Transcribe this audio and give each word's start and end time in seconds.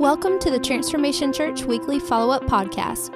Welcome 0.00 0.38
to 0.38 0.50
the 0.50 0.58
Transformation 0.58 1.30
Church 1.30 1.64
Weekly 1.64 1.98
Follow 1.98 2.32
Up 2.32 2.44
Podcast. 2.44 3.14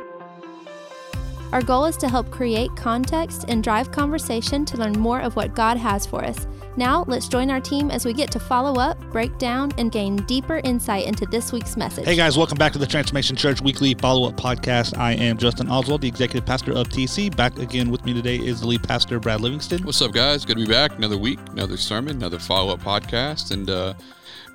Our 1.51 1.63
goal 1.63 1.87
is 1.87 1.97
to 1.97 2.11
help 2.11 2.31
create 2.31 2.77
context 2.77 3.47
and 3.49 3.65
drive 3.65 3.91
conversation 3.91 4.67
to 4.67 4.77
learn 4.77 4.93
more 4.93 5.21
of 5.21 5.35
what 5.35 5.55
God 5.55 5.79
has 5.79 6.05
for 6.05 6.23
us. 6.23 6.47
Now, 6.77 7.07
let's 7.09 7.27
join 7.27 7.51
our 7.51 7.59
team 7.59 7.91
as 7.91 8.05
we 8.05 8.13
get 8.13 8.31
to 8.33 8.39
follow 8.39 8.79
up, 8.79 9.01
break 9.11 9.39
down, 9.39 9.73
and 9.79 9.91
gain 9.91 10.17
deeper 10.27 10.61
insight 10.63 11.07
into 11.07 11.25
this 11.25 11.53
week's 11.53 11.75
message. 11.79 12.05
Hey 12.05 12.17
guys, 12.17 12.37
welcome 12.37 12.59
back 12.59 12.75
to 12.75 12.79
the 12.79 12.87
Transformation 12.87 13.35
Church 13.35 13.63
Weekly 13.63 13.95
Follow 13.95 14.29
Up 14.29 14.37
Podcast. 14.37 14.99
I 14.99 15.13
am 15.13 15.39
Justin 15.39 15.71
Oswald, 15.71 16.03
the 16.03 16.09
executive 16.09 16.45
pastor 16.45 16.73
of 16.73 16.89
TC. 16.91 17.35
Back 17.35 17.59
again 17.59 17.89
with 17.89 18.05
me 18.05 18.13
today 18.13 18.37
is 18.37 18.61
the 18.61 18.67
lead 18.67 18.83
pastor, 18.83 19.19
Brad 19.19 19.41
Livingston. 19.41 19.83
What's 19.85 20.03
up, 20.03 20.13
guys? 20.13 20.45
Good 20.45 20.59
to 20.59 20.67
be 20.67 20.71
back. 20.71 20.99
Another 20.99 21.17
week, 21.17 21.39
another 21.53 21.79
sermon, 21.79 22.17
another 22.17 22.39
follow 22.39 22.75
up 22.75 22.81
podcast. 22.81 23.53
And, 23.53 23.71
uh, 23.71 23.95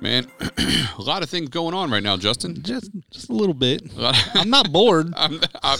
man, 0.00 0.26
a 0.98 1.02
lot 1.02 1.22
of 1.22 1.30
things 1.30 1.48
going 1.48 1.74
on 1.74 1.90
right 1.90 2.02
now, 2.02 2.16
Justin. 2.16 2.62
Just, 2.62 2.90
just 3.10 3.28
a 3.28 3.32
little 3.32 3.54
bit. 3.54 3.82
I'm 4.34 4.50
not 4.50 4.72
bored. 4.72 5.12
I'm, 5.16 5.40
I'm, 5.62 5.78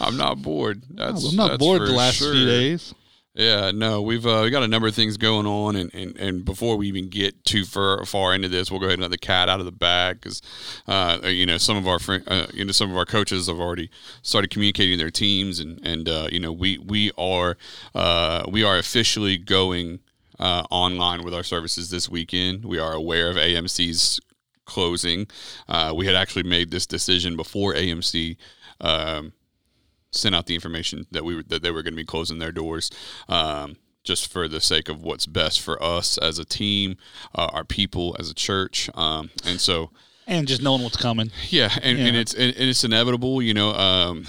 I'm 0.00 0.16
not 0.16 0.42
bored. 0.42 0.82
That's, 0.90 1.30
I'm 1.30 1.36
not 1.36 1.58
bored 1.58 1.82
the 1.82 1.92
last 1.92 2.16
sure. 2.16 2.32
few 2.32 2.46
days. 2.46 2.94
Yeah, 3.34 3.70
no, 3.70 4.02
we've 4.02 4.26
uh, 4.26 4.42
we 4.44 4.50
got 4.50 4.62
a 4.62 4.68
number 4.68 4.86
of 4.86 4.94
things 4.94 5.16
going 5.16 5.46
on, 5.46 5.74
and, 5.74 5.92
and, 5.94 6.14
and 6.18 6.44
before 6.44 6.76
we 6.76 6.86
even 6.88 7.08
get 7.08 7.46
too 7.46 7.64
far, 7.64 8.04
far 8.04 8.34
into 8.34 8.48
this, 8.48 8.70
we'll 8.70 8.78
go 8.78 8.84
ahead 8.84 8.98
and 8.98 9.02
let 9.02 9.10
the 9.10 9.16
cat 9.16 9.48
out 9.48 9.58
of 9.58 9.64
the 9.64 9.72
bag 9.72 10.20
because, 10.20 10.42
uh, 10.86 11.18
you 11.24 11.46
know, 11.46 11.56
some 11.56 11.78
of 11.78 11.88
our 11.88 11.98
friend, 11.98 12.24
uh, 12.26 12.46
you 12.52 12.62
know, 12.62 12.72
some 12.72 12.90
of 12.90 12.96
our 12.98 13.06
coaches 13.06 13.46
have 13.46 13.58
already 13.58 13.88
started 14.20 14.50
communicating 14.50 14.98
their 14.98 15.10
teams, 15.10 15.60
and 15.60 15.80
and 15.82 16.10
uh, 16.10 16.28
you 16.30 16.40
know, 16.40 16.52
we 16.52 16.76
we 16.76 17.10
are 17.16 17.56
uh, 17.94 18.44
we 18.48 18.64
are 18.64 18.76
officially 18.76 19.38
going 19.38 20.00
uh, 20.42 20.64
online 20.70 21.22
with 21.24 21.32
our 21.34 21.42
services 21.44 21.88
this 21.90 22.08
weekend. 22.08 22.64
We 22.64 22.78
are 22.78 22.92
aware 22.92 23.30
of 23.30 23.36
AMC's 23.36 24.20
closing. 24.66 25.26
Uh, 25.68 25.92
we 25.94 26.06
had 26.06 26.14
actually 26.14 26.42
made 26.44 26.70
this 26.70 26.86
decision 26.86 27.36
before 27.36 27.74
AMC. 27.74 28.36
Um, 28.80 29.32
sent 30.14 30.34
out 30.34 30.44
the 30.46 30.54
information 30.54 31.06
that 31.10 31.24
we 31.24 31.36
were, 31.36 31.42
that 31.44 31.62
they 31.62 31.70
were 31.70 31.82
going 31.82 31.94
to 31.94 31.96
be 31.96 32.04
closing 32.04 32.38
their 32.38 32.52
doors, 32.52 32.90
um, 33.30 33.76
just 34.04 34.30
for 34.30 34.46
the 34.46 34.60
sake 34.60 34.90
of 34.90 35.02
what's 35.02 35.24
best 35.24 35.60
for 35.62 35.82
us 35.82 36.18
as 36.18 36.38
a 36.38 36.44
team, 36.44 36.96
uh, 37.34 37.48
our 37.52 37.64
people 37.64 38.14
as 38.18 38.28
a 38.30 38.34
church, 38.34 38.90
um, 38.94 39.30
and 39.46 39.58
so 39.58 39.90
And 40.26 40.46
just 40.46 40.60
knowing 40.60 40.82
what's 40.82 40.98
coming. 40.98 41.30
yeah, 41.48 41.70
and, 41.82 41.98
and 41.98 42.14
Yeah. 42.14 42.20
it's 42.20 42.34
and 42.34 42.54
it's 42.58 42.84
inevitable. 42.84 43.40
You 43.40 43.54
know, 43.54 43.70
um, 43.72 44.26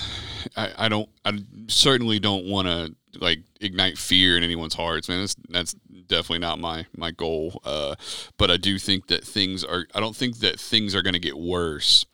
I, 0.55 0.71
I 0.85 0.87
don't, 0.89 1.09
I 1.25 1.37
certainly 1.67 2.17
don't 2.19 2.45
want 2.45 2.67
to 2.69 2.95
like 3.19 3.39
ignite 3.61 3.97
fear 3.97 4.37
in 4.37 4.43
anyone's 4.43 4.73
hearts, 4.75 5.09
man. 5.09 5.21
That's 5.21 5.35
that's 5.49 5.73
definitely 6.07 6.39
not 6.39 6.59
my 6.59 6.85
my 6.95 7.11
goal. 7.11 7.61
Uh, 7.63 7.95
but 8.37 8.51
I 8.51 8.57
do 8.57 8.77
think 8.77 9.07
that 9.07 9.23
things 9.23 9.63
are. 9.63 9.87
I 9.93 9.99
don't 9.99 10.15
think 10.15 10.39
that 10.39 10.59
things 10.59 10.95
are 10.95 11.01
going 11.01 11.13
to 11.13 11.19
get 11.19 11.37
worse, 11.37 12.05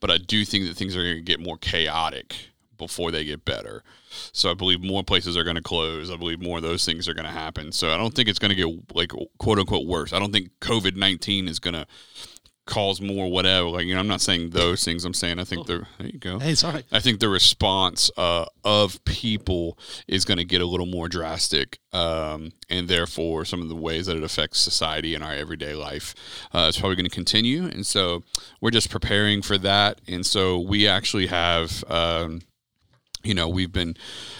but 0.00 0.10
I 0.10 0.18
do 0.18 0.44
think 0.44 0.66
that 0.66 0.76
things 0.76 0.96
are 0.96 1.02
going 1.02 1.16
to 1.16 1.22
get 1.22 1.40
more 1.40 1.56
chaotic 1.56 2.34
before 2.78 3.10
they 3.10 3.24
get 3.24 3.44
better. 3.44 3.82
So 4.32 4.50
I 4.50 4.54
believe 4.54 4.82
more 4.82 5.02
places 5.02 5.36
are 5.36 5.44
going 5.44 5.56
to 5.56 5.62
close. 5.62 6.10
I 6.10 6.16
believe 6.16 6.40
more 6.40 6.58
of 6.58 6.62
those 6.62 6.84
things 6.84 7.08
are 7.08 7.14
going 7.14 7.26
to 7.26 7.30
happen. 7.30 7.72
So 7.72 7.90
I 7.90 7.96
don't 7.96 8.14
think 8.14 8.28
it's 8.28 8.38
going 8.38 8.50
to 8.50 8.54
get 8.54 8.94
like 8.94 9.12
quote 9.38 9.58
unquote 9.58 9.86
worse. 9.86 10.12
I 10.12 10.18
don't 10.18 10.32
think 10.32 10.50
COVID 10.60 10.96
nineteen 10.96 11.48
is 11.48 11.58
going 11.58 11.74
to 11.74 11.86
cause 12.66 13.00
more 13.00 13.30
whatever. 13.30 13.68
Like 13.68 13.86
you 13.86 13.94
know, 13.94 14.00
I'm 14.00 14.08
not 14.08 14.20
saying 14.20 14.50
those 14.50 14.84
things. 14.84 15.04
I'm 15.04 15.14
saying 15.14 15.38
I 15.38 15.44
think 15.44 15.66
the 15.66 15.86
there 15.98 16.08
you 16.08 16.18
go. 16.18 16.38
Hey, 16.38 16.54
sorry. 16.54 16.84
I 16.92 17.00
think 17.00 17.20
the 17.20 17.28
response 17.28 18.10
uh, 18.16 18.46
of 18.64 19.02
people 19.04 19.78
is 20.06 20.24
going 20.24 20.38
to 20.38 20.44
get 20.44 20.60
a 20.60 20.66
little 20.66 20.86
more 20.86 21.08
drastic, 21.08 21.78
um, 21.92 22.52
and 22.68 22.88
therefore 22.88 23.44
some 23.44 23.62
of 23.62 23.68
the 23.68 23.76
ways 23.76 24.06
that 24.06 24.16
it 24.16 24.22
affects 24.22 24.60
society 24.60 25.14
and 25.14 25.24
our 25.24 25.32
everyday 25.32 25.74
life 25.74 26.14
uh, 26.52 26.66
is 26.68 26.76
probably 26.76 26.96
going 26.96 27.08
to 27.08 27.14
continue. 27.14 27.64
And 27.64 27.86
so 27.86 28.24
we're 28.60 28.70
just 28.70 28.90
preparing 28.90 29.42
for 29.42 29.56
that. 29.58 30.00
And 30.06 30.26
so 30.26 30.58
we 30.58 30.86
actually 30.86 31.28
have. 31.28 31.84
Um, 31.88 32.42
you 33.26 33.34
know 33.34 33.48
we've 33.48 33.72
been 33.72 33.94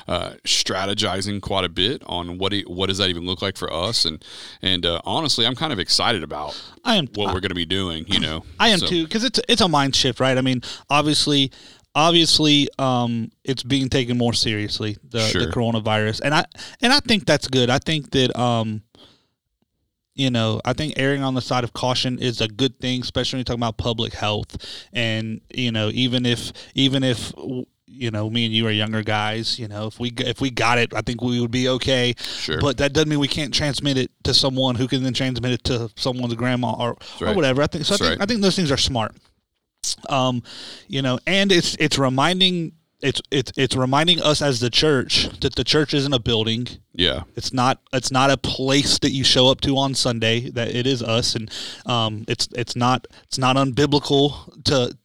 uh, 0.09 0.35
strategizing 0.45 1.41
quite 1.43 1.65
a 1.65 1.69
bit 1.69 2.03
on 2.07 2.39
what 2.39 2.53
it, 2.53 2.69
what 2.71 2.87
does 2.87 2.99
that 2.99 3.09
even 3.11 3.27
look 3.27 3.43
like 3.43 3.57
for 3.57 3.73
us 3.73 4.05
and 4.05 4.25
and 4.63 4.87
uh, 4.87 5.01
honestly 5.05 5.45
I'm 5.47 5.55
kind 5.57 5.73
of 5.73 5.79
excited 5.79 6.23
about 6.23 6.61
I 6.85 6.97
am. 6.97 7.07
what 7.15 7.35
we're 7.35 7.41
going 7.41 7.51
to 7.51 7.55
be 7.55 7.67
doing 7.67 8.05
you 8.09 8.21
know 8.21 8.45
I 8.61 8.69
am 8.69 8.79
So- 8.79 8.87
too 8.87 9.05
because 9.05 9.25
it's 9.25 9.41
it's 9.49 9.61
a 9.61 9.69
mind 9.69 9.95
shift, 9.97 10.21
right? 10.21 10.37
I 10.39 10.41
mean, 10.43 10.61
obviously, 10.91 11.51
obviously, 11.95 12.69
um, 12.79 13.31
it's 13.45 13.63
being 13.63 13.89
taken 13.89 14.17
more 14.19 14.33
seriously 14.35 14.97
the, 15.03 15.19
the 15.19 15.51
coronavirus, 15.53 16.21
and 16.25 16.35
I 16.35 16.45
and 16.83 16.93
I 16.93 17.01
think 17.01 17.27
that's 17.27 17.49
good. 17.49 17.71
I 17.71 17.79
think 17.79 18.11
that 18.13 18.37
um, 18.39 18.83
you 20.15 20.31
know, 20.31 20.61
I 20.65 20.73
think 20.73 20.95
erring 20.97 21.23
on 21.23 21.35
the 21.35 21.41
side 21.43 21.65
of 21.65 21.73
caution 21.73 22.19
is 22.19 22.41
a 22.41 22.49
good 22.49 22.79
thing, 22.81 23.03
especially 23.03 23.37
when 23.37 23.41
you're 23.41 23.45
talking 23.45 23.61
about 23.61 23.77
public 23.77 24.15
health, 24.15 24.57
and 24.93 25.41
you 25.53 25.73
know, 25.73 25.91
even 25.93 26.25
if 26.27 26.53
even 26.75 27.03
if 27.03 27.33
you 27.87 28.11
know 28.11 28.29
me 28.29 28.45
and 28.45 28.55
you 28.55 28.67
are 28.67 28.71
younger 28.71 29.03
guys, 29.03 29.59
you 29.59 29.69
know, 29.69 29.87
if 29.87 30.01
we 30.01 30.13
if 30.19 30.41
we 30.41 30.51
got 30.51 30.79
it, 30.79 30.93
I 30.95 31.03
think 31.03 31.23
we 31.23 31.41
would 31.41 31.51
be 31.51 31.69
okay. 31.69 32.15
Sure. 32.19 32.61
But 32.61 32.79
that 32.79 32.93
doesn't 32.93 33.09
mean 33.09 33.21
we 33.21 33.29
can't 33.29 33.55
transmit 33.55 33.97
it 33.97 34.11
to 34.25 34.35
someone 34.35 34.75
who 34.75 34.89
can 34.89 35.03
then 35.03 35.15
transmit 35.15 35.53
it 35.53 35.65
to 35.65 35.91
someone's 35.97 36.35
grandma 36.35 36.73
or, 36.73 36.97
or 37.21 37.35
whatever. 37.35 37.63
I 37.63 37.67
think 37.67 37.85
so. 37.85 37.95
I 37.95 37.99
think, 37.99 38.11
right. 38.11 38.21
I 38.21 38.27
think 38.27 38.43
those 38.43 38.57
things 38.57 38.73
are 38.73 38.77
smart. 38.77 39.15
Um, 40.09 40.43
you 40.89 41.01
know, 41.01 41.19
and 41.27 41.53
it's 41.53 41.77
it's 41.79 41.97
reminding 41.97 42.73
it's 43.03 43.21
it's 43.31 43.53
it's 43.57 43.77
reminding 43.77 44.21
us 44.21 44.43
as 44.43 44.61
the 44.61 44.71
church 44.71 45.29
that 45.41 45.55
the 45.55 45.65
church 45.65 45.95
isn't 45.95 46.13
a 46.13 46.19
building. 46.19 46.67
yeah 46.93 47.23
It's 47.37 47.53
not 47.53 47.81
it's 47.93 48.11
not 48.11 48.31
a 48.31 48.37
place 48.37 48.99
that 48.99 49.11
you 49.11 49.23
show 49.23 49.49
up 49.49 49.61
to 49.63 49.77
on 49.77 49.95
Sunday. 49.95 50.51
That 50.51 50.75
it 50.75 50.87
is 50.87 51.03
us, 51.03 51.37
and 51.37 51.51
um, 51.85 52.25
it's 52.27 52.49
it's 52.57 52.75
not 52.75 53.07
it's 53.25 53.39
not 53.39 53.57
unbiblical 53.57 54.63
to 54.65 54.97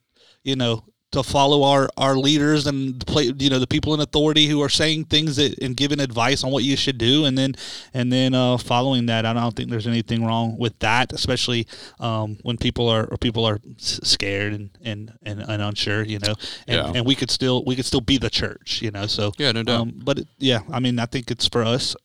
you 0.44 0.56
know 0.56 0.84
to 1.12 1.22
follow 1.24 1.64
our 1.64 1.90
our 1.98 2.16
leaders 2.16 2.68
and 2.68 3.06
play 3.06 3.34
you 3.38 3.50
know 3.50 3.60
the 3.60 3.68
people 3.68 3.94
in 3.94 4.00
authority 4.00 4.48
who 4.48 4.62
are 4.62 4.70
saying 4.70 5.06
things 5.06 5.36
that 5.36 5.58
and 5.60 5.76
giving 5.76 6.00
advice 6.00 6.44
on 6.44 6.52
what 6.52 6.64
you 6.64 6.78
should 6.78 6.98
do, 6.98 7.26
and 7.26 7.38
then 7.38 7.54
and 7.94 8.12
then 8.14 8.34
uh, 8.34 8.58
following 8.58 9.08
that. 9.08 9.26
I 9.26 9.34
don't 9.34 9.56
think 9.56 9.70
there's 9.70 9.88
anything 9.88 10.26
wrong 10.26 10.58
with 10.58 10.78
that, 10.80 11.12
especially 11.12 11.68
um, 12.00 12.38
when 12.44 12.58
people 12.58 12.88
are 12.88 13.06
or 13.06 13.18
people 13.18 13.46
are 13.46 13.60
scared 13.78 14.54
and 14.54 14.70
and, 14.84 15.12
and, 15.24 15.42
and 15.42 15.62
unsure. 15.62 16.04
You 16.04 16.20
know, 16.20 16.34
and, 16.68 16.78
Yeah. 16.78 16.92
and 16.96 17.06
we 17.06 17.16
could 17.16 17.30
still 17.30 17.64
we 17.66 17.76
could 17.76 17.86
still 17.86 18.02
be 18.02 18.18
the 18.18 18.30
church. 18.30 18.82
You 18.82 18.92
know, 18.92 19.06
so 19.08 19.34
Yeah, 19.38 19.52
no 19.52 19.64
doubt. 19.64 19.82
um, 19.82 19.94
but 20.04 20.20
it, 20.20 20.28
yeah, 20.40 20.62
I 20.72 20.80
mean, 20.80 20.98
I 20.98 21.06
think 21.08 21.30
it's 21.30 21.48
for 21.48 21.64
us. 21.64 21.96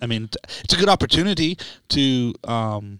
I 0.00 0.06
mean, 0.06 0.28
it's 0.64 0.74
a 0.74 0.76
good 0.76 0.88
opportunity 0.88 1.56
to 1.90 2.34
um, 2.42 2.98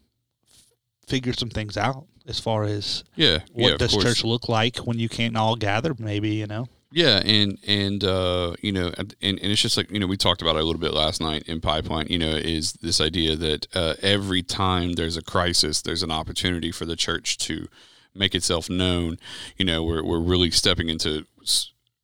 figure 1.09 1.33
some 1.33 1.51
things 1.51 1.77
out 1.77 2.07
as 2.27 2.41
far 2.41 2.65
as 2.65 3.05
yeah 3.17 3.41
what 3.53 3.73
yeah, 3.73 3.77
does 3.77 3.93
course. 3.93 4.05
church 4.05 4.25
look 4.25 4.49
like 4.49 4.79
when 4.79 4.99
you 4.99 5.09
can't 5.09 5.37
all 5.37 5.57
gather. 5.57 5.95
Maybe 5.99 6.31
you 6.31 6.47
know. 6.47 6.69
Yeah, 6.93 7.23
and 7.25 7.59
and 7.67 8.05
uh, 8.05 8.55
you 8.61 8.71
know, 8.71 8.93
and, 8.99 9.15
and 9.23 9.39
it's 9.41 9.63
just 9.63 9.77
like 9.77 9.91
you 9.91 9.99
know, 9.99 10.07
we 10.07 10.17
talked 10.17 10.43
about 10.43 10.57
it 10.57 10.63
a 10.63 10.65
little 10.65 10.81
bit 10.81 10.93
last 10.93 11.21
night 11.21 11.45
in 11.47 11.61
Pipeline. 11.61 12.07
You 12.09 12.19
know, 12.19 12.37
is 12.37 12.75
this 12.75 13.01
idea 13.01 13.35
that 13.37 13.67
uh, 13.75 13.95
every 14.03 14.43
time 14.43 14.93
there's 14.93 15.17
a 15.17 15.23
crisis, 15.23 15.81
there's 15.81 16.03
an 16.03 16.11
opportunity 16.11 16.71
for 16.71 16.85
the 16.85 16.97
church 16.97 17.39
to 17.39 17.67
make 18.15 18.35
itself 18.35 18.69
known. 18.69 19.19
You 19.57 19.65
know, 19.65 19.83
we're 19.83 20.05
we're 20.05 20.21
really 20.21 20.51
stepping 20.51 20.91
into 20.91 21.27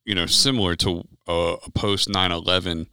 you 0.04 0.14
know 0.14 0.26
similar 0.26 0.74
to 0.76 1.06
a, 1.26 1.56
a 1.66 1.70
post 1.70 2.08
9-11 2.08 2.86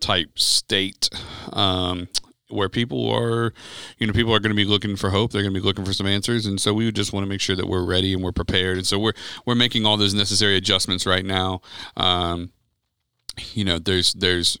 type 0.00 0.38
state. 0.38 1.10
Um, 1.52 2.08
where 2.54 2.68
people 2.68 3.10
are, 3.10 3.52
you 3.98 4.06
know, 4.06 4.12
people 4.12 4.34
are 4.34 4.40
going 4.40 4.50
to 4.50 4.56
be 4.56 4.64
looking 4.64 4.96
for 4.96 5.10
hope. 5.10 5.32
They're 5.32 5.42
going 5.42 5.54
to 5.54 5.60
be 5.60 5.66
looking 5.66 5.84
for 5.84 5.92
some 5.92 6.06
answers, 6.06 6.46
and 6.46 6.60
so 6.60 6.72
we 6.72 6.90
just 6.92 7.12
want 7.12 7.24
to 7.24 7.28
make 7.28 7.40
sure 7.40 7.56
that 7.56 7.68
we're 7.68 7.84
ready 7.84 8.12
and 8.12 8.22
we're 8.22 8.32
prepared. 8.32 8.76
And 8.76 8.86
so 8.86 8.98
we're 8.98 9.14
we're 9.44 9.54
making 9.54 9.84
all 9.86 9.96
those 9.96 10.14
necessary 10.14 10.56
adjustments 10.56 11.06
right 11.06 11.24
now. 11.24 11.60
Um, 11.96 12.52
you 13.52 13.64
know, 13.64 13.78
there's 13.78 14.12
there's 14.14 14.58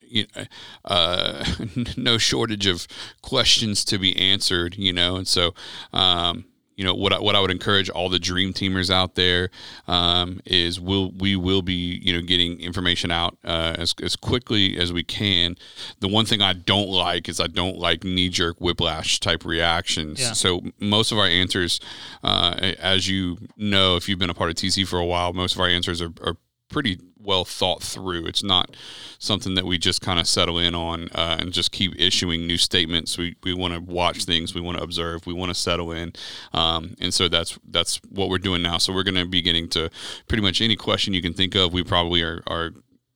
you 0.00 0.26
know, 0.34 0.44
uh, 0.84 1.44
no 1.96 2.18
shortage 2.18 2.66
of 2.66 2.86
questions 3.22 3.84
to 3.86 3.98
be 3.98 4.16
answered. 4.16 4.76
You 4.76 4.92
know, 4.92 5.16
and 5.16 5.26
so 5.26 5.54
um, 5.92 6.44
you 6.78 6.84
know 6.84 6.94
what 6.94 7.12
I, 7.12 7.18
what 7.18 7.34
I 7.34 7.40
would 7.40 7.50
encourage 7.50 7.90
all 7.90 8.08
the 8.08 8.20
dream 8.20 8.52
teamers 8.52 8.88
out 8.88 9.16
there 9.16 9.50
um, 9.88 10.40
is 10.46 10.78
we'll 10.80 11.10
we 11.10 11.34
will 11.34 11.60
be 11.60 12.00
you 12.02 12.12
know 12.12 12.22
getting 12.22 12.60
information 12.60 13.10
out 13.10 13.36
uh, 13.44 13.74
as 13.76 13.96
as 14.00 14.14
quickly 14.14 14.78
as 14.78 14.92
we 14.92 15.02
can. 15.02 15.56
The 15.98 16.06
one 16.06 16.24
thing 16.24 16.40
I 16.40 16.52
don't 16.52 16.88
like 16.88 17.28
is 17.28 17.40
I 17.40 17.48
don't 17.48 17.78
like 17.78 18.04
knee 18.04 18.28
jerk 18.28 18.60
whiplash 18.60 19.18
type 19.18 19.44
reactions. 19.44 20.20
Yeah. 20.20 20.32
So 20.34 20.62
most 20.78 21.10
of 21.10 21.18
our 21.18 21.26
answers, 21.26 21.80
uh, 22.22 22.54
as 22.78 23.08
you 23.08 23.38
know, 23.56 23.96
if 23.96 24.08
you've 24.08 24.20
been 24.20 24.30
a 24.30 24.34
part 24.34 24.50
of 24.50 24.56
TC 24.56 24.86
for 24.86 25.00
a 25.00 25.04
while, 25.04 25.32
most 25.32 25.56
of 25.56 25.60
our 25.60 25.68
answers 25.68 26.00
are, 26.00 26.12
are 26.22 26.36
pretty 26.68 27.00
well 27.28 27.44
thought 27.44 27.82
through. 27.82 28.24
It's 28.24 28.42
not 28.42 28.74
something 29.18 29.54
that 29.54 29.66
we 29.66 29.76
just 29.76 30.00
kind 30.00 30.18
of 30.18 30.26
settle 30.26 30.58
in 30.58 30.74
on 30.74 31.10
uh, 31.14 31.36
and 31.38 31.52
just 31.52 31.70
keep 31.72 31.92
issuing 32.00 32.46
new 32.46 32.56
statements. 32.56 33.18
We, 33.18 33.36
we 33.44 33.52
want 33.52 33.74
to 33.74 33.80
watch 33.80 34.24
things. 34.24 34.54
We 34.54 34.62
want 34.62 34.78
to 34.78 34.82
observe. 34.82 35.26
We 35.26 35.34
want 35.34 35.50
to 35.50 35.54
settle 35.54 35.92
in, 35.92 36.14
um, 36.54 36.96
and 37.00 37.12
so 37.12 37.28
that's 37.28 37.58
that's 37.68 38.00
what 38.08 38.30
we're 38.30 38.38
doing 38.38 38.62
now. 38.62 38.78
So 38.78 38.94
we're 38.94 39.02
going 39.02 39.14
to 39.14 39.26
be 39.26 39.42
getting 39.42 39.68
to 39.70 39.90
pretty 40.26 40.42
much 40.42 40.62
any 40.62 40.74
question 40.74 41.12
you 41.12 41.20
can 41.20 41.34
think 41.34 41.54
of. 41.54 41.74
We 41.74 41.84
probably 41.84 42.22
are 42.22 42.42
are 42.46 42.70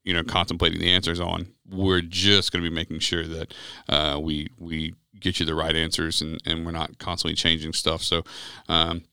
you 0.04 0.12
know 0.12 0.22
contemplating 0.22 0.78
the 0.78 0.92
answers 0.92 1.18
on. 1.18 1.46
We're 1.70 2.02
just 2.02 2.52
going 2.52 2.62
to 2.62 2.68
be 2.68 2.74
making 2.74 2.98
sure 2.98 3.26
that 3.26 3.54
uh, 3.88 4.20
we 4.20 4.50
we 4.58 4.94
get 5.18 5.40
you 5.40 5.46
the 5.46 5.54
right 5.54 5.74
answers 5.74 6.20
and, 6.20 6.42
and 6.44 6.66
we're 6.66 6.72
not 6.72 6.98
constantly 6.98 7.34
changing 7.34 7.72
stuff. 7.72 8.02
So. 8.02 8.24
Um, 8.68 9.04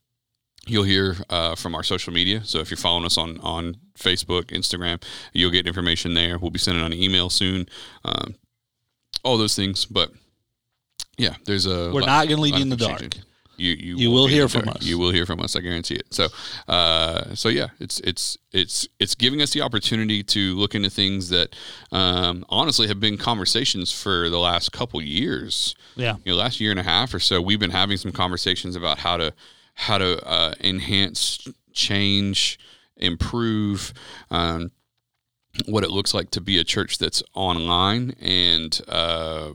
You'll 0.70 0.84
hear 0.84 1.16
uh, 1.30 1.56
from 1.56 1.76
our 1.76 1.84
social 1.84 2.14
media. 2.14 2.44
So 2.46 2.60
if 2.60 2.70
you're 2.70 2.78
following 2.78 3.06
us 3.06 3.18
on 3.18 3.40
on 3.42 3.78
Facebook, 3.98 4.46
Instagram, 4.46 5.02
you'll 5.34 5.52
get 5.52 5.68
information 5.68 6.14
there. 6.14 6.38
We'll 6.38 6.52
be 6.52 6.60
sending 6.60 6.84
on 6.84 6.94
an 6.94 7.00
email 7.02 7.30
soon. 7.30 7.68
Um, 8.06 8.36
all 9.24 9.38
those 9.38 9.56
things, 9.56 9.86
but 9.86 10.12
yeah, 11.18 11.36
there's 11.46 11.66
a. 11.66 11.92
We're 11.92 12.02
lot- 12.02 12.06
not 12.06 12.28
going 12.28 12.38
to 12.38 12.42
leave 12.42 12.56
you 12.56 12.62
in 12.62 12.70
the 12.70 12.78
dark. 12.78 13.18
You 13.58 13.74
you, 13.74 13.98
You 13.98 14.12
will 14.12 14.28
hear 14.28 14.48
from 14.48 14.70
us. 14.70 14.84
You 14.84 14.98
will 14.98 15.12
hear 15.12 15.26
from 15.26 15.42
us. 15.42 15.54
I 15.58 15.60
guarantee 15.60 15.96
it. 15.96 16.14
So, 16.14 16.28
uh, 16.70 17.36
so 17.36 17.50
yeah, 17.50 17.68
it's 17.82 18.00
it's 18.02 18.38
it's 18.54 18.88
it's 19.00 19.16
giving 19.16 19.42
us 19.42 19.52
the 19.52 19.60
opportunity 19.62 20.24
to 20.24 20.56
look 20.56 20.76
into 20.76 20.90
things 20.90 21.28
that 21.30 21.54
um, 21.92 22.46
honestly 22.48 22.88
have 22.88 23.02
been 23.02 23.18
conversations 23.18 23.92
for 23.92 24.30
the 24.30 24.38
last 24.40 24.72
couple 24.72 25.02
years 25.02 25.76
Yeah. 25.98 26.16
you 26.24 26.32
know, 26.32 26.38
last 26.38 26.62
year 26.62 26.72
and 26.72 26.80
a 26.80 26.84
half 26.84 27.14
or 27.14 27.20
so, 27.20 27.42
we've 27.42 27.60
been 27.60 27.72
having 27.72 27.98
some 27.98 28.14
conversations 28.14 28.78
about 28.78 29.00
how 29.00 29.18
to 29.18 29.34
how 29.80 29.98
to 29.98 30.22
uh, 30.28 30.54
enhance, 30.62 31.48
change, 31.72 32.60
improve 32.98 33.94
um, 34.30 34.72
what 35.68 35.86
it 35.86 35.90
looks 35.90 36.14
like 36.14 36.32
to 36.32 36.42
be 36.42 36.60
a 36.60 36.66
church 36.66 36.98
that's 36.98 37.24
online, 37.34 38.14
and 38.20 38.82
uh, 38.90 39.52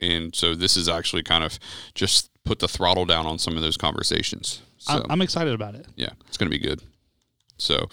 and 0.00 0.34
so 0.34 0.54
this 0.54 0.76
is 0.76 0.90
actually 0.90 1.22
kind 1.22 1.42
of 1.42 1.58
just 1.94 2.30
put 2.44 2.58
the 2.58 2.68
throttle 2.68 3.06
down 3.06 3.26
on 3.26 3.38
some 3.38 3.56
of 3.56 3.62
those 3.62 3.78
conversations. 3.78 4.60
So 4.76 5.04
I'm, 5.08 5.22
excited 5.22 5.54
about 5.54 5.74
it. 5.74 5.86
yeah, 5.96 6.10
it's 6.28 6.36
going 6.36 6.50
to 6.50 6.56
be 6.56 6.62
good. 6.62 6.82
So 7.56 7.88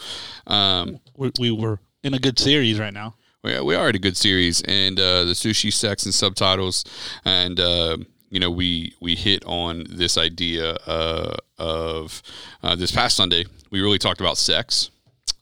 um, 0.48 1.00
We, 1.15 1.31
we 1.39 1.51
were 1.51 1.80
in 2.04 2.13
a 2.13 2.19
good 2.19 2.38
series 2.38 2.77
right 2.77 2.94
now. 2.94 3.15
we, 3.42 3.60
we 3.62 3.75
are 3.75 3.89
in 3.89 3.95
a 3.95 4.00
good 4.00 4.18
series, 4.18 4.62
and 4.63 5.00
uh, 5.00 5.24
the 5.24 5.31
sushi, 5.31 5.71
sex, 5.71 6.04
and 6.04 6.13
subtitles, 6.13 6.83
and 7.24 7.57
uh, 7.60 7.98
you 8.34 8.40
know 8.40 8.50
we 8.50 8.96
we 9.00 9.14
hit 9.16 9.44
on 9.46 9.86
this 9.90 10.18
idea 10.18 10.74
uh, 10.88 11.38
of 11.60 12.22
uh, 12.64 12.76
this 12.76 12.92
past 12.92 13.16
Sunday. 13.16 13.46
We 13.70 13.80
really 13.82 14.00
talked 14.00 14.20
about 14.22 14.38
sex, 14.38 14.90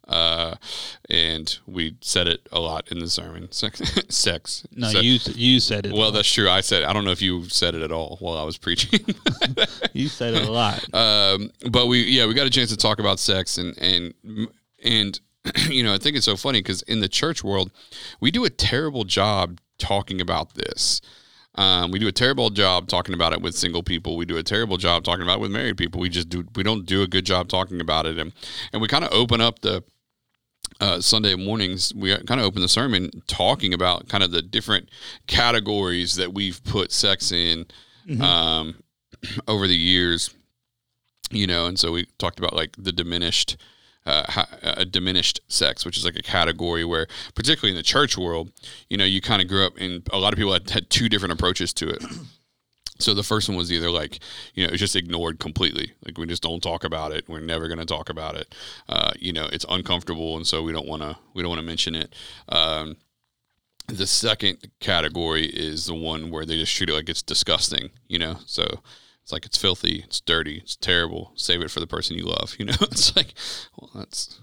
uh, 0.10 0.56
and 1.10 1.58
we 1.66 1.96
said 2.02 2.28
it 2.28 2.42
a 2.52 2.60
lot 2.60 2.92
in 2.92 3.00
the 3.00 3.10
sermon. 3.10 3.50
Sex, 3.52 3.82
sex. 4.10 4.68
No, 4.76 4.90
So- 4.90 5.00
you 5.00 5.20
you 5.36 5.60
said 5.62 5.86
it. 5.86 5.94
Well, 5.94 6.12
that's 6.12 6.32
true. 6.32 6.50
I 6.50 6.60
said 6.62 6.84
I 6.84 6.92
don't 6.94 7.06
know 7.06 7.12
if 7.12 7.22
you 7.22 7.48
said 7.48 7.76
it 7.76 7.82
at 7.82 7.92
all 7.94 8.18
while 8.20 8.38
I 8.38 8.44
was 8.44 8.58
preaching. 8.58 9.00
you 9.94 10.10
said 10.10 10.34
it 10.34 10.48
a 10.48 10.52
lot. 10.52 10.84
um, 10.94 11.50
but 11.72 11.88
we 11.88 12.04
yeah 12.04 12.26
we 12.28 12.34
got 12.34 12.46
a 12.48 12.50
chance 12.52 12.70
to 12.72 12.78
talk 12.78 13.00
about 13.00 13.20
sex 13.20 13.58
and 13.58 13.78
and 13.78 14.14
and 14.84 15.20
you 15.70 15.82
know 15.84 15.94
I 15.94 15.98
think 15.98 16.18
it's 16.18 16.26
so 16.26 16.36
funny 16.36 16.60
because 16.60 16.82
in 16.84 17.00
the 17.00 17.10
church 17.10 17.42
world 17.44 17.72
we 18.20 18.32
do 18.32 18.44
a 18.44 18.50
terrible 18.50 19.06
job 19.06 19.60
talking 19.78 20.20
about 20.20 20.56
this. 20.56 21.00
Um, 21.56 21.92
we 21.92 22.00
do 22.00 22.08
a 22.08 22.14
terrible 22.14 22.50
job 22.50 22.88
talking 22.88 23.14
about 23.14 23.34
it 23.34 23.42
with 23.42 23.56
single 23.56 23.84
people. 23.84 24.16
We 24.16 24.26
do 24.26 24.38
a 24.38 24.44
terrible 24.44 24.78
job 24.78 25.04
talking 25.04 25.24
about 25.24 25.40
it 25.40 25.42
with 25.42 25.52
married 25.52 25.78
people. 25.78 26.00
We 26.00 26.10
just 26.10 26.30
do 26.30 26.46
we 26.56 26.64
don't 26.64 26.86
do 26.86 27.02
a 27.02 27.08
good 27.08 27.26
job 27.26 27.50
talking 27.50 27.82
about 27.82 28.06
it, 28.06 28.18
and 28.18 28.32
and 28.72 28.82
we 28.82 28.88
kind 28.88 29.04
of 29.04 29.12
open 29.12 29.42
up 29.42 29.60
the 29.60 29.84
uh, 30.80 31.00
Sunday 31.00 31.36
mornings, 31.36 31.94
we 31.94 32.16
kind 32.26 32.40
of 32.40 32.46
open 32.46 32.62
the 32.62 32.68
sermon 32.68 33.12
talking 33.28 33.74
about 33.74 34.08
kind 34.08 34.24
of 34.24 34.32
the 34.32 34.42
different 34.42 34.90
categories 35.28 36.16
that 36.16 36.34
we've 36.34 36.64
put 36.64 36.92
sex 36.92 37.32
in 37.32 37.66
um, 38.22 38.82
over 39.48 39.68
the 39.68 39.78
years, 39.78 40.34
you 41.30 41.46
know. 41.46 41.68
And 41.68 41.78
so 41.78 41.92
we 41.92 42.08
talked 42.18 42.40
about 42.40 42.56
like 42.56 42.76
the 42.78 42.92
diminished, 42.92 43.58
uh, 44.06 44.46
a 44.64 44.86
diminished 44.86 45.42
sex, 45.48 45.86
which 45.86 45.98
is 45.98 46.06
like 46.06 46.16
a 46.16 46.24
category 46.24 46.84
where, 46.84 47.08
particularly 47.36 47.72
in 47.72 47.78
the 47.78 47.84
church 47.84 48.18
world, 48.18 48.52
you 48.90 48.98
know, 48.98 49.06
you 49.06 49.22
kind 49.22 49.42
of 49.42 49.48
grew 49.48 49.66
up 49.66 49.74
and 49.78 50.08
a 50.12 50.18
lot 50.18 50.34
of 50.34 50.38
people 50.38 50.54
had, 50.54 50.70
had 50.70 50.90
two 50.90 51.08
different 51.08 51.34
approaches 51.34 51.74
to 51.74 51.90
it. 51.90 52.04
So 53.02 53.14
the 53.14 53.24
first 53.24 53.50
one 53.50 53.58
was 53.58 53.72
either 53.72 53.90
like, 53.90 54.20
you 54.54 54.66
know, 54.66 54.72
it's 54.72 54.80
just 54.80 54.96
ignored 54.96 55.40
completely. 55.40 55.92
Like 56.06 56.18
we 56.18 56.26
just 56.28 56.44
don't 56.44 56.62
talk 56.62 56.84
about 56.84 57.12
it. 57.12 57.28
We're 57.28 57.40
never 57.40 57.68
going 57.68 57.80
to 57.80 57.86
talk 57.86 58.10
about 58.10 58.36
it. 58.36 58.54
Uh, 58.88 59.12
you 59.20 59.34
know, 59.34 59.48
it's 59.52 59.66
uncomfortable, 59.70 60.38
and 60.38 60.46
so 60.46 60.62
we 60.62 60.72
don't 60.72 60.88
want 60.88 61.02
to. 61.02 61.18
We 61.34 61.42
don't 61.42 61.50
want 61.50 61.62
to 61.62 61.66
mention 61.66 61.96
it. 61.96 62.16
Um, 62.50 62.98
the 63.88 64.08
second 64.08 64.70
category 64.80 65.46
is 65.46 65.88
the 65.88 65.96
one 65.96 66.30
where 66.30 66.46
they 66.46 66.58
just 66.58 66.76
treat 66.76 66.90
it 66.90 66.94
like 66.94 67.10
it's 67.10 67.24
disgusting. 67.24 67.90
You 68.08 68.20
know, 68.20 68.38
so 68.46 68.82
it's 69.24 69.32
like 69.32 69.46
it's 69.46 69.58
filthy, 69.58 70.04
it's 70.06 70.22
dirty, 70.22 70.58
it's 70.58 70.76
terrible. 70.76 71.32
Save 71.36 71.62
it 71.62 71.72
for 71.72 71.80
the 71.80 71.88
person 71.88 72.18
you 72.18 72.26
love. 72.26 72.56
You 72.60 72.66
know, 72.66 72.76
it's 72.82 73.16
like, 73.16 73.34
well, 73.78 73.90
that's 73.96 74.40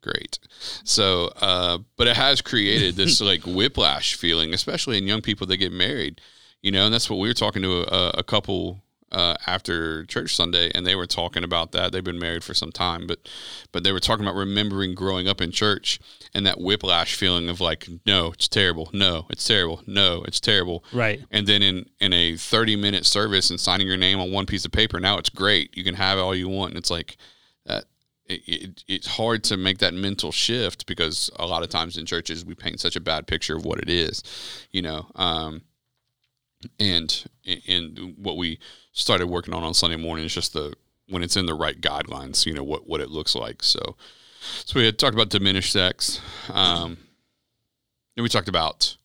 great. 0.00 0.38
So, 0.84 1.32
uh, 1.40 1.78
but 1.96 2.06
it 2.06 2.16
has 2.16 2.40
created 2.42 2.96
this 2.96 3.20
like 3.22 3.42
whiplash 3.42 4.14
feeling, 4.14 4.52
especially 4.52 4.98
in 4.98 5.06
young 5.06 5.22
people 5.22 5.46
that 5.46 5.56
get 5.58 5.72
married 5.72 6.20
you 6.62 6.70
know, 6.70 6.84
and 6.84 6.94
that's 6.94 7.10
what 7.10 7.18
we 7.18 7.28
were 7.28 7.34
talking 7.34 7.62
to 7.62 7.82
a, 7.92 8.10
a 8.18 8.22
couple 8.22 8.82
uh, 9.12 9.36
after 9.46 10.04
church 10.06 10.34
Sunday, 10.34 10.70
and 10.74 10.84
they 10.86 10.96
were 10.96 11.06
talking 11.06 11.44
about 11.44 11.70
that. 11.72 11.92
They've 11.92 12.02
been 12.02 12.18
married 12.18 12.42
for 12.42 12.54
some 12.54 12.72
time, 12.72 13.06
but 13.06 13.28
but 13.70 13.84
they 13.84 13.92
were 13.92 14.00
talking 14.00 14.24
about 14.24 14.34
remembering 14.34 14.94
growing 14.94 15.28
up 15.28 15.40
in 15.40 15.52
church 15.52 16.00
and 16.34 16.44
that 16.46 16.60
whiplash 16.60 17.14
feeling 17.14 17.48
of 17.48 17.60
like, 17.60 17.88
no, 18.06 18.32
it's 18.32 18.48
terrible, 18.48 18.88
no, 18.92 19.26
it's 19.30 19.46
terrible, 19.46 19.82
no, 19.86 20.24
it's 20.26 20.40
terrible, 20.40 20.82
Right. 20.92 21.20
and 21.30 21.46
then 21.46 21.62
in 21.62 21.86
in 22.00 22.12
a 22.12 22.36
thirty 22.36 22.74
minute 22.74 23.06
service 23.06 23.50
and 23.50 23.60
signing 23.60 23.86
your 23.86 23.96
name 23.98 24.18
on 24.18 24.32
one 24.32 24.46
piece 24.46 24.64
of 24.64 24.72
paper, 24.72 24.98
now 24.98 25.18
it's 25.18 25.28
great. 25.30 25.76
You 25.76 25.84
can 25.84 25.94
have 25.94 26.18
all 26.18 26.34
you 26.34 26.48
want, 26.48 26.70
and 26.70 26.78
it's 26.78 26.90
like 26.90 27.16
that. 27.66 27.84
It, 28.26 28.40
it, 28.46 28.84
it's 28.88 29.06
hard 29.08 29.42
to 29.44 29.56
make 29.56 29.78
that 29.78 29.92
mental 29.94 30.30
shift 30.32 30.86
because 30.86 31.28
a 31.36 31.46
lot 31.46 31.64
of 31.64 31.68
times 31.70 31.98
in 31.98 32.06
churches 32.06 32.44
we 32.46 32.54
paint 32.54 32.80
such 32.80 32.94
a 32.96 33.00
bad 33.00 33.26
picture 33.26 33.56
of 33.56 33.64
what 33.64 33.78
it 33.80 33.90
is, 33.90 34.22
you 34.70 34.80
know. 34.80 35.06
Um, 35.16 35.62
and 36.78 37.24
and 37.68 38.14
what 38.16 38.36
we 38.36 38.58
started 38.92 39.26
working 39.26 39.54
on 39.54 39.64
on 39.64 39.74
Sunday 39.74 39.96
morning 39.96 40.24
It's 40.24 40.34
just 40.34 40.52
the 40.52 40.74
when 41.08 41.22
it's 41.22 41.36
in 41.36 41.46
the 41.46 41.54
right 41.54 41.80
guidelines, 41.80 42.46
you 42.46 42.54
know 42.54 42.64
what 42.64 42.86
what 42.86 43.00
it 43.00 43.10
looks 43.10 43.34
like. 43.34 43.62
So, 43.62 43.96
so 44.40 44.78
we 44.78 44.84
had 44.84 44.98
talked 44.98 45.14
about 45.14 45.28
diminished 45.28 45.72
sex, 45.72 46.20
um, 46.50 46.96
and 48.16 48.22
we 48.22 48.28
talked 48.28 48.48
about 48.48 48.96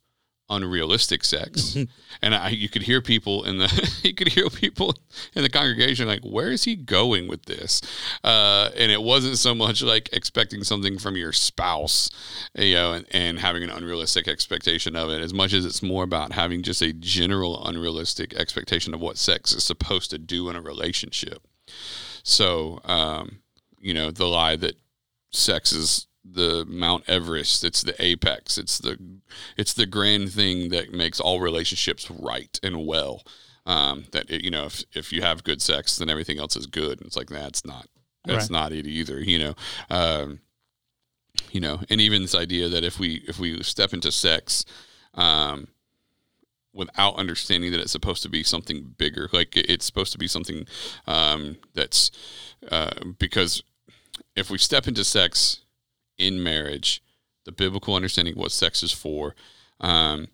unrealistic 0.50 1.24
sex, 1.24 1.76
and 2.22 2.36
I, 2.36 2.50
you 2.50 2.70
could 2.70 2.84
hear 2.84 3.02
people 3.02 3.44
in 3.44 3.58
the 3.58 4.00
you 4.04 4.14
could 4.14 4.30
hear 4.30 4.50
people 4.50 4.96
in 5.36 5.44
the 5.44 5.50
congregation 5.50 6.08
like, 6.08 6.24
where 6.24 6.50
is 6.50 6.64
he 6.64 6.76
going 6.76 7.28
with 7.28 7.46
this? 7.46 7.82
Uh, 8.24 8.70
and 8.78 8.92
it 8.92 9.02
wasn't 9.02 9.38
so 9.38 9.54
much 9.54 9.82
like 9.82 10.10
expecting 10.14 10.64
something 10.64 10.98
from 10.98 11.16
your 11.16 11.34
spouse, 11.34 12.10
you 12.56 12.76
know, 12.76 12.94
and, 12.94 13.06
and 13.12 13.40
having 13.40 13.64
an 13.64 13.70
unrealistic 13.70 14.28
expectation 14.28 14.96
of 14.96 15.10
it, 15.10 15.22
as 15.22 15.34
much 15.34 15.54
as 15.54 15.66
it's 15.66 15.84
more 15.84 16.04
about 16.04 16.34
having 16.34 16.64
just 16.64 16.82
a 16.82 16.94
general 16.94 17.66
unrealistic 17.68 18.34
expectation 18.36 18.94
of 18.94 19.02
what 19.02 19.18
sex 19.18 19.54
is 19.54 19.64
supposed 19.64 20.10
to 20.12 20.18
do 20.18 20.50
in 20.50 20.56
a 20.56 20.62
relationship. 20.62 21.46
So, 22.24 22.80
um, 22.84 23.40
you 23.80 23.94
know, 23.94 24.12
the 24.12 24.26
lie 24.26 24.56
that 24.58 24.76
sex 25.32 25.72
is 25.72 26.07
the 26.30 26.66
Mount 26.68 27.04
Everest, 27.08 27.64
it's 27.64 27.82
the 27.82 27.96
apex, 28.04 28.58
it's 28.58 28.78
the 28.78 28.98
it's 29.56 29.74
the 29.74 29.86
grand 29.86 30.32
thing 30.32 30.70
that 30.70 30.92
makes 30.94 31.20
all 31.20 31.40
relationships 31.40 32.10
right 32.12 32.60
and 32.64 32.86
well. 32.86 33.24
Um, 33.66 34.06
that 34.14 34.30
it, 34.30 34.44
you 34.44 34.52
know, 34.52 34.66
if 34.66 34.84
if 34.94 35.12
you 35.12 35.22
have 35.22 35.44
good 35.44 35.62
sex, 35.62 35.98
then 35.98 36.10
everything 36.10 36.40
else 36.40 36.56
is 36.56 36.68
good. 36.68 37.00
And 37.00 37.08
it's 37.08 37.18
like 37.18 37.30
that's 37.30 37.66
not 37.66 37.88
that's 38.26 38.46
Right. 38.46 38.52
not 38.52 38.72
it 38.72 38.88
either. 38.88 39.20
You 39.20 39.40
know, 39.40 39.56
um, 39.90 40.40
you 41.52 41.60
know, 41.62 41.82
and 41.90 42.00
even 42.02 42.22
this 42.22 42.36
idea 42.36 42.70
that 42.70 42.84
if 42.84 43.00
we 43.00 43.24
if 43.28 43.40
we 43.40 43.62
step 43.64 43.94
into 43.94 44.12
sex, 44.12 44.64
um, 45.16 45.68
without 46.74 47.16
understanding 47.16 47.72
that 47.72 47.80
it's 47.82 47.92
supposed 47.92 48.24
to 48.24 48.30
be 48.30 48.44
something 48.44 48.96
bigger, 48.98 49.30
like 49.34 49.56
it's 49.58 49.86
supposed 49.86 50.12
to 50.12 50.18
be 50.18 50.28
something 50.28 50.66
um, 51.08 51.58
that's 51.74 52.12
uh, 52.72 52.92
because 53.20 53.64
if 54.36 54.50
we 54.50 54.58
step 54.58 54.88
into 54.88 55.04
sex 55.04 55.60
in 56.18 56.42
marriage, 56.44 57.02
the 57.46 57.52
biblical 57.52 57.96
understanding 57.96 58.34
of 58.34 58.40
what 58.40 58.52
sex 58.52 58.84
is 58.84 58.92
for, 58.92 59.36
um, 59.80 60.28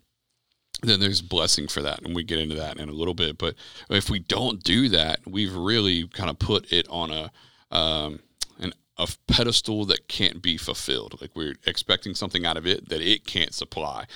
then 0.82 1.00
there's 1.00 1.22
blessing 1.22 1.68
for 1.68 1.82
that, 1.82 2.02
and 2.02 2.14
we 2.14 2.24
get 2.24 2.38
into 2.38 2.56
that 2.56 2.78
in 2.78 2.88
a 2.88 2.92
little 2.92 3.14
bit. 3.14 3.38
But 3.38 3.54
if 3.88 4.10
we 4.10 4.18
don't 4.18 4.62
do 4.62 4.88
that, 4.90 5.20
we've 5.26 5.54
really 5.54 6.06
kind 6.08 6.30
of 6.30 6.38
put 6.38 6.72
it 6.72 6.86
on 6.88 7.10
a 7.10 7.30
um, 7.74 8.20
an 8.58 8.72
a 8.98 9.08
pedestal 9.26 9.84
that 9.86 10.08
can't 10.08 10.42
be 10.42 10.56
fulfilled. 10.56 11.20
Like 11.20 11.30
we're 11.34 11.54
expecting 11.66 12.14
something 12.14 12.46
out 12.46 12.56
of 12.56 12.66
it 12.66 12.88
that 12.88 13.00
it 13.00 13.26
can't 13.26 13.54
supply. 13.54 14.06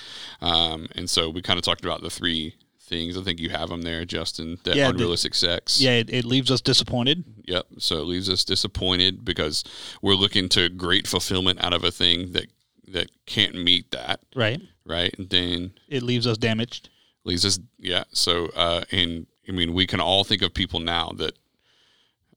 Um, 0.41 0.87
and 0.95 1.09
so 1.09 1.29
we 1.29 1.41
kind 1.41 1.59
of 1.59 1.65
talked 1.65 1.83
about 1.83 2.01
the 2.01 2.09
three 2.09 2.55
things. 2.89 3.17
I 3.17 3.21
think 3.23 3.39
you 3.39 3.49
have 3.49 3.69
them 3.69 3.83
there, 3.83 4.03
Justin. 4.03 4.57
That 4.63 4.75
Yeah, 4.75 4.87
the- 4.87 4.93
unrealistic 4.95 5.35
sex. 5.35 5.79
Yeah, 5.79 5.91
it, 5.91 6.09
it 6.09 6.25
leaves 6.25 6.49
us 6.51 6.59
disappointed. 6.61 7.23
Yep. 7.45 7.67
So 7.77 7.97
it 7.99 8.05
leaves 8.05 8.29
us 8.29 8.43
disappointed 8.43 9.23
because 9.23 9.63
we're 10.01 10.15
looking 10.15 10.49
to 10.49 10.67
great 10.69 11.07
fulfillment 11.07 11.63
out 11.63 11.73
of 11.73 11.83
a 11.83 11.91
thing 11.91 12.31
that 12.33 12.47
that 12.91 13.11
can't 13.27 13.53
meet 13.53 13.91
that, 13.91 14.19
Right. 14.35 14.59
right? 14.83 15.13
And 15.19 15.29
then 15.29 15.73
It 15.87 16.01
leaves 16.01 16.25
us 16.25 16.39
damaged. 16.39 16.89
leaves 17.23 17.45
us 17.45 17.59
yeah. 17.77 18.03
So 18.11 18.47
uh 18.55 18.83
and 18.91 19.27
I 19.47 19.51
mean 19.51 19.73
we 19.73 19.85
can 19.85 19.99
all 20.01 20.23
think 20.23 20.41
of 20.41 20.53
people 20.55 20.79
now 20.79 21.11
that 21.17 21.37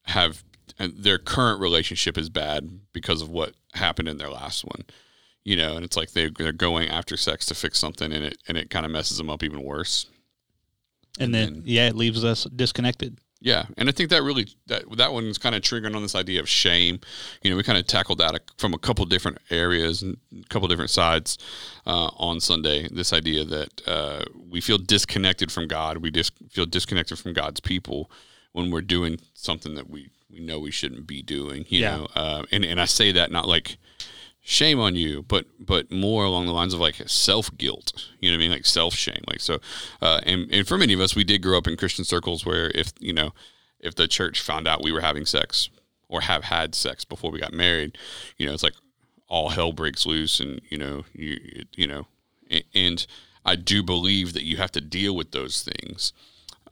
have 0.05 0.45
and 0.79 0.93
their 0.97 1.19
current 1.19 1.61
relationship 1.61 2.17
is 2.19 2.29
bad 2.29 2.81
because 2.93 3.23
of 3.23 3.29
what 3.31 3.55
happened 3.75 4.09
in 4.09 4.19
their 4.19 4.31
last 4.31 4.65
one. 4.65 4.85
You 5.45 5.57
know, 5.57 5.75
and 5.77 5.85
it's 5.85 5.97
like 5.97 6.13
they 6.13 6.29
they're 6.29 6.53
going 6.53 6.89
after 6.89 7.17
sex 7.17 7.47
to 7.47 7.55
fix 7.55 7.79
something 7.79 8.13
and 8.13 8.25
it 8.25 8.39
and 8.47 8.57
it 8.59 8.71
kind 8.71 8.85
of 8.87 8.93
messes 8.93 9.17
them 9.19 9.31
up 9.31 9.43
even 9.43 9.63
worse. 9.63 10.07
And 11.19 11.35
then, 11.35 11.49
And- 11.49 11.67
yeah, 11.67 11.89
it 11.89 11.97
leaves 11.97 12.25
us 12.25 12.45
disconnected. 12.45 13.19
Yeah, 13.45 13.65
and 13.77 13.89
I 13.89 13.93
think 13.93 14.11
that 14.11 14.23
really 14.23 14.47
that 14.69 14.85
that 14.99 15.13
one's 15.13 15.37
kind 15.37 15.57
of 15.57 15.63
triggering 15.63 15.97
on 15.97 16.03
this 16.03 16.15
idea 16.15 16.39
of 16.39 16.49
shame. 16.49 17.01
You 17.43 17.51
know, 17.51 17.57
we 17.57 17.65
kind 17.65 17.77
of 17.77 17.89
tackled 17.89 18.19
that 18.19 18.41
from 18.57 18.73
a 18.73 18.79
couple 18.79 19.05
different 19.05 19.39
areas 19.51 20.01
and 20.01 20.17
a 20.33 20.47
couple 20.49 20.69
different 20.69 20.91
sides 20.91 21.39
uh, 21.85 22.07
on 22.19 22.39
Sunday. 22.39 22.87
This 22.89 23.13
idea 23.13 23.45
that 23.45 23.83
uh, 23.89 24.23
we 24.49 24.61
feel 24.61 24.79
disconnected 24.79 25.51
from 25.51 25.67
God, 25.67 25.97
we 25.99 26.13
just 26.13 26.35
feel 26.53 26.67
disconnected 26.67 27.19
from 27.19 27.33
God's 27.33 27.59
people 27.59 28.09
when 28.53 28.71
we're 28.71 28.81
doing 28.81 29.19
something 29.35 29.75
that 29.75 29.91
we 29.91 30.11
we 30.31 30.39
know 30.39 30.61
we 30.61 30.71
shouldn't 30.71 31.09
be 31.09 31.21
doing. 31.21 31.67
You 31.69 31.81
Yeah. 31.81 31.97
know, 31.97 32.07
uh, 32.15 32.43
and 32.53 32.65
and 32.65 32.81
I 32.81 32.85
say 32.85 33.11
that 33.11 33.33
not 33.33 33.49
like 33.49 33.77
shame 34.43 34.81
on 34.81 34.97
you, 34.97 35.23
but 35.29 35.47
but 35.59 35.91
more 35.91 36.25
along 36.25 36.47
the 36.47 36.53
lines 36.53 36.75
of 36.75 36.81
like 36.81 36.97
self 37.07 37.57
guilt. 37.57 38.09
You 38.21 38.31
know 38.31 38.37
what 38.37 38.41
I 38.43 38.45
mean? 38.45 38.51
Like 38.53 38.67
self 38.67 38.95
shame. 38.95 39.23
Like 39.29 39.41
so, 39.41 39.59
uh, 40.01 40.21
and 40.25 40.49
and 40.53 40.67
for 40.67 40.77
many 40.77 40.93
of 40.93 41.01
us, 41.01 41.15
we 41.17 41.25
did 41.25 41.43
grow 41.43 41.57
up 41.59 41.67
in 41.67 41.77
Christian 41.77 42.05
circles 42.05 42.45
where 42.45 42.71
if 42.75 42.93
you 42.99 43.13
know 43.13 43.33
if 43.81 43.95
the 43.95 44.07
church 44.09 44.41
found 44.41 44.67
out 44.69 44.83
we 44.83 44.93
were 44.93 45.01
having 45.01 45.25
sex 45.27 45.69
or 46.09 46.21
have 46.23 46.45
had 46.45 46.75
sex 46.75 47.05
before 47.05 47.31
we 47.31 47.41
got 47.41 47.53
married, 47.53 47.97
you 48.37 48.47
know, 48.47 48.53
it's 48.53 48.63
like 48.63 48.75
all 49.29 49.49
hell 49.51 49.73
breaks 49.73 50.05
loose, 50.07 50.41
and 50.41 50.61
you 50.69 50.79
know 50.79 51.05
you 51.15 51.65
you 51.75 51.87
know, 51.87 52.07
a- 52.51 52.65
and 52.75 53.07
I 53.45 53.57
do 53.57 53.83
believe 53.83 54.35
that 54.35 54.45
you 54.45 54.57
have 54.59 54.71
to 54.73 54.81
deal 54.81 55.17
with 55.17 55.33
those 55.33 55.63
things. 55.63 56.13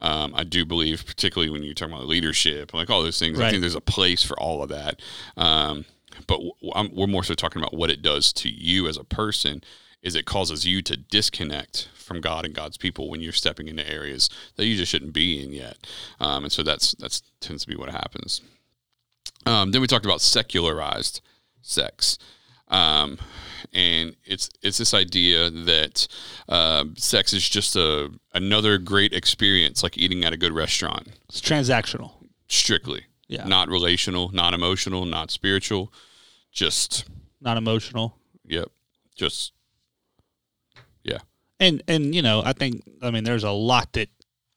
Um, 0.03 0.33
I 0.35 0.43
do 0.43 0.65
believe, 0.65 1.05
particularly 1.05 1.51
when 1.51 1.61
you're 1.63 1.73
talking 1.75 1.93
about 1.93 2.07
leadership, 2.07 2.73
like 2.73 2.89
all 2.89 3.03
those 3.03 3.19
things, 3.19 3.39
I 3.39 3.43
think 3.51 3.61
there's 3.61 3.75
a 3.75 3.81
place 3.81 4.23
for 4.23 4.39
all 4.39 4.63
of 4.63 4.69
that. 4.69 4.99
Um, 5.37 5.85
but 6.27 6.39
I'm, 6.75 6.93
we're 6.95 7.07
more 7.07 7.23
so 7.23 7.33
talking 7.33 7.61
about 7.61 7.73
what 7.73 7.89
it 7.89 8.01
does 8.01 8.33
to 8.33 8.49
you 8.49 8.87
as 8.87 8.97
a 8.97 9.03
person. 9.03 9.63
Is 10.01 10.15
it 10.15 10.25
causes 10.25 10.65
you 10.65 10.81
to 10.81 10.97
disconnect 10.97 11.89
from 11.93 12.21
God 12.21 12.43
and 12.43 12.55
God's 12.55 12.77
people 12.77 13.09
when 13.09 13.21
you're 13.21 13.31
stepping 13.31 13.67
into 13.67 13.87
areas 13.87 14.29
that 14.55 14.65
you 14.65 14.75
just 14.75 14.91
shouldn't 14.91 15.13
be 15.13 15.43
in 15.43 15.53
yet, 15.53 15.77
um, 16.19 16.43
and 16.43 16.51
so 16.51 16.63
that's 16.63 16.93
that's 16.93 17.21
tends 17.39 17.63
to 17.63 17.69
be 17.69 17.75
what 17.75 17.89
happens. 17.89 18.41
Um, 19.45 19.71
then 19.71 19.81
we 19.81 19.87
talked 19.87 20.05
about 20.05 20.21
secularized 20.21 21.21
sex. 21.61 22.17
Um, 22.67 23.19
and 23.73 24.15
it's 24.23 24.49
it's 24.61 24.77
this 24.77 24.93
idea 24.93 25.49
that 25.49 26.07
uh, 26.47 26.85
sex 26.95 27.33
is 27.33 27.47
just 27.47 27.75
a 27.75 28.09
another 28.33 28.77
great 28.77 29.13
experience, 29.13 29.83
like 29.83 29.97
eating 29.97 30.23
at 30.23 30.33
a 30.33 30.37
good 30.37 30.53
restaurant. 30.53 31.09
It's 31.29 31.41
transactional. 31.41 32.11
Strictly, 32.47 33.05
Yeah. 33.31 33.45
not 33.47 33.69
relational, 33.69 34.29
not 34.33 34.53
emotional, 34.53 35.05
not 35.05 35.31
spiritual. 35.31 35.91
Just 36.51 37.05
Not 37.39 37.55
emotional. 37.57 38.17
yep, 38.45 38.67
just 39.15 39.53
yeah, 41.03 41.19
and 41.59 41.81
and 41.87 42.13
you 42.13 42.21
know 42.21 42.41
i 42.45 42.51
think 42.53 42.81
i 43.01 43.09
mean 43.09 43.23
there's 43.23 43.43
a 43.45 43.51
lot 43.51 43.93
that 43.93 44.09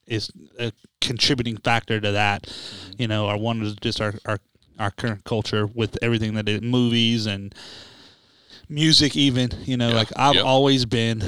is 0.06 0.30
a 0.58 0.72
contributing 1.00 1.56
factor 1.58 2.00
to 2.00 2.10
that 2.12 2.42
mm-hmm. 2.42 2.92
you 3.02 3.06
know 3.08 3.26
our 3.26 3.38
one 3.38 3.62
is 3.62 3.74
just 3.80 4.00
our 4.00 4.14
our, 4.26 4.38
our 4.78 4.90
current 4.90 5.22
culture 5.24 5.66
with 5.66 5.96
everything 6.02 6.34
that 6.34 6.48
it 6.48 6.62
movies 6.64 7.26
and 7.26 7.54
music 8.68 9.14
even 9.16 9.50
you 9.64 9.76
know 9.76 9.90
Yeah. 9.90 9.94
like 9.96 10.08
i've 10.16 10.34
Yep. 10.36 10.44
always 10.44 10.84
been 10.84 11.22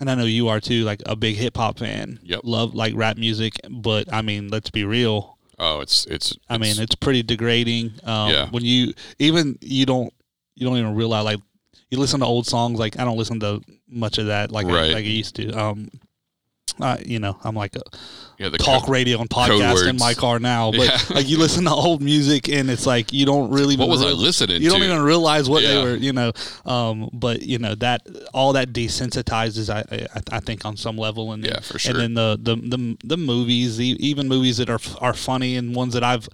and 0.00 0.10
i 0.10 0.14
know 0.14 0.24
you 0.24 0.48
are 0.48 0.60
too 0.60 0.84
like 0.84 1.02
a 1.06 1.16
big 1.16 1.36
hip-hop 1.36 1.78
fan 1.78 2.20
Yep. 2.22 2.40
love 2.44 2.74
like 2.74 2.94
rap 2.94 3.16
music 3.16 3.54
but 3.70 4.12
i 4.12 4.22
mean 4.22 4.48
let's 4.48 4.70
be 4.70 4.84
real 4.84 5.37
oh, 5.58 5.80
it's 5.80 6.06
it's. 6.06 6.36
I 6.48 6.58
mean, 6.58 6.74
it's 6.78 6.94
pretty 6.94 7.22
degrading. 7.22 7.92
Um, 8.04 8.30
Yeah. 8.30 8.48
When 8.50 8.64
you 8.64 8.94
even 9.18 9.58
you 9.60 9.86
don't 9.86 10.12
you 10.54 10.66
don't 10.66 10.76
even 10.76 10.94
realize 10.94 11.24
like 11.24 11.40
you 11.90 11.98
listen 11.98 12.20
to 12.20 12.26
old 12.26 12.46
songs. 12.46 12.78
Like 12.78 12.98
I 12.98 13.04
don't 13.04 13.18
listen 13.18 13.40
to 13.40 13.60
much 13.88 14.18
of 14.18 14.26
that 14.26 14.50
like 14.52 14.66
I, 14.66 14.70
like 14.88 14.96
I 14.96 14.98
used 15.00 15.36
to. 15.36 15.50
Um, 15.52 15.88
uh, 16.80 16.96
you 17.04 17.18
know, 17.18 17.38
I'm 17.44 17.54
like 17.54 17.74
a 17.76 17.82
yeah, 18.38 18.48
the 18.50 18.58
talk 18.58 18.84
co- 18.84 18.92
radio 18.92 19.20
and 19.20 19.28
podcast 19.28 19.88
in 19.88 19.96
my 19.96 20.14
car 20.14 20.38
now. 20.38 20.70
But 20.70 20.80
Yeah. 20.86 20.98
like 21.16 21.28
you 21.28 21.38
listen 21.38 21.64
to 21.64 21.70
old 21.70 22.00
music 22.02 22.48
and 22.48 22.70
it's 22.70 22.86
like 22.86 23.12
you 23.12 23.26
don't 23.26 23.50
really. 23.50 23.76
What 23.76 23.88
was 23.88 24.02
I 24.02 24.06
real- 24.08 24.16
listening 24.16 24.62
You 24.62 24.70
don't 24.70 24.80
to? 24.80 24.86
even 24.86 25.02
realize 25.02 25.48
what 25.48 25.62
they 25.62 25.82
were, 25.82 25.96
you 25.96 26.12
know. 26.12 26.32
Um, 26.64 27.10
but 27.12 27.42
you 27.42 27.58
know 27.58 27.74
that 27.76 28.06
all 28.32 28.52
that 28.52 28.72
desensitizes, 28.72 29.68
I, 29.72 29.80
I, 30.14 30.36
I 30.36 30.40
think, 30.40 30.64
on 30.64 30.76
some 30.76 30.96
level, 30.96 31.32
and 31.32 31.42
then, 31.42 31.52
Yeah, 31.54 31.60
for 31.60 31.78
sure. 31.78 31.92
And 31.92 32.00
then 32.00 32.14
the 32.14 32.38
the 32.40 32.76
the, 32.76 32.96
the 33.04 33.16
movies, 33.16 33.80
e- 33.80 33.96
even 33.98 34.28
movies 34.28 34.58
that 34.58 34.70
are 34.70 34.80
are 35.00 35.14
funny 35.14 35.56
and 35.56 35.74
ones 35.74 35.94
that 35.94 36.04
I've, 36.04 36.28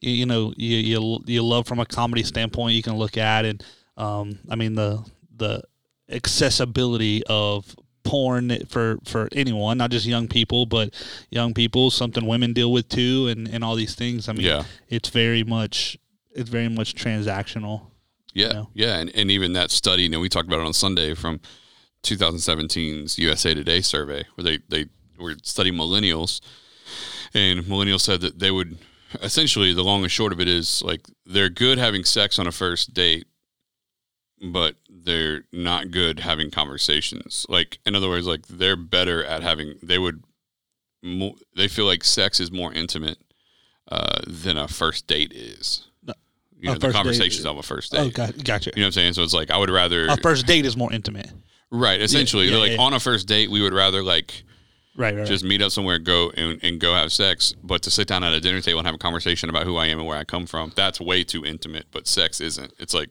you, 0.00 0.12
you 0.12 0.26
know, 0.26 0.52
you, 0.56 0.76
you 0.76 1.18
you 1.26 1.42
love 1.42 1.66
from 1.66 1.80
a 1.80 1.86
comedy 1.86 2.22
standpoint, 2.22 2.74
you 2.76 2.82
can 2.82 2.96
look 2.96 3.16
at, 3.18 3.44
and 3.44 3.64
um, 3.96 4.38
I 4.48 4.54
mean 4.54 4.74
the 4.74 5.02
the 5.36 5.62
accessibility 6.10 7.22
of 7.28 7.74
porn 8.04 8.58
for 8.66 8.98
for 9.04 9.28
anyone 9.32 9.76
not 9.78 9.90
just 9.90 10.06
young 10.06 10.28
people 10.28 10.64
but 10.66 10.94
young 11.30 11.52
people 11.52 11.90
something 11.90 12.26
women 12.26 12.52
deal 12.52 12.72
with 12.72 12.88
too 12.88 13.28
and 13.28 13.48
and 13.48 13.62
all 13.64 13.74
these 13.74 13.94
things 13.94 14.28
i 14.28 14.32
mean 14.32 14.46
Yeah. 14.46 14.62
it's 14.88 15.08
very 15.10 15.44
much 15.44 15.98
it's 16.32 16.48
very 16.50 16.68
much 16.68 16.94
transactional 16.94 17.82
Yeah, 18.34 18.52
know? 18.52 18.68
yeah, 18.74 18.98
and, 18.98 19.10
and 19.14 19.30
even 19.30 19.52
that 19.54 19.70
study, 19.70 20.02
you 20.04 20.08
know, 20.08 20.20
we 20.20 20.28
talked 20.28 20.46
about 20.46 20.60
it 20.60 20.66
on 20.66 20.72
Sunday 20.72 21.14
from 21.14 21.40
2017's 22.04 23.18
USA 23.18 23.54
Today 23.54 23.80
survey, 23.80 24.24
where 24.34 24.44
they 24.44 24.58
they 24.68 24.86
were 25.18 25.34
studying 25.42 25.74
millennials, 25.76 26.40
and 27.34 27.64
millennials 27.64 28.02
said 28.02 28.20
that 28.20 28.38
they 28.38 28.50
would 28.50 28.78
essentially 29.22 29.72
the 29.74 29.82
long 29.82 30.02
and 30.02 30.10
short 30.12 30.32
of 30.32 30.40
it 30.40 30.48
is 30.48 30.82
like 30.82 31.00
they're 31.26 31.48
good 31.48 31.78
having 31.78 32.04
sex 32.04 32.38
on 32.38 32.46
a 32.46 32.52
first 32.52 32.94
date, 32.94 33.26
but 34.42 34.76
they're 35.08 35.44
not 35.52 35.90
good 35.90 36.20
having 36.20 36.50
conversations. 36.50 37.46
Like 37.48 37.78
in 37.86 37.94
other 37.96 38.08
words, 38.08 38.26
like 38.26 38.46
they're 38.46 38.76
better 38.76 39.24
at 39.24 39.42
having 39.42 39.74
they 39.82 39.98
would 39.98 40.22
mo- 41.02 41.36
they 41.56 41.66
feel 41.68 41.86
like 41.86 42.04
sex 42.04 42.38
is 42.40 42.52
more 42.52 42.72
intimate 42.72 43.18
uh, 43.90 44.20
than 44.26 44.56
a 44.58 44.68
first 44.68 45.06
date 45.06 45.32
is. 45.32 45.88
No, 46.06 46.14
You 46.58 46.70
a 46.70 46.72
know, 46.72 46.74
the 46.74 46.80
first 46.80 46.92
date- 46.92 46.98
conversations 46.98 47.46
of 47.46 47.56
a 47.58 47.62
first 47.62 47.92
date. 47.92 47.98
oh 48.00 48.10
got, 48.10 48.44
gotcha 48.44 48.70
You 48.76 48.82
know 48.82 48.86
what 48.86 48.88
I'm 48.88 48.92
saying? 48.92 49.12
So 49.14 49.22
it's 49.22 49.34
like 49.34 49.50
I 49.50 49.56
would 49.56 49.70
rather 49.70 50.06
a 50.08 50.16
first 50.18 50.46
date 50.46 50.66
is 50.66 50.76
more 50.76 50.92
intimate 50.92 51.30
right. 51.70 52.00
Essentially, 52.00 52.44
yeah, 52.44 52.50
they're 52.52 52.60
like 52.60 52.72
yeah. 52.72 52.82
on 52.82 52.92
a 52.94 53.00
first 53.00 53.26
date, 53.26 53.50
we 53.50 53.60
would 53.62 53.72
rather 53.74 54.02
like 54.02 54.42
right 54.96 55.14
right 55.16 55.26
just 55.26 55.44
meet 55.44 55.62
up 55.62 55.70
somewhere, 55.70 55.98
go 55.98 56.30
and, 56.36 56.58
and 56.62 56.80
go 56.80 56.92
have 56.94 57.12
sex. 57.12 57.54
But 57.62 57.82
to 57.82 57.90
sit 57.90 58.08
down 58.08 58.24
at 58.24 58.32
a 58.32 58.40
dinner 58.40 58.60
table 58.60 58.78
and 58.80 58.86
have 58.86 58.94
a 58.94 58.98
conversation 58.98 59.48
about 59.48 59.64
who 59.64 59.76
I 59.76 59.86
am 59.86 59.98
and 59.98 60.06
where 60.06 60.18
I 60.18 60.24
come 60.24 60.46
from, 60.46 60.72
that's 60.76 61.00
way 61.00 61.24
too 61.24 61.44
intimate. 61.46 61.86
But 61.90 62.06
sex 62.06 62.40
isn't. 62.40 62.72
It's 62.78 62.94
like 62.94 63.10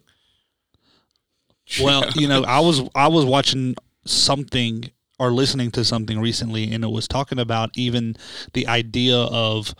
Well, 1.81 2.09
you 2.15 2.27
know, 2.27 2.43
I 2.43 2.59
was 2.59 2.81
I 2.95 3.07
was 3.07 3.25
watching 3.25 3.75
something 4.05 4.89
or 5.19 5.31
listening 5.31 5.71
to 5.71 5.83
something 5.83 6.19
recently, 6.19 6.71
and 6.71 6.83
it 6.83 6.89
was 6.89 7.07
talking 7.07 7.39
about 7.39 7.71
even 7.75 8.15
the 8.53 8.67
idea 8.67 9.17
of 9.17 9.73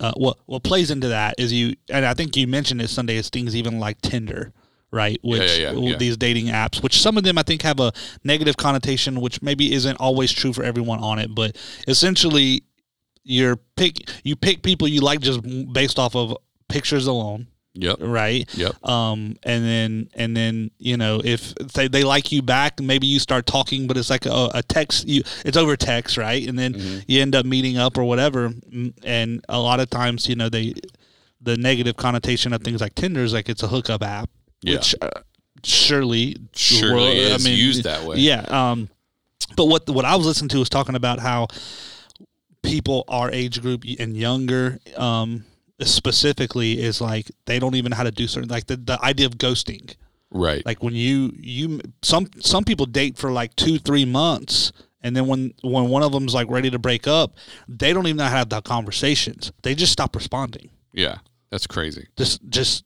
uh, 0.00 0.12
what 0.16 0.38
what 0.46 0.62
plays 0.62 0.90
into 0.90 1.08
that 1.08 1.34
is 1.38 1.52
you, 1.52 1.74
and 1.88 2.04
I 2.04 2.14
think 2.14 2.36
you 2.36 2.46
mentioned 2.46 2.82
it 2.82 2.88
Sunday 2.88 3.16
is 3.16 3.30
things 3.30 3.54
even 3.54 3.78
like 3.78 4.00
Tinder, 4.02 4.52
right? 4.90 5.18
Which 5.22 5.58
yeah, 5.58 5.70
yeah, 5.72 5.90
yeah. 5.90 5.96
these 5.96 6.16
dating 6.16 6.46
apps, 6.46 6.82
which 6.82 7.00
some 7.00 7.16
of 7.16 7.24
them 7.24 7.38
I 7.38 7.42
think 7.42 7.62
have 7.62 7.80
a 7.80 7.92
negative 8.24 8.56
connotation, 8.56 9.20
which 9.20 9.40
maybe 9.40 9.72
isn't 9.72 9.96
always 9.96 10.32
true 10.32 10.52
for 10.52 10.64
everyone 10.64 10.98
on 10.98 11.18
it, 11.18 11.34
but 11.34 11.56
essentially, 11.86 12.64
you're 13.22 13.56
pick 13.76 14.10
you 14.24 14.34
pick 14.34 14.62
people 14.62 14.88
you 14.88 15.00
like 15.00 15.20
just 15.20 15.40
based 15.72 15.98
off 15.98 16.16
of 16.16 16.36
pictures 16.68 17.06
alone, 17.06 17.46
yep, 17.74 17.96
right? 18.00 18.48
yep, 18.56 18.72
um 18.86 19.36
and 19.42 19.64
then 19.64 20.08
and 20.14 20.36
then 20.36 20.70
you 20.78 20.96
know 20.96 21.20
if 21.24 21.54
they, 21.54 21.88
they 21.88 22.04
like 22.04 22.30
you 22.32 22.42
back 22.42 22.80
maybe 22.80 23.06
you 23.06 23.18
start 23.18 23.46
talking 23.46 23.86
but 23.86 23.96
it's 23.96 24.10
like 24.10 24.26
a, 24.26 24.50
a 24.54 24.62
text 24.62 25.08
you 25.08 25.22
it's 25.44 25.56
over 25.56 25.76
text 25.76 26.16
right 26.16 26.46
and 26.48 26.58
then 26.58 26.74
Mm-hmm. 26.74 26.98
you 27.06 27.20
end 27.22 27.34
up 27.34 27.46
meeting 27.46 27.78
up 27.78 27.96
or 27.98 28.04
whatever 28.04 28.52
and 29.04 29.44
a 29.48 29.58
lot 29.58 29.80
of 29.80 29.88
times 29.90 30.28
you 30.28 30.36
know 30.36 30.48
they 30.48 30.74
the 31.40 31.56
negative 31.56 31.96
connotation 31.96 32.52
of 32.52 32.62
things 32.62 32.80
like 32.80 32.94
tinder 32.94 33.22
is 33.22 33.32
like 33.32 33.48
it's 33.48 33.62
a 33.62 33.68
hookup 33.68 34.02
app 34.02 34.28
Yeah. 34.62 34.76
which 34.76 34.94
uh, 35.00 35.08
surely 35.64 36.36
Surely 36.54 37.18
is 37.18 37.48
used 37.48 37.84
that 37.84 38.04
way. 38.04 38.16
yeah 38.18 38.40
um 38.48 38.88
but 39.56 39.66
what 39.66 39.88
what 39.90 40.04
i 40.04 40.14
was 40.16 40.26
listening 40.26 40.48
to 40.50 40.58
was 40.58 40.68
talking 40.68 40.94
about 40.94 41.18
how 41.20 41.46
people 42.62 43.04
our 43.08 43.30
age 43.30 43.60
group 43.60 43.84
and 43.98 44.16
younger 44.16 44.78
um 44.96 45.44
specifically 45.80 46.80
is 46.80 47.00
like 47.00 47.30
they 47.46 47.58
don't 47.58 47.74
even 47.74 47.90
know 47.90 47.96
how 47.96 48.02
to 48.04 48.10
do 48.10 48.26
certain 48.26 48.48
like 48.48 48.66
the, 48.66 48.76
the 48.76 48.98
idea 49.04 49.26
of 49.26 49.36
ghosting. 49.38 49.94
Right, 50.34 50.64
like 50.64 50.82
when 50.82 50.94
you 50.94 51.32
you 51.38 51.80
some 52.00 52.26
some 52.40 52.64
people 52.64 52.86
date 52.86 53.18
for 53.18 53.30
like 53.30 53.54
two 53.54 53.78
three 53.78 54.06
months 54.06 54.72
and 55.02 55.14
then 55.14 55.26
when 55.26 55.52
when 55.62 55.90
one 55.90 56.02
of 56.02 56.10
them's 56.12 56.32
like 56.32 56.48
ready 56.48 56.70
to 56.70 56.78
break 56.78 57.06
up 57.06 57.36
they 57.68 57.92
don't 57.92 58.06
even 58.06 58.16
know 58.16 58.24
how 58.24 58.30
to 58.30 58.36
have 58.38 58.48
the 58.48 58.62
conversations. 58.62 59.52
They 59.62 59.74
just 59.74 59.92
stop 59.92 60.16
responding. 60.16 60.70
Yeah, 60.94 61.16
that's 61.50 61.66
crazy. 61.66 62.06
just 62.16 62.40
just 62.48 62.84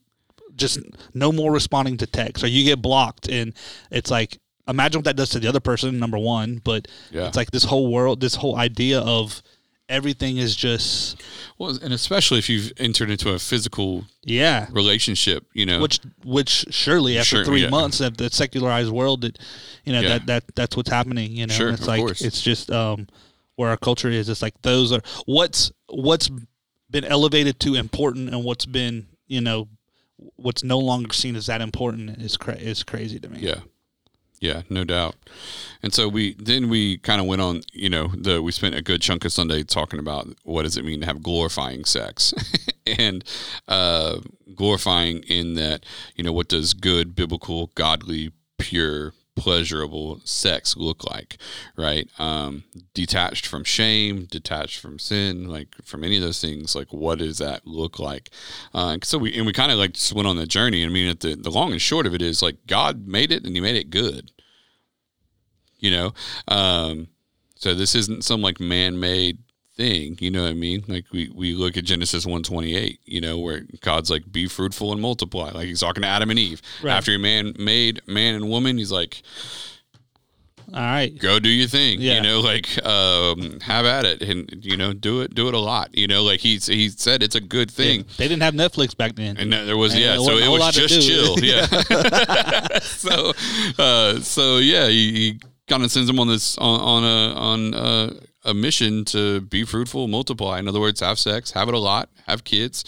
just 0.55 0.79
no 1.13 1.31
more 1.31 1.51
responding 1.53 1.95
to 1.97 2.07
text 2.07 2.43
or 2.43 2.47
you 2.47 2.65
get 2.65 2.81
blocked 2.81 3.29
and 3.29 3.53
it's 3.91 4.09
like 4.11 4.39
imagine 4.67 4.99
what 4.99 5.05
that 5.05 5.15
does 5.15 5.29
to 5.29 5.39
the 5.39 5.47
other 5.47 5.59
person 5.61 5.99
number 5.99 6.17
one 6.17 6.59
but 6.63 6.87
Yeah. 7.11 7.27
it's 7.27 7.37
like 7.37 7.51
this 7.51 7.63
whole 7.63 7.91
world 7.93 8.19
this 8.19 8.33
whole 8.35 8.57
idea 8.57 8.99
of 8.99 9.41
everything 9.89 10.37
is 10.37 10.55
just 10.55 11.21
Well, 11.57 11.77
and 11.81 11.93
especially 11.93 12.39
if 12.39 12.49
you've 12.49 12.71
entered 12.77 13.09
into 13.09 13.29
a 13.31 13.39
physical 13.39 14.05
yeah 14.23 14.67
relationship, 14.71 15.45
you 15.53 15.65
know, 15.65 15.79
which 15.81 15.99
which 16.25 16.65
surely 16.69 17.17
after 17.17 17.37
Sure, 17.37 17.45
three 17.45 17.63
yeah. 17.63 17.69
months 17.69 17.99
of 18.01 18.17
the 18.17 18.29
secularized 18.29 18.91
world 18.91 19.21
that 19.21 19.37
you 19.85 19.93
know 19.93 20.01
Yeah. 20.01 20.09
that 20.09 20.25
that 20.27 20.43
that's 20.55 20.75
what's 20.77 20.89
happening 20.89 21.31
you 21.31 21.47
know 21.47 21.53
Sure, 21.53 21.69
it's 21.69 21.81
of 21.81 21.87
like 21.87 21.99
course. 22.01 22.21
it's 22.21 22.41
just 22.41 22.69
um 22.71 23.07
where 23.55 23.69
our 23.69 23.77
culture 23.77 24.09
is 24.09 24.29
it's 24.29 24.41
like 24.41 24.61
those 24.61 24.91
are 24.91 25.01
what's 25.25 25.71
what's 25.89 26.29
been 26.89 27.03
elevated 27.05 27.59
to 27.61 27.75
important 27.75 28.29
and 28.29 28.43
what's 28.43 28.65
been 28.65 29.07
you 29.27 29.41
know 29.41 29.67
what's 30.35 30.63
no 30.63 30.79
longer 30.79 31.13
seen 31.13 31.35
as 31.35 31.45
that 31.47 31.61
important 31.61 32.21
is 32.21 32.37
cra- 32.37 32.55
is 32.55 32.83
crazy 32.83 33.19
to 33.19 33.29
me. 33.29 33.39
Yeah. 33.39 33.59
Yeah, 34.39 34.61
no 34.69 34.83
doubt. 34.83 35.15
And 35.81 35.93
so 35.93 36.07
we 36.07 36.35
then 36.35 36.69
we 36.69 36.97
kind 36.99 37.19
of 37.19 37.27
went 37.27 37.41
on, 37.41 37.61
you 37.73 37.89
know, 37.89 38.07
the 38.07 38.41
we 38.41 38.51
spent 38.51 38.75
a 38.75 38.81
good 38.81 39.01
chunk 39.01 39.25
of 39.25 39.33
Sunday 39.33 39.63
talking 39.63 39.99
about 39.99 40.27
what 40.43 40.63
does 40.63 40.77
it 40.77 40.85
mean 40.85 40.99
to 41.01 41.05
have 41.07 41.23
glorifying 41.23 41.85
sex. 41.85 42.33
and 42.85 43.23
uh 43.67 44.19
glorifying 44.55 45.19
in 45.23 45.55
that, 45.55 45.85
you 46.15 46.23
know, 46.23 46.31
what 46.31 46.49
does 46.49 46.73
good, 46.73 47.15
biblical, 47.15 47.71
godly, 47.75 48.31
pure, 48.57 49.13
pleasurable 49.37 50.19
sex 50.25 50.75
look 50.75 51.09
like, 51.09 51.37
right? 51.77 52.09
Um, 52.19 52.63
detached 52.93 53.45
from 53.45 53.63
shame, 53.63 54.25
detached 54.25 54.79
from 54.79 54.99
sin, 54.99 55.47
like 55.47 55.75
from 55.83 56.03
any 56.03 56.17
of 56.17 56.23
those 56.23 56.41
things. 56.41 56.75
Like, 56.75 56.91
what 56.91 57.19
does 57.19 57.37
that 57.37 57.65
look 57.65 57.99
like? 57.99 58.29
Uh, 58.73 58.97
so 59.03 59.17
we 59.17 59.33
and 59.35 59.45
we 59.45 59.53
kind 59.53 59.71
of 59.71 59.77
like 59.77 59.93
just 59.93 60.13
went 60.13 60.27
on 60.27 60.37
the 60.37 60.47
journey. 60.47 60.83
I 60.83 60.89
mean, 60.89 61.07
at 61.07 61.21
the 61.21 61.35
the 61.35 61.51
long 61.51 61.71
and 61.71 61.81
short 61.81 62.05
of 62.05 62.13
it 62.13 62.21
is 62.21 62.41
like 62.41 62.57
God 62.67 63.07
made 63.07 63.31
it 63.31 63.45
and 63.45 63.55
He 63.55 63.61
made 63.61 63.75
it 63.75 63.89
good. 63.89 64.31
You 65.79 65.91
know, 65.91 66.13
um, 66.47 67.07
so 67.55 67.75
this 67.75 67.93
isn't 67.93 68.25
some 68.25 68.41
like 68.41 68.59
man 68.59 68.99
made 68.99 69.37
thing. 69.77 70.17
You 70.19 70.31
know 70.31 70.43
what 70.43 70.49
I 70.49 70.53
mean? 70.55 70.83
Like 70.87 71.05
we, 71.11 71.31
we 71.33 71.53
look 71.53 71.77
at 71.77 71.85
Genesis 71.85 72.25
one 72.25 72.43
twenty 72.43 72.75
eight, 72.75 72.99
you 73.05 73.21
know, 73.21 73.39
where 73.39 73.61
God's 73.81 74.09
like, 74.09 74.29
be 74.31 74.47
fruitful 74.47 74.91
and 74.91 75.01
multiply. 75.01 75.51
Like 75.51 75.67
he's 75.67 75.79
talking 75.79 76.01
to 76.01 76.07
Adam 76.07 76.29
and 76.29 76.39
Eve. 76.39 76.61
Right. 76.83 76.93
After 76.93 77.11
he 77.11 77.17
man 77.17 77.53
made 77.57 78.01
man 78.07 78.35
and 78.35 78.49
woman, 78.49 78.77
he's 78.77 78.91
like, 78.91 79.21
All 80.73 80.81
right. 80.81 81.17
go 81.17 81.39
do 81.39 81.49
your 81.49 81.67
thing. 81.67 82.01
Yeah. 82.01 82.15
You 82.15 82.21
know, 82.21 82.39
like 82.41 82.83
um, 82.85 83.59
have 83.61 83.85
at 83.85 84.05
it 84.05 84.21
and 84.21 84.65
you 84.65 84.75
know, 84.75 84.91
do 84.93 85.21
it 85.21 85.33
do 85.35 85.47
it 85.47 85.53
a 85.53 85.59
lot. 85.59 85.95
You 85.95 86.07
know, 86.07 86.23
like 86.23 86.39
he's 86.39 86.65
he 86.65 86.89
said 86.89 87.21
it's 87.23 87.35
a 87.35 87.41
good 87.41 87.71
thing. 87.71 88.05
They 88.17 88.27
didn't 88.27 88.43
have 88.43 88.55
Netflix 88.55 88.97
back 88.97 89.15
then. 89.15 89.37
And 89.37 89.53
there 89.53 89.77
was 89.77 89.93
And 89.93 90.01
yeah, 90.01 90.17
so 90.17 90.37
it 90.37 90.49
was 90.49 90.75
just 90.75 91.07
chill, 91.07 91.39
yeah. 91.43 92.79
so, 92.81 93.31
uh, 93.77 94.19
so 94.21 94.57
yeah, 94.57 94.87
he, 94.87 95.13
he 95.13 95.39
kind 95.67 95.83
of 95.83 95.91
sends 95.91 96.07
them 96.07 96.19
on 96.19 96.27
this 96.27 96.57
on, 96.57 96.79
on 96.79 97.03
a 97.03 97.33
on 97.35 97.73
a, 97.73 98.13
a 98.47 98.53
mission 98.53 99.05
to 99.05 99.41
be 99.41 99.63
fruitful, 99.63 100.07
multiply. 100.07 100.57
In 100.57 100.67
other 100.67 100.79
words, 100.79 101.01
have 101.01 101.19
sex, 101.19 101.51
have 101.51 101.67
it 101.67 101.73
a 101.73 101.79
lot, 101.79 102.09
have 102.25 102.43
kids, 102.43 102.83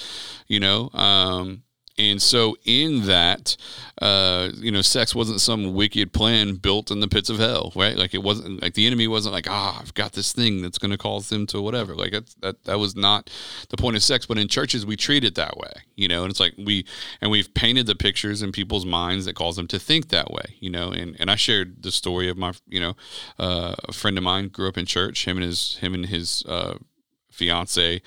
you 0.48 0.60
know. 0.60 0.90
Um, 0.94 1.64
and 2.00 2.22
so 2.22 2.56
in 2.64 3.08
that, 3.08 3.58
uh, 4.02 4.52
you 4.56 4.72
know, 4.72 4.82
sex 4.82 5.14
wasn't 5.14 5.42
some 5.42 5.74
wicked 5.74 6.14
plan 6.14 6.56
built 6.56 6.92
in 6.92 7.02
the 7.02 7.10
pits 7.10 7.30
of 7.30 7.40
hell, 7.40 7.74
right? 7.76 7.98
Like 7.98 8.14
it 8.14 8.24
wasn't 8.24 8.62
like 8.62 8.74
the 8.74 8.88
enemy 8.88 9.10
wasn't 9.10 9.34
like, 9.34 9.50
ah, 9.50 9.78
I've 9.82 9.94
got 9.94 10.14
this 10.14 10.32
thing 10.32 10.62
that's 10.62 10.78
going 10.78 10.92
to 10.92 10.98
cause 10.98 11.28
them 11.28 11.46
to 11.48 11.62
whatever. 11.62 11.94
Like 11.96 12.14
that's, 12.14 12.34
that 12.36 12.64
that 12.64 12.80
was 12.80 12.96
not 12.96 13.30
the 13.68 13.76
point 13.76 13.98
of 13.98 14.02
sex. 14.04 14.26
But 14.26 14.38
in 14.38 14.48
churches, 14.48 14.86
we 14.86 14.96
treat 14.96 15.26
it 15.26 15.36
that 15.36 15.58
way, 15.58 15.74
you 15.98 16.08
know. 16.08 16.24
And 16.24 16.32
it's 16.32 16.40
like 16.40 16.54
we 16.58 16.86
and 17.20 17.30
we've 17.30 17.54
painted 17.54 17.86
the 17.86 17.96
pictures 17.96 18.42
in 18.42 18.54
people's 18.54 18.86
minds 18.86 19.26
that 19.26 19.36
cause 19.36 19.58
them 19.58 19.68
to 19.68 19.78
think 19.78 20.08
that 20.08 20.32
way, 20.32 20.56
you 20.62 20.70
know. 20.70 20.92
And 20.92 21.18
and 21.20 21.30
I 21.30 21.36
shared 21.36 21.84
the 21.84 21.92
story 21.92 22.30
of 22.30 22.38
my, 22.38 22.54
you 22.66 22.80
know, 22.80 22.96
uh, 23.38 23.76
a 23.90 23.92
friend 23.92 24.18
of 24.18 24.24
mine 24.24 24.48
grew 24.48 24.70
up 24.70 24.78
in 24.78 24.86
church. 24.86 25.26
Him 25.26 25.36
and 25.36 25.46
his 25.46 25.76
him 25.80 25.94
and 25.94 26.06
his 26.06 26.46
uh, 26.48 26.78
fiance, 27.30 28.02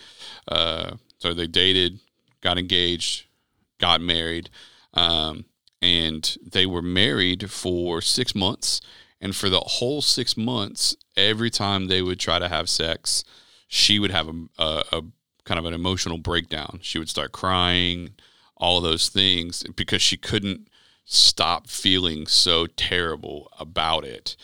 uh, 0.49 0.93
so 1.19 1.35
they 1.35 1.47
dated, 1.47 2.01
got 2.41 2.57
engaged 2.57 3.27
got 3.83 4.01
married, 4.01 4.49
um, 4.95 5.45
and 5.83 6.37
they 6.41 6.65
were 6.65 6.81
married 6.83 7.51
for 7.51 8.01
six 8.01 8.35
months. 8.35 8.81
And 9.21 9.37
for 9.37 9.49
the 9.49 9.61
whole 9.61 10.01
six 10.03 10.37
months, 10.37 10.97
every 11.17 11.51
time 11.51 11.87
they 11.87 12.01
would 12.01 12.19
try 12.19 12.39
to 12.39 12.49
have 12.49 12.69
sex, 12.69 13.25
she 13.69 13.99
would 13.99 14.11
have 14.11 14.29
a, 14.29 14.35
a, 14.59 14.85
a 14.93 15.03
kind 15.45 15.59
of 15.59 15.65
an 15.65 15.75
emotional 15.75 16.19
breakdown. 16.19 16.79
She 16.83 16.99
would 16.99 17.09
start 17.09 17.33
crying, 17.33 18.15
all 18.57 18.81
those 18.81 19.09
things, 19.09 19.65
because 19.77 20.03
she 20.03 20.17
couldn't 20.17 20.69
stop 21.05 21.69
feeling 21.69 22.27
so 22.27 22.67
terrible 22.67 23.49
about 23.59 24.05
it. 24.05 24.37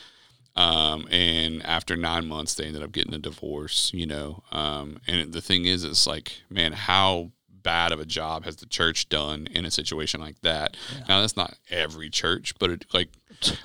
Um, 0.56 1.06
and 1.10 1.64
after 1.64 1.96
nine 1.96 2.26
months, 2.26 2.54
they 2.54 2.66
ended 2.66 2.82
up 2.82 2.90
getting 2.92 3.14
a 3.14 3.18
divorce, 3.18 3.92
you 3.94 4.06
know. 4.06 4.42
Um, 4.50 4.98
and 5.06 5.32
the 5.32 5.40
thing 5.40 5.66
is, 5.66 5.84
it's 5.84 6.06
like, 6.06 6.42
man, 6.50 6.72
how 6.72 7.30
bad 7.62 7.92
of 7.92 8.00
a 8.00 8.04
job 8.04 8.44
has 8.44 8.56
the 8.56 8.66
church 8.66 9.08
done 9.08 9.48
in 9.50 9.64
a 9.64 9.70
situation 9.70 10.20
like 10.20 10.40
that? 10.42 10.76
Now, 11.08 11.20
that's 11.20 11.36
not 11.36 11.54
every 11.70 12.10
church, 12.10 12.54
but 12.58 12.70
it, 12.70 12.84
like, 12.92 13.08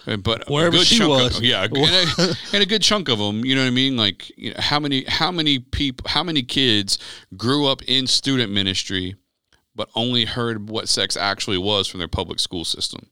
but 0.06 0.50
Wherever 0.50 0.76
a 0.76 0.80
good 0.80 0.88
she 0.88 0.98
chunk 0.98 1.10
was. 1.10 1.38
of, 1.38 1.44
yeah, 1.44 1.64
and 1.64 1.76
a, 1.78 2.36
and 2.54 2.64
a 2.64 2.66
good 2.66 2.82
chunk 2.82 3.10
of 3.10 3.20
them, 3.20 3.44
you 3.46 3.56
know 3.56 3.62
what 3.62 3.68
I 3.68 3.72
mean? 3.72 3.98
Like, 3.98 4.32
you 4.38 4.52
know, 4.54 4.60
how 4.60 4.80
many, 4.80 5.04
how 5.08 5.32
many 5.32 5.60
people, 5.60 6.08
how 6.10 6.24
many 6.24 6.44
kids 6.44 6.98
grew 7.36 7.68
up 7.68 7.82
in 7.84 8.08
student 8.08 8.52
ministry, 8.52 9.16
but 9.76 9.90
only 9.96 10.26
heard 10.26 10.70
what 10.70 10.90
sex 10.90 11.18
actually 11.18 11.58
was 11.58 11.88
from 11.88 12.00
their 12.00 12.08
public 12.08 12.40
school 12.40 12.66
system? 12.66 13.08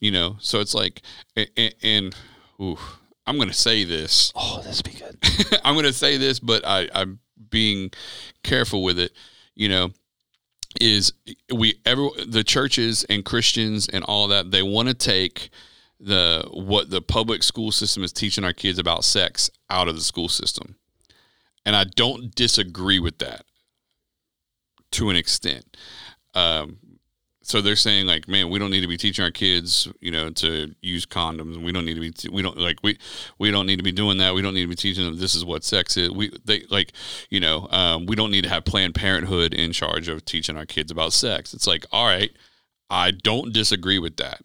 You 0.00 0.10
know, 0.10 0.36
so 0.40 0.60
it's 0.60 0.74
like, 0.74 1.02
and, 1.36 1.74
and 1.82 2.16
ooh, 2.60 2.78
I'm 3.26 3.36
going 3.36 3.48
to 3.48 3.54
say 3.54 3.84
this. 3.84 4.32
oh, 4.34 4.60
this 4.64 4.82
be 4.82 4.92
good. 4.92 5.16
I'm 5.64 5.74
going 5.74 5.86
to 5.86 5.92
say 5.92 6.16
this, 6.16 6.40
but 6.40 6.66
I, 6.66 6.88
I'm 6.94 7.20
being 7.50 7.90
careful 8.42 8.82
with 8.82 8.98
it. 8.98 9.12
You 9.54 9.68
know, 9.68 9.90
is 10.80 11.12
we 11.54 11.80
ever 11.84 12.08
the 12.26 12.44
churches 12.44 13.04
and 13.04 13.24
Christians 13.24 13.88
and 13.88 14.04
all 14.04 14.28
that 14.28 14.50
they 14.50 14.62
want 14.62 14.88
to 14.88 14.94
take 14.94 15.50
the 16.00 16.48
what 16.52 16.90
the 16.90 17.00
public 17.00 17.42
school 17.42 17.70
system 17.70 18.02
is 18.02 18.12
teaching 18.12 18.44
our 18.44 18.52
kids 18.52 18.78
about 18.78 19.04
sex 19.04 19.50
out 19.70 19.88
of 19.88 19.94
the 19.94 20.02
school 20.02 20.28
system, 20.28 20.76
and 21.64 21.76
I 21.76 21.84
don't 21.84 22.34
disagree 22.34 22.98
with 22.98 23.18
that 23.18 23.44
to 24.92 25.10
an 25.10 25.16
extent. 25.16 25.76
Um, 26.34 26.78
so 27.42 27.60
they're 27.60 27.76
saying 27.76 28.06
like, 28.06 28.28
man, 28.28 28.50
we 28.50 28.58
don't 28.58 28.70
need 28.70 28.82
to 28.82 28.86
be 28.88 28.96
teaching 28.96 29.24
our 29.24 29.30
kids, 29.30 29.88
you 30.00 30.10
know, 30.10 30.30
to 30.30 30.74
use 30.80 31.04
condoms. 31.04 31.62
We 31.62 31.72
don't 31.72 31.84
need 31.84 31.94
to 31.94 32.00
be, 32.00 32.12
we 32.30 32.40
don't 32.42 32.56
like 32.56 32.78
we 32.82 32.98
we 33.38 33.50
don't 33.50 33.66
need 33.66 33.76
to 33.76 33.82
be 33.82 33.92
doing 33.92 34.18
that. 34.18 34.34
We 34.34 34.42
don't 34.42 34.54
need 34.54 34.62
to 34.62 34.68
be 34.68 34.76
teaching 34.76 35.04
them 35.04 35.18
this 35.18 35.34
is 35.34 35.44
what 35.44 35.64
sex 35.64 35.96
is. 35.96 36.10
We 36.10 36.30
they 36.44 36.64
like, 36.70 36.92
you 37.30 37.40
know, 37.40 37.68
um, 37.70 38.06
we 38.06 38.16
don't 38.16 38.30
need 38.30 38.42
to 38.44 38.48
have 38.50 38.64
Planned 38.64 38.94
Parenthood 38.94 39.54
in 39.54 39.72
charge 39.72 40.08
of 40.08 40.24
teaching 40.24 40.56
our 40.56 40.66
kids 40.66 40.90
about 40.90 41.12
sex. 41.12 41.52
It's 41.54 41.66
like, 41.66 41.84
all 41.92 42.06
right, 42.06 42.30
I 42.90 43.10
don't 43.10 43.52
disagree 43.52 43.98
with 43.98 44.16
that. 44.18 44.42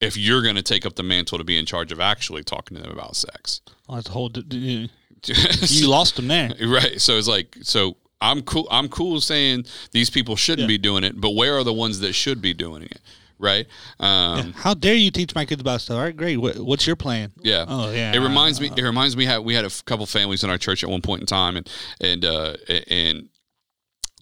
If 0.00 0.16
you're 0.16 0.40
going 0.42 0.56
to 0.56 0.62
take 0.62 0.86
up 0.86 0.96
the 0.96 1.02
mantle 1.02 1.36
to 1.38 1.44
be 1.44 1.58
in 1.58 1.66
charge 1.66 1.92
of 1.92 2.00
actually 2.00 2.42
talking 2.42 2.76
to 2.76 2.82
them 2.82 2.92
about 2.92 3.16
sex, 3.16 3.60
Oh, 3.88 3.96
that's 3.96 4.08
a 4.08 4.12
whole. 4.12 4.28
d- 4.30 4.42
d- 4.42 4.90
You 5.66 5.88
lost 5.88 6.16
them 6.16 6.28
there. 6.28 6.50
right? 6.66 6.98
So 7.00 7.18
it's 7.18 7.28
like, 7.28 7.54
so 7.62 7.96
I'm 8.20 8.42
cool. 8.42 8.68
I'm 8.70 8.88
cool 8.88 9.20
saying 9.20 9.64
these 9.92 10.10
people 10.10 10.36
shouldn't 10.36 10.62
Yeah. 10.68 10.74
be 10.76 10.78
doing 10.78 11.04
it, 11.04 11.20
but 11.20 11.30
where 11.30 11.56
are 11.56 11.64
the 11.64 11.72
ones 11.72 12.00
that 12.00 12.12
should 12.12 12.40
be 12.42 12.52
doing 12.54 12.82
it? 12.82 13.00
Right? 13.38 13.66
Um, 13.98 14.52
How 14.52 14.74
dare 14.74 14.94
you 14.94 15.10
teach 15.10 15.34
my 15.34 15.46
kids 15.46 15.62
about 15.62 15.80
stuff? 15.80 15.96
All 15.96 16.02
right, 16.02 16.14
great. 16.14 16.36
What, 16.36 16.58
what's 16.58 16.86
your 16.86 16.96
plan? 16.96 17.32
Yeah. 17.40 17.64
Oh, 17.66 17.90
yeah. 17.90 18.12
It 18.12 18.18
reminds 18.18 18.60
me. 18.60 18.70
It 18.76 18.82
reminds 18.82 19.16
me. 19.16 19.24
How 19.24 19.40
we 19.40 19.54
had 19.54 19.64
a 19.64 19.72
f- 19.72 19.82
couple 19.86 20.04
families 20.04 20.44
in 20.44 20.50
our 20.50 20.58
church 20.58 20.84
at 20.84 20.90
one 20.90 21.00
point 21.00 21.22
in 21.22 21.26
time, 21.26 21.56
and 21.56 21.66
and 22.02 22.22
uh, 22.26 22.56
and 22.88 23.30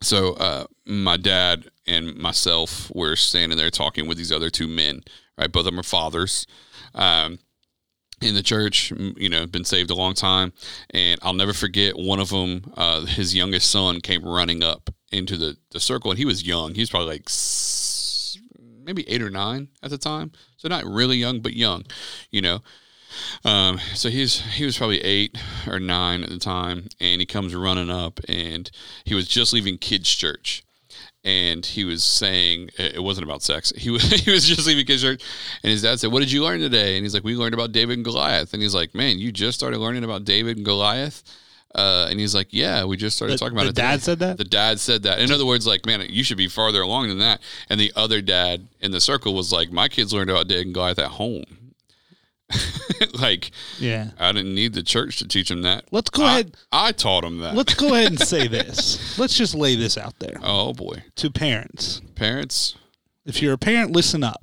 so 0.03 0.35
uh, 0.35 0.67
my 0.87 1.17
dad 1.17 1.69
and 1.89 2.15
myself 2.17 2.93
were 2.95 3.17
standing 3.17 3.59
there 3.59 3.71
talking 3.71 4.07
with 4.07 4.19
these 4.19 4.31
other 4.31 4.51
two 4.51 4.69
men. 4.69 5.03
Right, 5.37 5.51
both 5.51 5.61
of 5.61 5.65
them 5.67 5.81
are 5.81 5.85
fathers. 5.85 6.47
Um, 6.95 7.41
in 8.21 8.35
the 8.35 8.43
church, 8.43 8.93
you 9.17 9.29
know, 9.29 9.47
been 9.47 9.65
saved 9.65 9.91
a 9.91 9.95
long 9.95 10.15
time, 10.15 10.53
and 10.91 11.19
I'll 11.23 11.35
never 11.35 11.53
forget 11.53 11.97
one 11.97 12.21
of 12.21 12.31
them. 12.31 12.73
Uh, 12.77 13.05
his 13.07 13.35
youngest 13.35 13.71
son 13.71 14.01
came 14.01 14.25
running 14.25 14.63
up 14.63 14.91
into 15.13 15.37
the 15.37 15.57
the 15.71 15.81
circle, 15.81 16.11
and 16.11 16.19
he 16.19 16.25
was 16.25 16.47
young. 16.47 16.75
He 16.75 16.81
was 16.81 16.91
probably 16.91 17.15
like 17.15 17.29
maybe 18.85 19.09
eight 19.09 19.23
or 19.23 19.31
nine 19.31 19.69
at 19.83 19.91
the 19.91 19.99
time, 19.99 20.33
so 20.57 20.69
not 20.69 20.85
really 20.85 21.17
young, 21.17 21.41
but 21.41 21.55
young, 21.55 21.85
you 22.31 22.41
know. 22.41 22.61
Um, 23.45 23.79
so 23.95 24.09
he's 24.09 24.41
he 24.41 24.65
was 24.65 24.77
probably 24.77 25.01
eight 25.01 25.37
or 25.67 25.81
nine 25.81 26.23
at 26.23 26.31
the 26.31 26.39
time, 26.39 26.89
and 27.01 27.21
he 27.21 27.27
comes 27.27 27.55
running 27.55 27.91
up, 27.91 28.21
and 28.29 28.71
he 29.05 29.15
was 29.15 29.29
just 29.29 29.53
leaving 29.53 29.79
kids' 29.79 30.11
church, 30.11 30.65
and 31.25 31.65
he 31.67 31.85
was 31.85 32.05
saying 32.05 32.71
it 32.79 33.03
wasn't 33.03 33.25
about 33.27 33.43
sex. 33.43 33.73
He 33.77 33.91
was 33.97 34.03
he 34.03 34.31
was 34.31 34.47
just 34.47 34.67
leaving 34.67 34.87
kids' 34.87 35.03
church, 35.03 35.23
and 35.63 35.71
his 35.71 35.83
dad 35.83 35.99
said, 36.01 36.13
"What 36.13 36.21
did 36.21 36.33
you 36.33 36.43
learn 36.43 36.61
today?" 36.61 36.97
And 36.97 37.05
he's 37.05 37.15
like, 37.15 37.25
"We 37.25 37.35
learned 37.37 37.55
about 37.55 37.73
David 37.73 37.99
and 37.99 38.05
Goliath." 38.05 38.53
And 38.55 38.63
he's 38.63 38.75
like, 38.75 38.95
"Man, 38.95 39.19
you 39.19 39.33
just 39.33 39.59
started 39.59 39.79
learning 39.79 40.05
about 40.05 40.25
David 40.25 40.57
and 40.57 40.65
Goliath." 40.65 41.23
Uh, 41.75 42.07
and 42.11 42.19
he's 42.19 42.35
like, 42.35 42.49
"Yeah, 42.51 42.85
we 42.85 42.97
just 42.97 43.17
started 43.17 43.35
The- 43.35 43.39
talking 43.39 43.57
about 43.57 43.65
the 43.65 43.69
it." 43.71 43.75
dad 43.77 43.91
today." 44.01 44.05
said 44.05 44.19
that? 44.21 44.39
The 44.39 44.45
dad 44.45 44.81
said 44.81 45.03
that. 45.03 45.21
In 45.21 45.31
other 45.31 45.45
words, 45.45 45.67
like, 45.67 45.85
man, 45.85 46.05
you 46.09 46.25
should 46.25 46.39
be 46.39 46.49
farther 46.49 46.81
along 46.81 47.09
than 47.09 47.19
that. 47.19 47.41
And 47.69 47.79
the 47.79 47.93
other 47.95 48.21
dad 48.23 48.67
in 48.81 48.91
the 48.91 49.01
circle 49.01 49.35
was 49.35 49.53
like, 49.53 49.71
"My 49.71 49.89
kids 49.89 50.13
learned 50.15 50.31
about 50.31 50.49
David 50.49 50.67
and 50.67 50.75
Goliath 50.75 50.99
at 50.99 51.09
home." 51.13 51.45
like, 53.21 53.51
Yeah. 53.79 54.11
I 54.19 54.33
didn't 54.33 54.55
need 54.55 54.73
the 54.73 54.83
church 54.83 55.19
to 55.19 55.29
teach 55.29 55.51
him 55.51 55.63
that. 55.63 55.85
Let's 55.93 56.11
go 56.11 56.25
I, 56.25 56.31
ahead. 56.33 56.57
I 56.73 56.93
taught 56.93 57.25
him 57.25 57.39
that. 57.39 57.55
Let's 57.55 57.75
go 57.75 57.89
ahead 57.95 58.09
and 58.09 58.21
say 58.21 58.49
this. 58.49 59.19
Let's 59.19 59.37
just 59.37 59.55
lay 59.55 59.75
this 59.77 59.97
out 59.99 60.19
there 60.19 60.37
oh 60.43 60.73
boy, 60.73 61.03
to 61.17 61.31
parents. 61.31 62.01
parents. 62.15 62.75
If 63.27 63.43
you're 63.43 63.53
a 63.53 63.59
parent, 63.59 63.91
listen 63.93 64.25
up. 64.25 64.43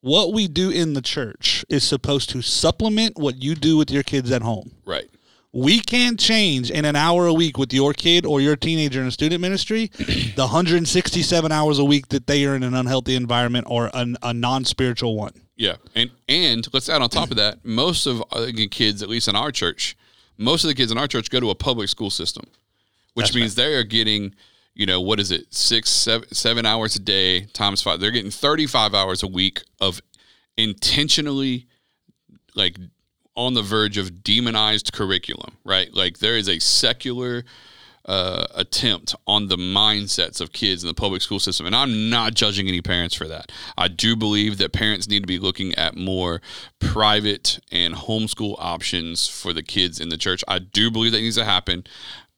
What 0.00 0.32
we 0.32 0.46
do 0.46 0.70
in 0.70 0.94
the 0.94 1.02
church 1.02 1.64
is 1.68 1.82
supposed 1.82 2.30
to 2.30 2.40
supplement 2.42 3.18
what 3.18 3.42
you 3.42 3.54
do 3.56 3.76
with 3.76 3.90
your 3.90 4.04
kids 4.04 4.30
at 4.30 4.42
home. 4.42 4.70
Right. 4.86 5.10
we 5.52 5.80
can't 5.80 6.20
change 6.20 6.70
in 6.70 6.84
an 6.84 6.94
hour 6.94 7.26
a 7.26 7.32
week 7.32 7.58
with 7.58 7.72
your 7.72 7.92
kid 7.92 8.24
or 8.24 8.40
your 8.40 8.54
teenager 8.54 9.00
in 9.00 9.08
a 9.08 9.10
student 9.10 9.40
ministry 9.40 9.86
the 9.98 10.34
167 10.46 11.50
hours 11.50 11.78
a 11.80 11.84
week 11.84 12.08
that 12.08 12.26
they 12.28 12.44
are 12.46 12.54
in 12.54 12.62
an 12.62 12.74
unhealthy 12.74 13.16
environment 13.16 13.66
or 13.68 13.90
an, 13.92 14.16
a 14.22 14.32
non-spiritual 14.32 15.16
one. 15.16 15.32
Yeah, 15.58 15.74
and 15.96 16.10
and 16.28 16.66
let's 16.72 16.88
add 16.88 17.02
on 17.02 17.08
top 17.08 17.32
of 17.32 17.36
that, 17.36 17.64
most 17.64 18.06
of 18.06 18.22
uh, 18.30 18.46
the 18.46 18.68
kids, 18.68 19.02
at 19.02 19.08
least 19.08 19.26
in 19.26 19.34
our 19.34 19.50
church, 19.50 19.96
most 20.36 20.62
of 20.62 20.68
the 20.68 20.74
kids 20.74 20.92
in 20.92 20.98
our 20.98 21.08
church 21.08 21.30
go 21.30 21.40
to 21.40 21.50
a 21.50 21.54
public 21.56 21.88
school 21.88 22.10
system, 22.10 22.44
which 23.14 23.26
That's 23.26 23.34
means 23.34 23.54
they 23.56 23.74
are 23.74 23.82
getting, 23.82 24.36
you 24.74 24.86
know, 24.86 25.00
what 25.00 25.18
is 25.18 25.32
it, 25.32 25.52
six, 25.52 25.90
seven, 25.90 26.32
seven 26.32 26.64
hours 26.64 26.94
a 26.94 27.00
day 27.00 27.46
times 27.46 27.82
five. 27.82 27.98
They're 27.98 28.12
getting 28.12 28.30
thirty-five 28.30 28.94
hours 28.94 29.24
a 29.24 29.26
week 29.26 29.62
of 29.80 30.00
intentionally, 30.56 31.66
like, 32.54 32.76
on 33.34 33.54
the 33.54 33.62
verge 33.62 33.98
of 33.98 34.22
demonized 34.22 34.92
curriculum. 34.92 35.56
Right, 35.64 35.92
like 35.92 36.20
there 36.20 36.36
is 36.36 36.48
a 36.48 36.60
secular 36.60 37.44
uh, 38.08 38.46
attempt 38.54 39.14
on 39.26 39.48
the 39.48 39.56
mindsets 39.56 40.40
of 40.40 40.52
kids 40.52 40.82
in 40.82 40.88
the 40.88 40.94
public 40.94 41.20
school 41.20 41.38
system. 41.38 41.66
And 41.66 41.76
I'm 41.76 42.08
not 42.08 42.34
judging 42.34 42.66
any 42.66 42.80
parents 42.80 43.14
for 43.14 43.28
that. 43.28 43.52
I 43.76 43.88
do 43.88 44.16
believe 44.16 44.56
that 44.58 44.72
parents 44.72 45.08
need 45.08 45.20
to 45.20 45.26
be 45.26 45.38
looking 45.38 45.74
at 45.74 45.94
more 45.94 46.40
private 46.78 47.60
and 47.70 47.94
homeschool 47.94 48.56
options 48.58 49.28
for 49.28 49.52
the 49.52 49.62
kids 49.62 50.00
in 50.00 50.08
the 50.08 50.16
church. 50.16 50.42
I 50.48 50.58
do 50.58 50.90
believe 50.90 51.12
that 51.12 51.20
needs 51.20 51.36
to 51.36 51.44
happen. 51.44 51.84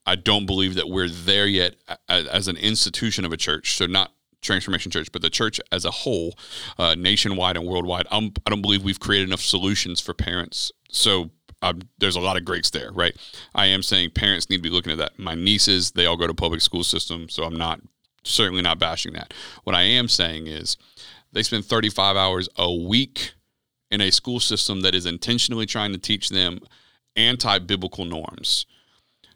I 0.04 0.16
don't 0.16 0.44
believe 0.44 0.74
that 0.74 0.88
we're 0.88 1.08
there 1.08 1.46
yet 1.46 1.76
as 2.08 2.48
an 2.48 2.56
institution 2.56 3.24
of 3.24 3.32
a 3.32 3.36
church. 3.36 3.76
So, 3.76 3.86
not 3.86 4.12
Transformation 4.42 4.90
Church, 4.90 5.12
but 5.12 5.22
the 5.22 5.30
church 5.30 5.60
as 5.70 5.84
a 5.84 5.90
whole, 5.90 6.36
uh, 6.78 6.96
nationwide 6.98 7.56
and 7.56 7.66
worldwide. 7.66 8.06
I'm, 8.10 8.32
I 8.46 8.50
don't 8.50 8.62
believe 8.62 8.82
we've 8.82 8.98
created 8.98 9.28
enough 9.28 9.42
solutions 9.42 10.00
for 10.00 10.14
parents. 10.14 10.72
So, 10.90 11.30
um, 11.62 11.82
there's 11.98 12.16
a 12.16 12.20
lot 12.20 12.36
of 12.36 12.44
greats 12.44 12.70
there, 12.70 12.90
right? 12.92 13.14
I 13.54 13.66
am 13.66 13.82
saying 13.82 14.10
parents 14.10 14.48
need 14.48 14.58
to 14.58 14.62
be 14.62 14.70
looking 14.70 14.92
at 14.92 14.98
that. 14.98 15.18
My 15.18 15.34
nieces, 15.34 15.90
they 15.92 16.06
all 16.06 16.16
go 16.16 16.26
to 16.26 16.34
public 16.34 16.60
school 16.60 16.84
system, 16.84 17.28
so 17.28 17.44
I'm 17.44 17.56
not 17.56 17.80
certainly 18.22 18.62
not 18.62 18.78
bashing 18.78 19.12
that. 19.14 19.34
What 19.64 19.76
I 19.76 19.82
am 19.82 20.08
saying 20.08 20.46
is 20.46 20.76
they 21.32 21.42
spend 21.42 21.64
35 21.64 22.16
hours 22.16 22.48
a 22.56 22.72
week 22.72 23.32
in 23.90 24.00
a 24.00 24.10
school 24.10 24.40
system 24.40 24.82
that 24.82 24.94
is 24.94 25.06
intentionally 25.06 25.66
trying 25.66 25.92
to 25.92 25.98
teach 25.98 26.28
them 26.28 26.60
anti-biblical 27.16 28.04
norms. 28.04 28.66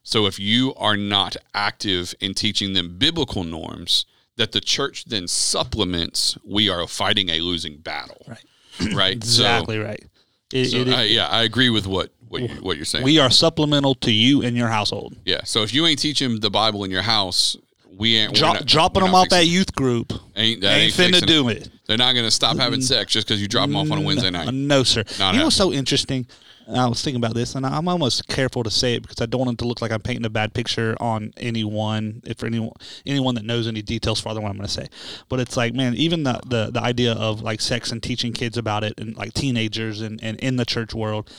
So 0.02 0.26
if 0.26 0.38
you 0.38 0.74
are 0.76 0.96
not 0.96 1.36
active 1.54 2.14
in 2.20 2.34
teaching 2.34 2.74
them 2.74 2.98
biblical 2.98 3.42
norms 3.42 4.06
that 4.36 4.52
the 4.52 4.60
church 4.60 5.06
then 5.06 5.28
supplements, 5.28 6.36
we 6.44 6.68
are 6.68 6.86
fighting 6.86 7.30
a 7.30 7.40
losing 7.40 7.78
battle. 7.78 8.22
Right. 8.28 8.44
Right. 8.92 9.12
exactly 9.16 9.76
so, 9.76 9.84
right. 9.84 10.04
It, 10.52 10.66
so 10.66 10.78
it, 10.78 10.88
I, 10.88 11.02
yeah, 11.04 11.26
I 11.28 11.42
agree 11.42 11.70
with 11.70 11.86
what 11.86 12.10
what, 12.28 12.42
you, 12.42 12.48
what 12.62 12.76
you're 12.76 12.84
saying. 12.84 13.04
we 13.04 13.18
are 13.18 13.30
supplemental 13.30 13.94
to 13.96 14.12
you 14.12 14.42
and 14.42 14.56
your 14.56 14.68
household. 14.68 15.16
yeah. 15.24 15.42
So 15.44 15.62
if 15.62 15.72
you 15.72 15.86
ain't 15.86 15.98
teaching 15.98 16.40
the 16.40 16.50
Bible 16.50 16.84
in 16.84 16.90
your 16.90 17.02
house, 17.02 17.56
we 17.96 18.16
ain't 18.16 18.34
Dro- 18.34 18.54
not- 18.54 18.66
dropping 18.66 19.04
them 19.04 19.14
off 19.14 19.32
at 19.32 19.46
youth 19.46 19.74
group 19.74 20.12
Ain't 20.36 20.60
that 20.62 20.76
ain't, 20.78 20.98
ain't, 20.98 21.14
finna 21.14 21.26
do 21.26 21.48
it. 21.48 21.68
They're 21.86 21.96
not 21.96 22.14
to 22.14 22.30
stop 22.30 22.56
having 22.56 22.80
sex 22.80 23.12
just 23.12 23.28
because 23.28 23.40
you 23.40 23.48
drop 23.48 23.68
them 23.68 23.76
off 23.76 23.90
on 23.90 23.98
a 23.98 24.00
Wednesday 24.00 24.30
night. 24.30 24.52
No, 24.52 24.82
sir. 24.82 25.04
Not 25.18 25.34
you 25.34 25.40
know 25.40 25.46
what's 25.46 25.56
so 25.56 25.72
interesting? 25.72 26.26
I 26.66 26.86
was 26.86 27.02
thinking 27.02 27.20
about 27.22 27.34
this, 27.34 27.54
and 27.54 27.66
I'm 27.66 27.88
almost 27.88 28.26
careful 28.28 28.62
to 28.62 28.70
say 28.70 28.94
it 28.94 29.02
because 29.02 29.20
I 29.20 29.26
don't 29.26 29.40
want 29.40 29.52
it 29.52 29.58
to 29.58 29.66
look 29.66 29.82
like 29.82 29.90
I'm 29.92 30.00
painting 30.00 30.24
a 30.24 30.30
bad 30.30 30.54
picture 30.54 30.96
on 30.98 31.32
anyone, 31.36 32.22
if 32.24 32.38
for 32.38 32.46
anyone 32.46 32.72
anyone 33.04 33.34
that 33.34 33.44
knows 33.44 33.66
any 33.68 33.82
details 33.82 34.20
farther 34.20 34.40
what 34.40 34.48
I'm 34.50 34.56
going 34.56 34.66
to 34.66 34.72
say. 34.72 34.88
But 35.28 35.40
it's 35.40 35.56
like, 35.56 35.74
man, 35.74 35.94
even 35.94 36.22
the, 36.22 36.40
the 36.46 36.70
the 36.70 36.80
idea 36.80 37.12
of 37.12 37.42
like 37.42 37.60
sex 37.60 37.92
and 37.92 38.02
teaching 38.02 38.32
kids 38.32 38.56
about 38.56 38.82
it, 38.84 38.98
and 38.98 39.16
like 39.16 39.34
teenagers 39.34 40.00
and, 40.00 40.18
and 40.22 40.38
in 40.40 40.56
the 40.56 40.64
church 40.64 40.94
world, 40.94 41.30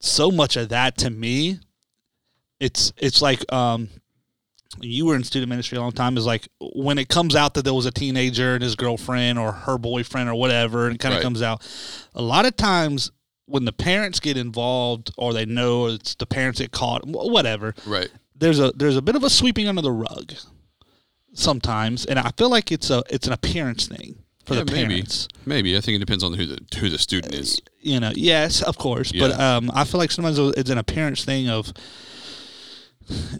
so 0.00 0.30
much 0.30 0.56
of 0.56 0.68
that 0.68 0.98
to 0.98 1.10
me, 1.10 1.60
it's 2.60 2.92
it's 2.98 3.22
like 3.22 3.50
um, 3.52 3.88
you 4.80 5.06
were 5.06 5.16
in 5.16 5.24
student 5.24 5.48
ministry 5.48 5.78
a 5.78 5.80
long 5.80 5.92
time 5.92 6.16
is 6.16 6.26
like 6.26 6.46
when 6.60 6.98
it 6.98 7.08
comes 7.08 7.34
out 7.34 7.54
that 7.54 7.64
there 7.64 7.74
was 7.74 7.86
a 7.86 7.90
teenager 7.90 8.54
and 8.54 8.62
his 8.62 8.76
girlfriend 8.76 9.38
or 9.38 9.50
her 9.52 9.78
boyfriend 9.78 10.28
or 10.28 10.34
whatever 10.34 10.86
and 10.86 10.96
it 10.96 10.98
kind 10.98 11.14
of 11.14 11.18
Right. 11.18 11.22
comes 11.24 11.40
out 11.42 11.62
a 12.14 12.20
lot 12.22 12.44
of 12.46 12.54
times 12.54 13.10
when 13.48 13.64
the 13.64 13.72
parents 13.72 14.20
get 14.20 14.36
involved 14.36 15.10
or 15.16 15.32
they 15.32 15.46
know 15.46 15.86
it's 15.86 16.14
the 16.16 16.26
parents 16.26 16.60
get 16.60 16.70
caught 16.70 17.02
whatever 17.06 17.74
Right. 17.86 18.10
there's 18.36 18.60
a 18.60 18.72
there's 18.76 18.96
a 18.96 19.02
bit 19.02 19.16
of 19.16 19.24
a 19.24 19.30
sweeping 19.30 19.66
under 19.68 19.82
the 19.82 19.92
rug 19.92 20.32
sometimes. 21.34 22.04
And 22.06 22.18
i 22.18 22.30
feel 22.36 22.50
like 22.50 22.70
it's 22.72 22.90
a 22.90 23.02
it's 23.10 23.26
an 23.26 23.32
appearance 23.32 23.86
thing 23.86 24.16
for 24.44 24.54
Yeah, 24.54 24.64
the 24.64 24.72
parents. 24.72 25.28
Maybe. 25.44 25.76
I 25.76 25.80
think 25.80 25.96
it 25.96 25.98
depends 25.98 26.24
on 26.24 26.32
who 26.34 26.46
the 26.46 26.58
who 26.78 26.88
the 26.88 26.98
student 26.98 27.34
is. 27.34 27.60
you 27.80 28.00
know 28.00 28.12
yes 28.14 28.62
of 28.62 28.76
course. 28.78 29.12
But 29.12 29.38
um 29.38 29.70
i 29.74 29.84
feel 29.84 29.98
like 30.00 30.10
sometimes 30.10 30.38
it's 30.38 30.70
an 30.70 30.78
appearance 30.78 31.24
thing 31.24 31.48
of 31.48 31.72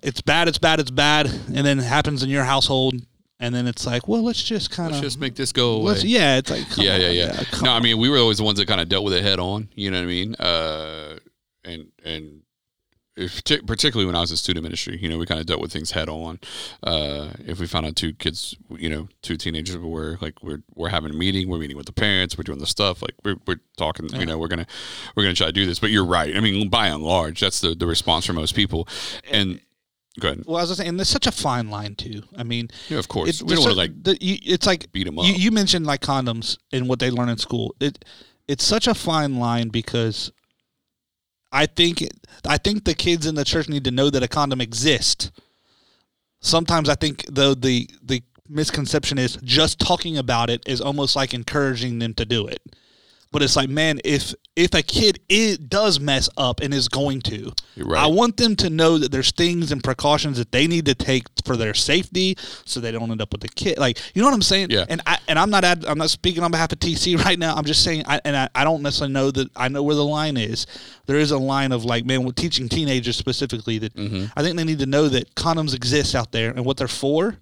it's 0.02 0.20
bad 0.22 0.48
it's 0.48 0.58
bad 0.58 0.80
it's 0.80 0.90
bad 0.90 1.26
and 1.26 1.66
then 1.66 1.78
it 1.78 1.84
happens 1.84 2.22
in 2.22 2.30
your 2.30 2.44
household 2.44 2.94
and 3.40 3.54
then 3.54 3.66
it's 3.66 3.86
like 3.86 4.08
well 4.08 4.22
let's 4.22 4.42
just 4.42 4.70
kind 4.70 4.90
Let's 4.90 4.98
of 4.98 5.04
just 5.04 5.20
make 5.20 5.34
this 5.34 5.52
go 5.52 5.72
away. 5.76 5.84
let's 5.92 6.04
yeah 6.04 6.36
it's 6.38 6.50
like 6.50 6.68
come 6.70 6.84
yeah, 6.84 6.96
yeah, 6.96 7.08
on, 7.08 7.14
yeah. 7.14 7.44
come 7.50 7.64
No, 7.64 7.72
I 7.72 7.80
mean 7.80 7.98
we 7.98 8.08
were 8.08 8.18
always 8.18 8.38
the 8.38 8.44
ones 8.44 8.58
that 8.58 8.66
kind 8.68 8.80
of 8.80 8.88
dealt 8.88 9.04
with 9.04 9.14
it 9.14 9.22
head 9.22 9.38
on. 9.38 9.68
You 9.74 9.90
know 9.90 9.98
what 9.98 10.04
I 10.04 10.06
mean? 10.06 10.34
Uh, 10.36 11.18
and 11.64 11.88
and 12.04 12.42
if, 13.18 13.42
particularly 13.66 14.06
when 14.06 14.14
I 14.14 14.20
was 14.20 14.30
in 14.30 14.36
student 14.36 14.62
ministry, 14.62 14.96
you 14.96 15.08
know, 15.08 15.18
we 15.18 15.26
kind 15.26 15.40
of 15.40 15.46
dealt 15.46 15.60
with 15.60 15.72
things 15.72 15.90
head 15.90 16.08
on. 16.08 16.38
Uh, 16.84 17.30
if 17.46 17.58
we 17.58 17.66
found 17.66 17.84
out 17.84 17.96
two 17.96 18.12
kids, 18.12 18.54
you 18.70 18.88
know, 18.88 19.08
two 19.22 19.36
teenagers 19.36 19.76
were 19.76 20.18
like 20.20 20.40
we're 20.42 20.62
we're 20.76 20.88
having 20.88 21.10
a 21.10 21.14
meeting, 21.14 21.48
we're 21.48 21.58
meeting 21.58 21.76
with 21.76 21.86
the 21.86 21.92
parents, 21.92 22.38
we're 22.38 22.44
doing 22.44 22.60
the 22.60 22.66
stuff, 22.66 23.02
like 23.02 23.14
we're 23.24 23.36
we're 23.46 23.60
talking, 23.76 24.08
you 24.14 24.24
know, 24.24 24.38
we're 24.38 24.46
gonna 24.48 24.66
we're 25.16 25.24
gonna 25.24 25.34
try 25.34 25.48
to 25.48 25.52
do 25.52 25.66
this. 25.66 25.80
But 25.80 25.90
you're 25.90 26.04
right. 26.04 26.36
I 26.36 26.40
mean, 26.40 26.68
by 26.68 26.86
and 26.86 27.02
large, 27.02 27.40
that's 27.40 27.60
the 27.60 27.74
the 27.74 27.86
response 27.86 28.24
for 28.26 28.32
most 28.34 28.54
people. 28.54 28.86
And 29.30 29.60
go 30.18 30.28
ahead. 30.28 30.44
well, 30.46 30.58
as 30.58 30.68
I 30.68 30.72
was 30.72 30.78
saying, 30.78 30.96
there's 30.96 31.08
such 31.08 31.26
a 31.26 31.32
fine 31.32 31.70
line 31.70 31.94
too. 31.94 32.22
I 32.36 32.42
mean, 32.42 32.68
Yeah, 32.88 32.98
of 32.98 33.08
course. 33.08 33.28
it's 33.30 33.42
we 33.42 33.54
don't 33.54 33.64
want 33.64 33.72
to 33.72 33.78
like 33.78 34.02
the, 34.02 34.16
you, 34.20 34.36
it's 34.42 34.66
like 34.66 34.90
beat 34.92 35.06
'em 35.06 35.14
You, 35.16 35.20
up. 35.34 35.38
you 35.38 35.50
mentioned 35.50 35.86
like 35.86 36.00
condoms 36.00 36.58
and 36.72 36.88
what 36.88 36.98
they 36.98 37.10
learn 37.10 37.28
in 37.28 37.38
school. 37.38 37.74
It 37.80 38.04
it's 38.46 38.64
such 38.64 38.86
a 38.86 38.94
fine 38.94 39.38
line 39.38 39.68
because 39.68 40.30
I 41.52 41.66
think 41.66 42.06
I 42.46 42.58
think 42.58 42.84
the 42.84 42.94
kids 42.94 43.26
in 43.26 43.34
the 43.34 43.44
church 43.44 43.68
need 43.68 43.84
to 43.84 43.90
know 43.90 44.10
that 44.10 44.22
a 44.22 44.28
condom 44.28 44.60
exists. 44.60 45.30
Sometimes 46.40 46.88
I 46.88 46.94
think 46.94 47.24
though 47.30 47.54
the 47.54 47.88
the 48.02 48.22
misconception 48.48 49.18
is 49.18 49.36
just 49.42 49.78
talking 49.78 50.16
about 50.16 50.48
it 50.50 50.62
is 50.66 50.80
almost 50.80 51.14
like 51.16 51.34
encouraging 51.34 51.98
them 51.98 52.14
to 52.14 52.24
do 52.24 52.46
it. 52.46 52.62
But 53.30 53.42
it's 53.42 53.56
like, 53.56 53.68
man, 53.68 54.00
if 54.04 54.34
if 54.56 54.72
a 54.74 54.82
kid 54.82 55.20
it 55.28 55.68
does 55.68 56.00
mess 56.00 56.30
up 56.38 56.60
and 56.60 56.72
is 56.72 56.88
going 56.88 57.20
to, 57.22 57.52
right. 57.76 58.02
I 58.02 58.06
want 58.06 58.38
them 58.38 58.56
to 58.56 58.70
know 58.70 58.96
that 58.96 59.12
there's 59.12 59.30
things 59.32 59.70
and 59.70 59.84
precautions 59.84 60.38
that 60.38 60.50
they 60.50 60.66
need 60.66 60.86
to 60.86 60.94
take 60.94 61.24
for 61.44 61.56
their 61.56 61.74
safety, 61.74 62.36
so 62.64 62.80
they 62.80 62.90
don't 62.90 63.10
end 63.10 63.20
up 63.20 63.32
with 63.32 63.44
a 63.44 63.48
kid. 63.48 63.78
Like, 63.78 63.98
you 64.14 64.22
know 64.22 64.28
what 64.28 64.34
I'm 64.34 64.42
saying? 64.42 64.68
Yeah. 64.70 64.86
And 64.88 65.02
I 65.06 65.18
and 65.28 65.38
I'm 65.38 65.50
not 65.50 65.62
ad, 65.64 65.84
I'm 65.84 65.98
not 65.98 66.08
speaking 66.08 66.42
on 66.42 66.50
behalf 66.50 66.72
of 66.72 66.78
TC 66.78 67.22
right 67.24 67.38
now. 67.38 67.54
I'm 67.54 67.64
just 67.64 67.84
saying, 67.84 68.04
I, 68.06 68.20
and 68.24 68.34
I, 68.34 68.48
I 68.54 68.64
don't 68.64 68.82
necessarily 68.82 69.12
know 69.12 69.30
that 69.30 69.50
I 69.54 69.68
know 69.68 69.82
where 69.82 69.96
the 69.96 70.04
line 70.04 70.38
is. 70.38 70.66
There 71.04 71.18
is 71.18 71.30
a 71.30 71.38
line 71.38 71.72
of 71.72 71.84
like, 71.84 72.06
man, 72.06 72.24
with 72.24 72.36
teaching 72.36 72.68
teenagers 72.68 73.16
specifically 73.16 73.78
that 73.78 73.94
Mm-hmm. 73.98 74.26
I 74.36 74.42
think 74.42 74.56
they 74.56 74.64
need 74.64 74.78
to 74.78 74.86
know 74.86 75.08
that 75.08 75.34
condoms 75.34 75.74
exist 75.74 76.14
out 76.14 76.30
there 76.30 76.50
and 76.50 76.64
what 76.64 76.76
they're 76.76 76.88
for. 76.88 77.36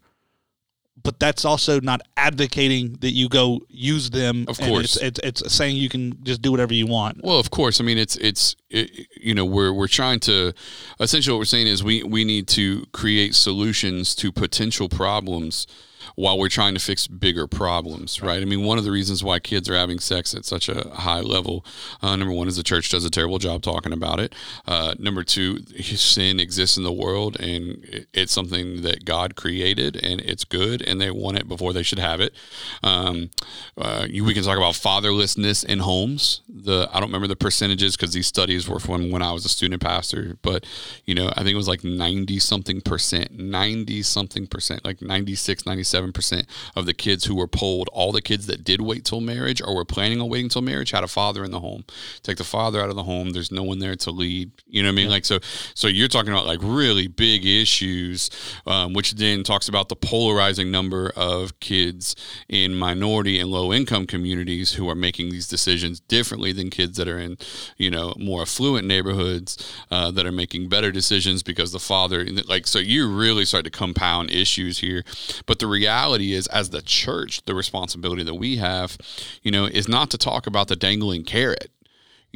But 1.07 1.21
that's 1.21 1.45
also 1.45 1.79
not 1.79 2.01
advocating 2.17 2.95
that 3.01 3.13
you 3.13 3.29
go 3.29 3.61
use 3.69 4.11
them. 4.11 4.45
Of 4.49 4.59
course. 4.59 4.97
it's, 4.97 5.21
it's 5.21 5.43
it's 5.43 5.55
saying 5.55 5.77
you 5.77 5.89
can 5.89 6.19
just 6.25 6.43
do 6.43 6.51
whatever 6.51 6.75
you 6.75 6.89
want. 6.89 7.23
Well, 7.23 7.39
of 7.39 7.53
course. 7.53 7.81
I 7.81 7.85
mean, 7.85 7.97
it's 7.97 8.17
it's 8.17 8.57
it, 8.71 9.07
you 9.17 9.33
know 9.33 9.45
we're 9.45 9.73
we're 9.73 9.87
trying 9.87 10.19
to 10.21 10.53
essentially 10.99 11.33
what 11.33 11.39
we're 11.39 11.45
saying 11.45 11.69
is 11.69 11.85
we 11.85 12.03
we 12.03 12.25
need 12.25 12.49
to 12.49 12.87
create 12.93 13.37
solutions 13.37 14.17
to 14.17 14.33
potential 14.33 14.89
problems 14.89 15.69
while 16.15 16.39
we're 16.39 16.49
trying 16.49 16.75
to 16.75 16.81
fix 16.81 17.07
bigger 17.07 17.47
problems, 17.47 18.23
right? 18.23 18.41
I 18.41 18.45
mean, 18.45 18.65
one 18.65 18.79
of 18.79 18.85
the 18.85 18.91
reasons 18.91 19.25
why 19.25 19.39
kids 19.39 19.69
are 19.69 19.75
having 19.75 19.99
sex 19.99 20.35
at 20.35 20.45
such 20.45 20.69
a 20.69 20.89
high 20.91 21.21
level, 21.21 21.65
uh, 22.03 22.15
number 22.17 22.33
one, 22.33 22.49
is 22.49 22.57
the 22.57 22.63
church 22.63 22.91
does 22.91 23.05
a 23.05 23.11
terrible 23.11 23.39
job 23.39 23.63
talking 23.63 23.93
about 23.93 24.21
it. 24.21 24.35
Uh, 24.67 24.95
number 24.99 25.23
two, 25.25 25.59
sin 25.83 26.39
exists 26.41 26.77
in 26.77 26.83
the 26.83 26.93
world, 26.93 27.39
and 27.41 28.07
it's 28.13 28.33
something 28.33 28.83
that 28.83 29.05
God 29.05 29.37
created, 29.37 29.97
and 30.03 30.21
it's 30.21 30.45
good, 30.45 30.83
and 30.83 31.01
they 31.01 31.11
want 31.11 31.39
it 31.39 31.49
before 31.49 31.73
they 31.73 31.83
should 31.83 31.99
have 31.99 32.21
it. 32.21 32.35
Um, 32.83 33.31
uh, 33.77 34.07
you, 34.09 34.25
we 34.25 34.35
can 34.35 34.43
talk 34.43 34.57
about 34.57 34.75
fatherlessness 34.75 35.65
in 35.65 35.81
homes. 35.81 36.43
The 36.49 36.89
I 36.93 37.01
don't 37.01 37.09
remember 37.09 37.27
the 37.27 37.37
percentages 37.37 37.97
because 37.97 38.13
these 38.13 38.27
studies 38.27 38.69
were 38.69 38.79
from 38.79 39.11
when 39.11 39.23
I 39.23 39.33
was 39.33 39.45
a 39.45 39.49
student 39.49 39.83
pastor, 39.83 40.37
but 40.43 40.65
you 41.05 41.15
know, 41.15 41.29
I 41.31 41.43
think 41.43 41.51
it 41.51 41.57
was 41.57 41.69
like 41.69 41.85
ninety 41.85 42.39
something 42.39 42.81
percent, 42.81 43.39
ninety 43.39 44.03
something 44.03 44.47
percent, 44.47 44.85
like 44.85 45.03
96, 45.03 45.67
97 45.67 45.96
97% 45.97 46.47
of 46.75 46.87
the 46.87 46.95
kids 46.95 47.25
who 47.25 47.35
were 47.35 47.47
polled, 47.47 47.89
all 47.93 48.13
the 48.13 48.23
kids 48.23 48.47
that 48.47 48.65
did 48.65 48.81
wait 48.81 49.05
till 49.05 49.21
marriage 49.21 49.61
or 49.63 49.75
were 49.75 49.85
planning 49.85 50.21
on 50.21 50.29
waiting 50.29 50.49
till 50.49 50.63
marriage 50.63 50.91
had 50.91 51.05
a 51.05 51.09
father 51.09 51.45
in 51.45 51.51
the 51.51 51.61
home. 51.61 51.85
Take 52.23 52.39
the 52.39 52.45
father 52.45 52.81
out 52.81 52.91
of 52.91 52.97
the 52.97 53.03
home, 53.03 53.31
there's 53.31 53.53
no 53.53 53.63
one 53.63 53.79
there 53.79 53.97
to 53.97 54.11
lead. 54.11 54.51
You 54.67 54.83
know 54.83 54.89
what 54.89 54.93
I 54.93 54.97
mean? 54.97 55.07
Yeah. 55.07 55.13
Like 55.13 55.25
so 55.25 55.39
so 55.75 55.89
you're 55.89 56.09
talking 56.09 56.33
about 56.33 56.47
like 56.47 56.61
really 56.63 57.07
big 57.07 57.45
issues 57.45 58.31
um, 58.67 58.93
which 58.93 59.13
then 59.13 59.43
talks 59.43 59.69
about 59.69 59.89
the 59.89 59.97
polarizing 59.97 60.71
number 60.71 61.13
of 61.17 61.59
kids 61.61 62.17
in 62.49 62.75
minority 62.75 63.39
and 63.39 63.51
low 63.51 63.73
income 63.73 64.07
communities 64.07 64.75
who 64.75 64.89
are 64.89 64.95
making 64.95 65.31
these 65.31 65.49
decisions 65.49 66.01
differently 66.01 66.53
than 66.53 66.71
kids 66.71 66.97
that 66.97 67.09
are 67.09 67.19
in, 67.19 67.37
you 67.77 67.91
know, 67.91 68.15
more 68.19 68.43
affluent 68.43 68.87
neighborhoods 68.87 69.57
uh, 69.91 70.11
that 70.11 70.27
are 70.27 70.33
making 70.33 70.69
better 70.69 70.91
decisions 70.91 71.43
because 71.43 71.73
the 71.73 71.79
father 71.79 72.27
like 72.49 72.67
so 72.67 72.79
you 72.79 73.13
really 73.13 73.45
start 73.45 73.65
to 73.65 73.71
compound 73.71 74.31
issues 74.31 74.79
here 74.79 75.05
but 75.47 75.59
the 75.59 75.67
reality 75.67 75.86
is 75.87 76.47
as 76.49 76.71
the 76.71 76.83
church 76.83 77.45
the 77.47 77.55
responsibility 77.55 78.23
that 78.23 78.35
we 78.35 78.57
have 78.57 78.97
you 79.43 79.51
know 79.51 79.67
is 79.67 79.89
not 79.89 80.11
to 80.11 80.19
talk 80.19 80.47
about 80.47 80.69
the 80.69 80.77
dangling 80.77 81.25
carrot 81.25 81.71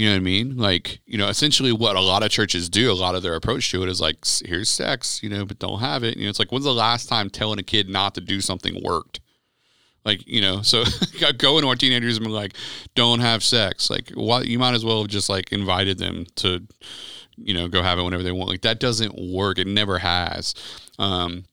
you 0.01 0.07
know 0.07 0.13
what 0.15 0.21
I 0.21 0.21
mean? 0.21 0.57
Like, 0.57 1.01
you 1.05 1.19
know, 1.19 1.29
essentially 1.29 1.73
what 1.73 1.95
a 1.95 2.01
lot 2.01 2.23
of 2.23 2.31
churches 2.31 2.71
do, 2.71 2.91
a 2.91 2.95
lot 2.95 3.15
of 3.15 3.23
their 3.23 3.35
approach 3.35 3.71
to 3.71 3.83
it 3.83 3.89
is 3.91 4.01
like, 4.01 4.25
here's 4.47 4.71
sex, 4.71 5.23
you 5.23 5.29
know, 5.29 5.45
but 5.45 5.59
don't 5.59 5.81
have 5.81 6.05
it. 6.05 6.17
You 6.17 6.25
know, 6.25 6.31
it's 6.31 6.39
like, 6.39 6.51
when's 6.51 6.65
the 6.65 6.73
last 6.73 7.07
time 7.07 7.29
telling 7.29 7.59
a 7.59 7.63
kid 7.63 7.87
not 7.87 8.15
to 8.15 8.23
do 8.23 8.41
something 8.41 8.83
worked? 8.83 9.21
Like, 10.07 10.27
you 10.27 10.41
know, 10.41 10.63
so 10.63 10.85
going 11.37 11.63
to 11.65 11.69
our 11.69 11.75
teenagers 11.75 12.17
and 12.17 12.25
be 12.25 12.33
like, 12.33 12.55
don't 12.95 13.21
have 13.21 13.45
sex. 13.45 13.91
Like, 13.91 14.09
what 14.13 14.47
you 14.47 14.59
might 14.59 14.73
as 14.73 14.87
well 14.87 15.03
have 15.03 15.11
just 15.11 15.29
like 15.29 15.53
invited 15.53 15.99
them 15.99 16.25
to, 16.37 16.67
you 17.37 17.53
know, 17.53 17.69
go 17.69 17.83
have 17.83 17.99
it 17.99 18.03
whenever 18.03 18.23
they 18.23 18.33
want. 18.33 18.49
Like, 18.49 18.63
that 18.63 18.81
doesn't 18.81 19.15
work. 19.19 19.59
It 19.59 19.67
never 19.67 19.99
has. 19.99 20.55
Um, 20.99 21.45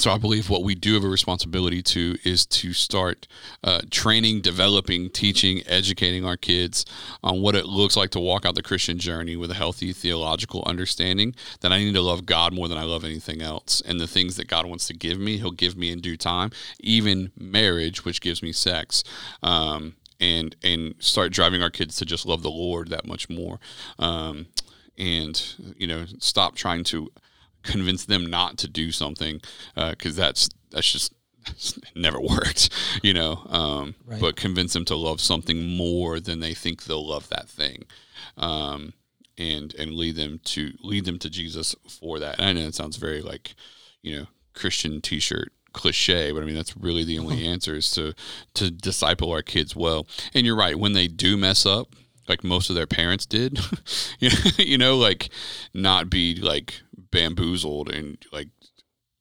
so 0.00 0.10
I 0.10 0.18
believe 0.18 0.48
what 0.48 0.62
we 0.62 0.74
do 0.74 0.94
have 0.94 1.04
a 1.04 1.08
responsibility 1.08 1.82
to 1.82 2.16
is 2.24 2.46
to 2.46 2.72
start 2.72 3.28
uh, 3.62 3.82
training, 3.90 4.40
developing, 4.40 5.10
teaching, 5.10 5.62
educating 5.66 6.24
our 6.24 6.36
kids 6.36 6.86
on 7.22 7.42
what 7.42 7.54
it 7.54 7.66
looks 7.66 7.96
like 7.96 8.10
to 8.10 8.20
walk 8.20 8.46
out 8.46 8.54
the 8.54 8.62
Christian 8.62 8.98
journey 8.98 9.36
with 9.36 9.50
a 9.50 9.54
healthy 9.54 9.92
theological 9.92 10.62
understanding. 10.66 11.34
That 11.60 11.72
I 11.72 11.78
need 11.78 11.94
to 11.94 12.02
love 12.02 12.24
God 12.24 12.54
more 12.54 12.68
than 12.68 12.78
I 12.78 12.84
love 12.84 13.04
anything 13.04 13.42
else, 13.42 13.82
and 13.82 14.00
the 14.00 14.06
things 14.06 14.36
that 14.36 14.48
God 14.48 14.66
wants 14.66 14.86
to 14.86 14.94
give 14.94 15.18
me, 15.18 15.36
He'll 15.38 15.50
give 15.50 15.76
me 15.76 15.92
in 15.92 16.00
due 16.00 16.16
time. 16.16 16.50
Even 16.80 17.32
marriage, 17.38 18.04
which 18.04 18.20
gives 18.20 18.42
me 18.42 18.52
sex. 18.52 19.04
Um, 19.42 19.96
and 20.18 20.54
and 20.62 20.94
start 20.98 21.32
driving 21.32 21.62
our 21.62 21.70
kids 21.70 21.96
to 21.96 22.04
just 22.04 22.26
love 22.26 22.42
the 22.42 22.50
Lord 22.50 22.88
that 22.90 23.06
much 23.06 23.30
more, 23.30 23.58
um, 23.98 24.48
and 24.98 25.54
you 25.76 25.86
know 25.86 26.04
stop 26.18 26.54
trying 26.54 26.84
to 26.84 27.10
convince 27.62 28.04
them 28.04 28.26
not 28.26 28.58
to 28.58 28.68
do 28.68 28.92
something 28.92 29.40
because 29.74 30.18
uh, 30.18 30.22
that's 30.22 30.48
that's 30.70 30.90
just 30.90 31.14
never 31.94 32.20
worked, 32.20 32.70
you 33.02 33.14
know. 33.14 33.44
Um, 33.48 33.94
right. 34.06 34.20
But 34.20 34.36
convince 34.36 34.72
them 34.72 34.84
to 34.86 34.96
love 34.96 35.20
something 35.20 35.76
more 35.76 36.20
than 36.20 36.40
they 36.40 36.54
think 36.54 36.84
they'll 36.84 37.06
love 37.06 37.28
that 37.28 37.48
thing, 37.48 37.84
um, 38.36 38.92
and 39.38 39.74
and 39.74 39.94
lead 39.94 40.16
them 40.16 40.40
to 40.44 40.72
lead 40.82 41.04
them 41.04 41.18
to 41.20 41.30
Jesus 41.30 41.74
for 41.88 42.18
that. 42.18 42.38
And 42.38 42.46
I 42.46 42.52
know 42.52 42.68
it 42.68 42.74
sounds 42.74 42.96
very 42.96 43.22
like, 43.22 43.54
you 44.02 44.18
know, 44.18 44.26
Christian 44.54 45.00
T-shirt 45.00 45.52
cliche, 45.72 46.32
but 46.32 46.42
I 46.42 46.46
mean 46.46 46.56
that's 46.56 46.76
really 46.76 47.04
the 47.04 47.18
only 47.18 47.46
answer 47.46 47.76
is 47.76 47.90
to 47.92 48.14
to 48.54 48.70
disciple 48.70 49.32
our 49.32 49.42
kids 49.42 49.74
well. 49.76 50.06
And 50.34 50.46
you're 50.46 50.56
right 50.56 50.78
when 50.78 50.92
they 50.92 51.08
do 51.08 51.36
mess 51.36 51.64
up, 51.66 51.94
like 52.28 52.44
most 52.44 52.70
of 52.70 52.76
their 52.76 52.86
parents 52.86 53.26
did, 53.26 53.58
you 54.58 54.78
know, 54.78 54.96
like 54.96 55.30
not 55.74 56.10
be 56.10 56.36
like 56.36 56.80
bamboozled 57.10 57.90
and 57.90 58.18
like 58.32 58.48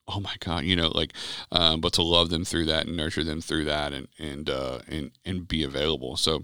oh 0.08 0.20
my 0.20 0.36
god 0.40 0.64
you 0.64 0.76
know 0.76 0.90
like 0.90 1.14
um, 1.52 1.82
but 1.82 1.94
to 1.94 2.04
love 2.04 2.30
them 2.30 2.46
through 2.46 2.66
that 2.66 2.86
and 2.86 2.96
nurture 2.96 3.24
them 3.24 3.42
through 3.42 3.66
that 3.66 3.94
and 3.94 4.08
and 4.20 4.50
uh, 4.50 4.80
and 4.88 5.12
and 5.26 5.48
be 5.48 5.64
available 5.64 6.16
so 6.18 6.42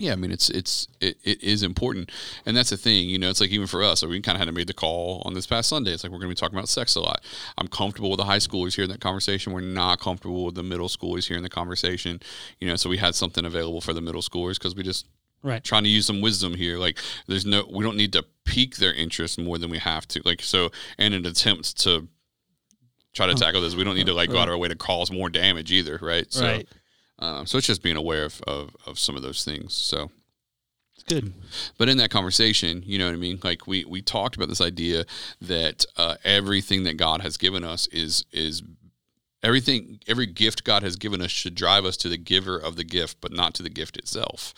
yeah, 0.00 0.12
I 0.12 0.16
mean 0.16 0.32
it's 0.32 0.48
it's 0.48 0.88
it, 1.00 1.18
it 1.22 1.42
is 1.42 1.62
important, 1.62 2.10
and 2.46 2.56
that's 2.56 2.70
the 2.70 2.78
thing. 2.78 3.10
You 3.10 3.18
know, 3.18 3.28
it's 3.28 3.40
like 3.40 3.50
even 3.50 3.66
for 3.66 3.82
us, 3.82 4.02
we 4.02 4.18
kind 4.22 4.34
of 4.34 4.38
had 4.38 4.46
to 4.46 4.52
make 4.52 4.66
the 4.66 4.72
call 4.72 5.22
on 5.26 5.34
this 5.34 5.46
past 5.46 5.68
Sunday. 5.68 5.92
It's 5.92 6.02
like 6.02 6.10
we're 6.10 6.18
going 6.18 6.30
to 6.30 6.34
be 6.34 6.40
talking 6.40 6.56
about 6.56 6.70
sex 6.70 6.94
a 6.94 7.00
lot. 7.00 7.22
I'm 7.58 7.68
comfortable 7.68 8.08
with 8.08 8.16
the 8.16 8.24
high 8.24 8.38
schoolers 8.38 8.74
here 8.74 8.84
in 8.84 8.90
that 8.90 9.00
conversation. 9.00 9.52
We're 9.52 9.60
not 9.60 10.00
comfortable 10.00 10.46
with 10.46 10.54
the 10.54 10.62
middle 10.62 10.88
schoolers 10.88 11.28
here 11.28 11.36
in 11.36 11.42
the 11.42 11.50
conversation. 11.50 12.20
You 12.60 12.68
know, 12.68 12.76
so 12.76 12.88
we 12.88 12.96
had 12.96 13.14
something 13.14 13.44
available 13.44 13.82
for 13.82 13.92
the 13.92 14.00
middle 14.00 14.22
schoolers 14.22 14.54
because 14.54 14.74
we 14.74 14.82
just 14.82 15.06
right. 15.42 15.62
trying 15.62 15.84
to 15.84 15.88
use 15.88 16.06
some 16.06 16.20
wisdom 16.20 16.54
here. 16.54 16.78
Like 16.78 16.98
there's 17.26 17.46
no 17.46 17.66
we 17.70 17.84
don't 17.84 17.96
need 17.96 18.12
to 18.14 18.24
pique 18.44 18.76
their 18.76 18.92
interest 18.92 19.38
more 19.38 19.58
than 19.58 19.70
we 19.70 19.78
have 19.78 20.06
to. 20.08 20.22
Like 20.24 20.42
so 20.42 20.70
in 20.98 21.12
an 21.12 21.26
attempt 21.26 21.78
to 21.82 22.08
try 23.12 23.26
to 23.26 23.34
tackle 23.34 23.60
this 23.60 23.74
we 23.74 23.82
don't 23.82 23.96
need 23.96 24.06
to 24.06 24.14
like 24.14 24.30
go 24.30 24.38
out 24.38 24.48
of 24.48 24.52
our 24.52 24.58
way 24.58 24.68
to 24.68 24.76
cause 24.76 25.10
more 25.10 25.28
damage 25.28 25.72
either 25.72 25.98
right? 26.00 26.32
So 26.32 26.44
right. 26.44 26.68
Um, 27.18 27.44
so 27.44 27.58
it's 27.58 27.66
just 27.66 27.82
being 27.82 27.96
aware 27.96 28.24
of, 28.24 28.40
of, 28.46 28.74
of 28.86 28.98
some 28.98 29.16
of 29.16 29.22
those 29.22 29.44
things 29.44 29.74
so. 29.74 30.10
It's 30.94 31.02
good. 31.04 31.32
But 31.76 31.88
in 31.88 31.96
that 31.98 32.10
conversation 32.10 32.82
you 32.84 32.98
know 32.98 33.06
what 33.06 33.14
i 33.14 33.18
mean? 33.18 33.40
Like 33.42 33.66
we 33.66 33.84
we 33.84 34.02
talked 34.02 34.36
about 34.36 34.48
this 34.48 34.60
idea 34.60 35.06
that 35.40 35.84
uh, 35.96 36.16
everything 36.24 36.84
that 36.84 36.96
god 36.96 37.22
has 37.22 37.36
given 37.36 37.64
us 37.64 37.86
is 37.88 38.24
is 38.32 38.62
everything 39.42 40.00
every 40.06 40.26
gift 40.26 40.64
god 40.64 40.82
has 40.82 40.96
given 40.96 41.20
us 41.22 41.30
should 41.30 41.54
drive 41.54 41.84
us 41.84 41.96
to 41.96 42.08
the 42.08 42.18
giver 42.18 42.58
of 42.58 42.76
the 42.76 42.84
gift 42.84 43.18
but 43.20 43.32
not 43.32 43.54
to 43.54 43.62
the 43.62 43.70
gift 43.70 43.96
itself 43.96 44.54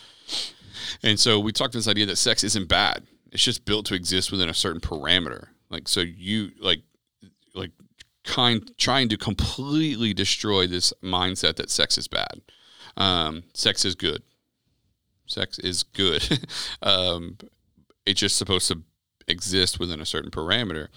and 1.02 1.18
so 1.18 1.38
we 1.38 1.52
talked 1.52 1.74
this 1.74 1.88
idea 1.88 2.06
that 2.06 2.16
sex 2.16 2.44
isn't 2.44 2.68
bad. 2.68 3.04
It's 3.30 3.42
just 3.42 3.64
built 3.64 3.86
to 3.86 3.94
exist 3.94 4.30
within 4.30 4.48
a 4.48 4.54
certain 4.54 4.80
parameter. 4.80 5.48
Like 5.70 5.88
so 5.88 6.00
you 6.00 6.50
like 6.60 6.82
like 7.54 7.70
kind 8.24 8.72
trying 8.78 9.08
to 9.08 9.16
completely 9.16 10.14
destroy 10.14 10.66
this 10.66 10.92
mindset 11.02 11.56
that 11.56 11.70
sex 11.70 11.98
is 11.98 12.08
bad. 12.08 12.42
Um, 12.96 13.44
sex 13.54 13.84
is 13.84 13.94
good. 13.94 14.22
Sex 15.26 15.58
is 15.58 15.82
good. 15.82 16.46
um, 16.82 17.38
it's 18.04 18.20
just 18.20 18.36
supposed 18.36 18.68
to 18.68 18.82
exist 19.32 19.80
within 19.80 20.00
a 20.00 20.06
certain 20.06 20.30
parameter. 20.30 20.88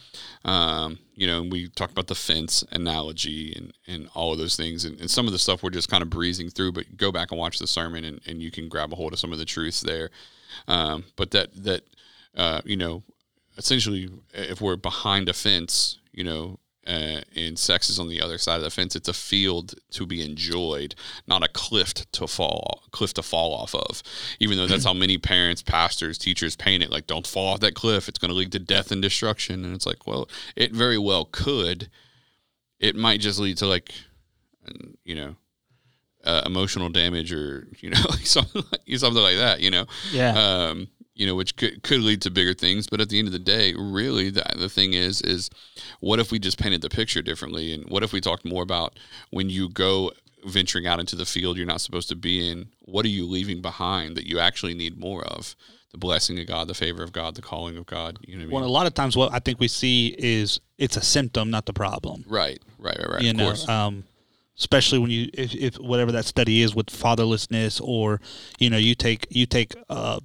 Um, 0.44 1.00
you 1.16 1.26
know, 1.26 1.42
we 1.42 1.70
talked 1.70 1.92
about 1.92 2.08
the 2.08 2.16
fence 2.16 2.64
analogy 2.72 3.54
and, 3.56 3.74
and 3.88 4.10
all 4.14 4.32
of 4.32 4.38
those 4.38 4.56
things. 4.56 4.86
And, 4.86 5.00
and, 5.00 5.10
some 5.10 5.26
of 5.26 5.34
the 5.34 5.40
stuff 5.40 5.64
we're 5.64 5.72
just 5.72 5.90
kind 5.90 6.04
of 6.04 6.10
breezing 6.10 6.50
through, 6.50 6.74
but 6.74 6.98
go 6.98 7.12
back 7.12 7.32
and 7.32 7.40
watch 7.40 7.58
the 7.58 7.66
sermon 7.66 8.04
and, 8.04 8.22
and 8.28 8.44
you 8.44 8.52
can 8.52 8.70
grab 8.70 8.94
a 8.94 8.96
hold 8.96 9.14
of 9.14 9.20
some 9.20 9.34
of 9.34 9.40
the 9.40 9.46
truths 9.46 9.82
there. 9.82 10.12
Um, 10.68 11.06
but 11.16 11.32
that, 11.32 11.50
that, 11.64 11.84
uh, 12.36 12.62
you 12.64 12.78
know, 12.78 13.02
essentially, 13.58 14.10
if 14.34 14.62
we're 14.62 14.76
behind 14.76 15.30
a 15.30 15.34
fence, 15.34 16.00
you 16.12 16.24
know, 16.24 16.60
uh, 16.88 17.22
and 17.36 17.58
sex 17.58 17.90
is 17.90 18.00
on 18.00 18.10
the 18.10 18.22
other 18.22 18.38
side 18.38 18.58
of 18.58 18.64
the 18.64 18.70
fence. 18.70 18.96
It's 18.96 19.10
a 19.10 19.14
field 19.14 19.74
to 19.92 20.06
be 20.06 20.24
enjoyed, 20.24 20.96
not 21.28 21.44
a 21.44 21.48
cliff 21.48 21.94
to 22.12 22.28
fall 22.28 22.84
cliff 22.92 23.14
to 23.16 23.24
fall 23.24 23.54
off 23.54 23.76
of. 23.76 24.02
Even 24.40 24.58
though 24.58 24.68
that's 24.68 24.86
how 24.86 24.94
many 24.94 25.18
parents, 25.18 25.62
pastors, 25.62 26.18
teachers 26.18 26.56
paint 26.56 26.84
it, 26.84 26.92
like 26.92 27.08
don't 27.08 27.28
fall 27.28 27.54
off 27.54 27.60
that 27.60 27.76
cliff. 27.76 28.08
It's 28.08 28.20
going 28.20 28.30
to 28.30 28.36
lead 28.36 28.52
to 28.54 28.60
death 28.60 28.92
and 28.92 29.02
destruction. 29.02 29.66
And 29.66 29.76
it's 29.76 29.86
like, 29.86 30.08
well, 30.08 30.30
it 30.56 30.72
very 30.72 30.98
well 30.98 31.26
could. 31.26 31.90
It 32.80 32.96
might 32.96 33.20
just 33.20 33.40
lead 33.40 33.58
to 33.58 33.68
like, 33.68 33.92
you 35.04 35.16
know, 35.16 35.36
uh, 36.24 36.42
emotional 36.46 36.90
damage 36.90 37.32
or 37.32 37.68
you 37.80 37.92
know 37.92 38.02
something 38.24 38.64
like, 38.72 39.00
something 39.00 39.22
like 39.22 39.38
that. 39.38 39.60
You 39.60 39.72
know, 39.72 39.86
yeah. 40.12 40.32
Um, 40.32 40.88
you 41.16 41.26
know, 41.26 41.36
which 41.36 41.56
could, 41.56 41.82
could 41.82 42.02
lead 42.02 42.22
to 42.22 42.30
bigger 42.30 42.54
things. 42.54 42.88
But 42.88 43.02
at 43.02 43.10
the 43.10 43.18
end 43.18 43.28
of 43.28 43.32
the 43.32 43.40
day, 43.40 43.74
really, 43.74 44.30
the, 44.30 44.44
the 44.56 44.70
thing 44.70 44.94
is, 44.94 45.22
is 45.22 45.50
what 46.02 46.20
if 46.20 46.32
we 46.32 46.40
just 46.40 46.60
painted 46.60 46.82
the 46.82 46.90
picture 46.90 47.22
differently? 47.22 47.74
And 47.74 47.90
what 47.90 48.04
if 48.04 48.14
we 48.14 48.22
talked 48.22 48.46
more 48.46 48.64
about 48.64 49.00
when 49.32 49.50
you 49.50 49.70
go 49.70 50.12
venturing 50.46 50.86
out 50.86 51.00
into 51.00 51.16
the 51.16 51.26
field 51.26 51.58
you're 51.58 51.66
not 51.66 51.82
supposed 51.82 52.10
to 52.10 52.16
be 52.16 52.50
in, 52.50 52.68
what 52.82 53.06
are 53.06 53.10
you 53.10 53.26
leaving 53.26 53.62
behind 53.62 54.16
that 54.18 54.28
you 54.28 54.40
actually 54.40 54.74
need 54.74 55.00
more 55.00 55.24
of? 55.24 55.56
The 55.92 55.98
blessing 55.98 56.38
of 56.40 56.48
God, 56.48 56.68
the 56.68 56.74
favor 56.74 57.04
of 57.04 57.14
God, 57.14 57.36
the 57.36 57.42
calling 57.42 57.78
of 57.78 57.86
God. 57.86 58.20
You 58.22 58.36
know 58.36 58.42
I 58.42 58.46
mean? 58.46 58.54
Well, 58.54 58.66
a 58.66 58.68
lot 58.68 58.86
of 58.86 58.94
times, 58.94 59.16
what 59.16 59.34
I 59.34 59.40
think 59.40 59.62
we 59.62 59.70
see 59.70 60.14
is 60.18 60.60
it's 60.78 60.98
a 60.98 61.02
symptom, 61.02 61.50
not 61.50 61.66
the 61.66 61.72
problem. 61.72 62.26
Right, 62.28 62.60
right, 62.78 62.98
right, 63.00 63.10
right. 63.10 63.22
You 63.22 63.32
know, 63.32 63.54
um, 63.70 64.04
especially 64.58 65.00
when 65.00 65.10
you 65.10 65.30
if, 65.34 65.56
if 65.56 65.76
whatever 65.76 66.12
that 66.12 66.26
study 66.26 66.62
is 66.62 66.76
with 66.76 66.88
fatherlessness, 66.88 67.80
or 67.82 68.20
you 68.60 68.70
know, 68.70 68.76
you 68.76 68.94
take 68.94 69.26
you 69.30 69.46
take 69.46 69.74
uh, 69.88 70.20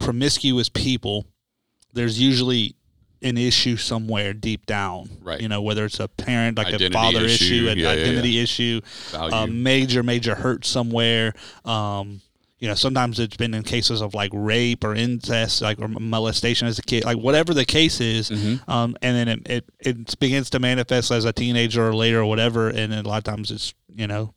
promiscuous 0.00 0.68
people, 0.68 1.26
there's 1.92 2.20
usually 2.20 2.74
an 3.22 3.36
issue 3.36 3.76
somewhere 3.76 4.32
deep 4.32 4.66
down. 4.66 5.08
Right. 5.22 5.40
You 5.40 5.48
know, 5.48 5.62
whether 5.62 5.84
it's 5.84 6.00
a 6.00 6.08
parent, 6.08 6.56
like 6.58 6.68
identity 6.68 6.86
a 6.86 6.90
father 6.90 7.24
issue, 7.24 7.44
issue 7.44 7.68
an 7.68 7.78
yeah, 7.78 7.90
identity 7.90 8.30
yeah, 8.30 8.38
yeah. 8.38 8.42
issue, 8.42 8.80
a 9.14 9.46
major, 9.46 10.02
major 10.02 10.34
hurt 10.34 10.64
somewhere. 10.64 11.34
Um, 11.64 12.22
you 12.58 12.68
know, 12.68 12.74
sometimes 12.74 13.18
it's 13.18 13.36
been 13.36 13.54
in 13.54 13.62
cases 13.62 14.02
of 14.02 14.12
like 14.12 14.30
rape 14.34 14.84
or 14.84 14.94
incest, 14.94 15.62
like 15.62 15.80
or 15.80 15.88
molestation 15.88 16.68
as 16.68 16.78
a 16.78 16.82
kid, 16.82 17.04
like 17.04 17.16
whatever 17.16 17.54
the 17.54 17.64
case 17.64 18.00
is. 18.00 18.30
Mm-hmm. 18.30 18.70
Um, 18.70 18.96
and 19.00 19.16
then 19.16 19.28
it, 19.28 19.48
it, 19.48 19.64
it 19.80 20.18
begins 20.18 20.50
to 20.50 20.58
manifest 20.58 21.10
as 21.10 21.24
a 21.24 21.32
teenager 21.32 21.88
or 21.88 21.94
later 21.94 22.20
or 22.20 22.26
whatever. 22.26 22.68
And 22.68 22.92
then 22.92 23.04
a 23.04 23.08
lot 23.08 23.18
of 23.18 23.24
times 23.24 23.50
it's, 23.50 23.72
you 23.94 24.06
know, 24.06 24.34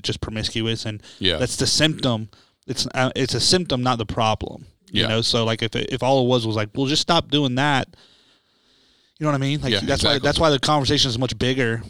just 0.00 0.22
promiscuous. 0.22 0.86
And 0.86 1.02
yeah. 1.18 1.36
that's 1.36 1.56
the 1.56 1.66
symptom. 1.66 2.30
It's, 2.66 2.86
uh, 2.94 3.10
it's 3.14 3.34
a 3.34 3.40
symptom, 3.40 3.82
not 3.82 3.98
the 3.98 4.06
problem. 4.06 4.66
You 4.92 5.02
yeah. 5.02 5.08
know, 5.08 5.22
so 5.22 5.44
like 5.44 5.62
if 5.62 5.74
if 5.74 6.04
all 6.04 6.24
it 6.24 6.28
was 6.28 6.46
was 6.46 6.54
like, 6.54 6.68
well, 6.74 6.86
just 6.86 7.02
stop 7.02 7.30
doing 7.32 7.56
that. 7.56 7.88
You 9.18 9.24
know 9.24 9.32
what 9.32 9.36
I 9.36 9.38
mean? 9.38 9.60
Like 9.60 9.72
yeah, 9.72 9.80
that's 9.80 10.02
exactly. 10.02 10.14
why 10.14 10.18
that's 10.20 10.38
why 10.38 10.50
the 10.50 10.60
conversation 10.60 11.08
is 11.08 11.18
much 11.18 11.36
bigger. 11.36 11.82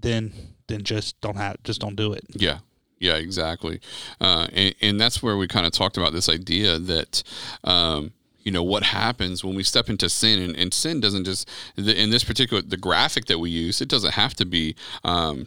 than 0.00 0.32
then 0.68 0.84
just 0.84 1.20
don't 1.20 1.36
have 1.36 1.56
just 1.64 1.80
don't 1.80 1.96
do 1.96 2.12
it. 2.12 2.24
Yeah. 2.34 2.58
Yeah, 3.00 3.14
exactly. 3.14 3.80
Uh, 4.20 4.48
and, 4.52 4.74
and 4.80 5.00
that's 5.00 5.22
where 5.22 5.36
we 5.36 5.46
kind 5.46 5.66
of 5.66 5.72
talked 5.72 5.96
about 5.96 6.12
this 6.12 6.28
idea 6.28 6.80
that, 6.80 7.22
um, 7.62 8.12
you 8.40 8.50
know, 8.50 8.64
what 8.64 8.82
happens 8.82 9.44
when 9.44 9.54
we 9.54 9.62
step 9.62 9.88
into 9.88 10.08
sin 10.08 10.42
and, 10.42 10.56
and 10.56 10.74
sin 10.74 11.00
doesn't 11.00 11.24
just, 11.24 11.48
in 11.76 12.10
this 12.10 12.24
particular, 12.24 12.60
the 12.60 12.76
graphic 12.76 13.26
that 13.26 13.38
we 13.38 13.50
use, 13.50 13.80
it 13.80 13.88
doesn't 13.88 14.14
have 14.14 14.34
to 14.34 14.44
be, 14.44 14.74
um, 15.04 15.46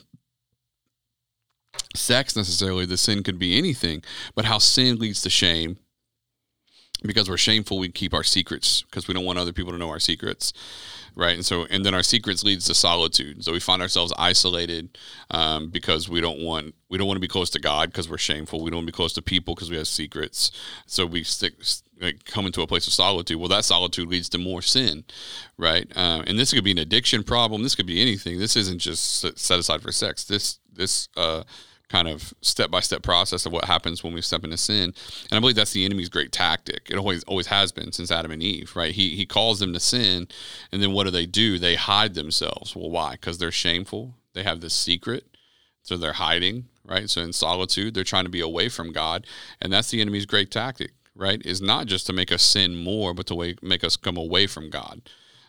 sex 1.94 2.38
necessarily. 2.38 2.86
The 2.86 2.96
sin 2.96 3.22
could 3.22 3.38
be 3.38 3.58
anything, 3.58 4.02
but 4.34 4.46
how 4.46 4.58
sin 4.58 4.98
leads 4.98 5.22
to 5.24 5.30
shame 5.30 5.78
because 7.04 7.30
we're 7.30 7.38
shameful 7.38 7.80
we 7.80 7.90
keep 7.90 8.14
our 8.14 8.24
secrets 8.24 8.84
because 8.84 9.08
we 9.08 9.14
don't 9.14 9.26
want 9.26 9.40
other 9.40 9.54
people 9.54 9.72
to 9.72 9.78
know 9.78 9.90
our 9.90 10.00
secrets 10.00 10.54
right? 11.16 11.36
And 11.36 11.46
so 11.46 11.66
and 11.70 11.86
then 11.86 11.94
our 11.94 12.04
secrets 12.04 12.44
leads 12.44 12.66
to 12.66 12.74
solitude. 12.74 13.44
So 13.44 13.52
we 13.52 13.60
find 13.60 13.82
ourselves 13.82 14.14
isolated 14.18 14.98
um, 15.30 15.70
because 15.70 16.10
we 16.10 16.22
don't 16.22 16.40
want 16.40 16.76
we 16.90 16.98
don't 16.98 17.08
want 17.08 17.18
to 17.18 17.22
be 17.22 17.28
close 17.28 17.50
to 17.52 17.60
god 17.60 17.90
because 17.90 18.10
we're 18.10 18.18
shameful. 18.18 18.64
We 18.64 18.70
don't 18.70 18.78
want 18.78 18.88
to 18.88 18.92
be 18.92 18.96
close 18.96 19.14
to 19.14 19.22
people 19.22 19.56
because 19.56 19.70
we 19.70 19.78
have 19.78 19.88
secrets. 19.88 20.52
So 20.86 21.06
we 21.06 21.24
stick 21.24 21.54
like 22.00 22.26
come 22.26 22.46
into 22.46 22.62
a 22.62 22.68
place 22.68 22.88
of 22.88 22.94
solitude. 22.94 23.40
Well 23.40 23.50
that 23.50 23.66
solitude 23.66 24.10
leads 24.10 24.30
to 24.30 24.38
more 24.38 24.62
sin 24.62 25.04
right? 25.58 25.92
Uh, 25.96 26.24
and 26.26 26.40
this 26.40 26.54
could 26.54 26.64
be 26.64 26.72
an 26.72 26.80
addiction 26.80 27.24
problem. 27.24 27.64
This 27.64 27.76
could 27.76 27.88
be 27.88 28.02
anything. 28.02 28.40
This 28.40 28.56
isn't 28.56 28.80
just 28.80 29.38
set 29.38 29.60
aside 29.60 29.82
for 29.82 29.92
sex. 29.92 30.24
This 30.24 30.60
this 30.74 31.10
uh, 31.18 31.44
kind 31.92 32.08
of 32.08 32.34
step 32.42 32.72
by 32.72 32.80
step 32.80 33.04
process 33.04 33.46
of 33.46 33.52
what 33.52 33.66
happens 33.66 34.04
when 34.04 34.14
we 34.14 34.22
step 34.22 34.44
into 34.44 34.58
sin. 34.58 34.94
And 35.30 35.38
I 35.38 35.40
believe 35.40 35.56
that's 35.56 35.74
the 35.74 35.84
enemy's 35.84 36.10
great 36.10 36.32
tactic. 36.32 36.88
It 36.90 36.98
always 36.98 37.24
always 37.26 37.48
has 37.48 37.72
been 37.72 37.92
since 37.92 38.12
Adam 38.12 38.32
and 38.32 38.42
Eve, 38.42 38.76
right? 38.76 38.94
He 38.94 39.16
he 39.16 39.26
calls 39.26 39.60
them 39.60 39.74
to 39.74 39.80
sin, 39.80 40.28
and 40.72 40.82
then 40.82 40.94
what 40.94 41.04
do 41.04 41.12
they 41.12 41.26
do? 41.26 41.60
They 41.60 41.76
hide 41.76 42.14
themselves. 42.14 42.76
Well, 42.76 42.90
why? 42.90 43.12
Because 43.12 43.38
they're 43.38 43.52
shameful. 43.52 44.16
They 44.34 44.44
have 44.44 44.62
this 44.62 44.74
secret, 44.74 45.26
so 45.84 45.98
they're 45.98 46.14
hiding, 46.14 46.66
right? 46.86 47.10
So 47.10 47.22
in 47.22 47.34
solitude, 47.34 47.94
they're 47.94 48.06
trying 48.06 48.24
to 48.24 48.30
be 48.30 48.40
away 48.42 48.70
from 48.70 48.94
God, 48.94 49.28
and 49.62 49.72
that's 49.74 49.92
the 49.92 50.00
enemy's 50.00 50.26
great 50.26 50.50
tactic, 50.50 50.94
right? 51.16 51.46
Is 51.46 51.62
not 51.62 51.88
just 51.88 52.08
to 52.08 52.14
make 52.14 52.32
us 52.32 52.42
sin 52.42 52.82
more, 52.82 53.14
but 53.14 53.28
to 53.28 53.56
make 53.62 53.84
us 53.84 53.98
come 53.98 54.18
away 54.18 54.48
from 54.48 54.70
God. 54.70 55.02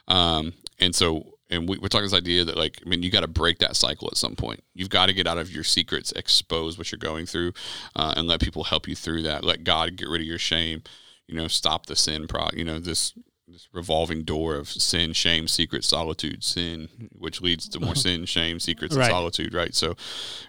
Um, 0.09 0.55
and 0.81 0.95
so 0.95 1.32
and 1.53 1.69
we, 1.69 1.77
are 1.77 1.89
talking 1.89 2.05
this 2.05 2.15
idea 2.15 2.45
that 2.45 2.57
like 2.57 2.79
i 2.85 2.89
mean 2.89 3.03
you 3.03 3.11
got 3.11 3.21
to 3.21 3.29
break 3.29 3.59
that 3.59 3.77
cycle 3.77 4.09
at 4.11 4.17
some 4.17 4.35
point. 4.35 4.63
You've 4.75 4.89
got 4.89 5.07
to 5.07 5.13
get 5.13 5.27
out 5.27 5.39
of 5.39 5.53
your 5.53 5.65
secrets 5.65 6.13
expose 6.13 6.79
what 6.79 6.91
you're 6.91 6.99
going 6.99 7.27
through 7.27 7.53
uh, 7.95 8.15
and 8.17 8.27
let 8.27 8.41
people 8.41 8.65
help 8.65 8.89
you 8.89 8.97
through 8.97 9.23
that. 9.23 9.45
Let 9.45 9.65
god 9.65 9.97
get 9.97 10.09
rid 10.09 10.21
of 10.21 10.27
your 10.27 10.39
shame. 10.39 10.83
You 11.29 11.37
know 11.37 11.49
stop 11.49 11.87
the 11.87 11.97
sin 11.97 12.27
pro 12.27 12.49
you 12.55 12.65
know 12.65 12.79
this 12.79 13.15
this 13.47 13.69
revolving 13.73 14.25
door 14.25 14.57
of 14.57 14.69
sin 14.69 15.13
shame 15.13 15.47
secret 15.47 15.85
solitude 15.85 16.43
sin 16.43 16.89
which 17.13 17.41
leads 17.41 17.69
to 17.69 17.81
more 17.81 17.95
sin 18.07 18.25
shame 18.25 18.59
secrets 18.59 18.97
right. 18.97 19.05
and 19.05 19.13
solitude 19.13 19.55
right? 19.55 19.75
So 19.75 19.95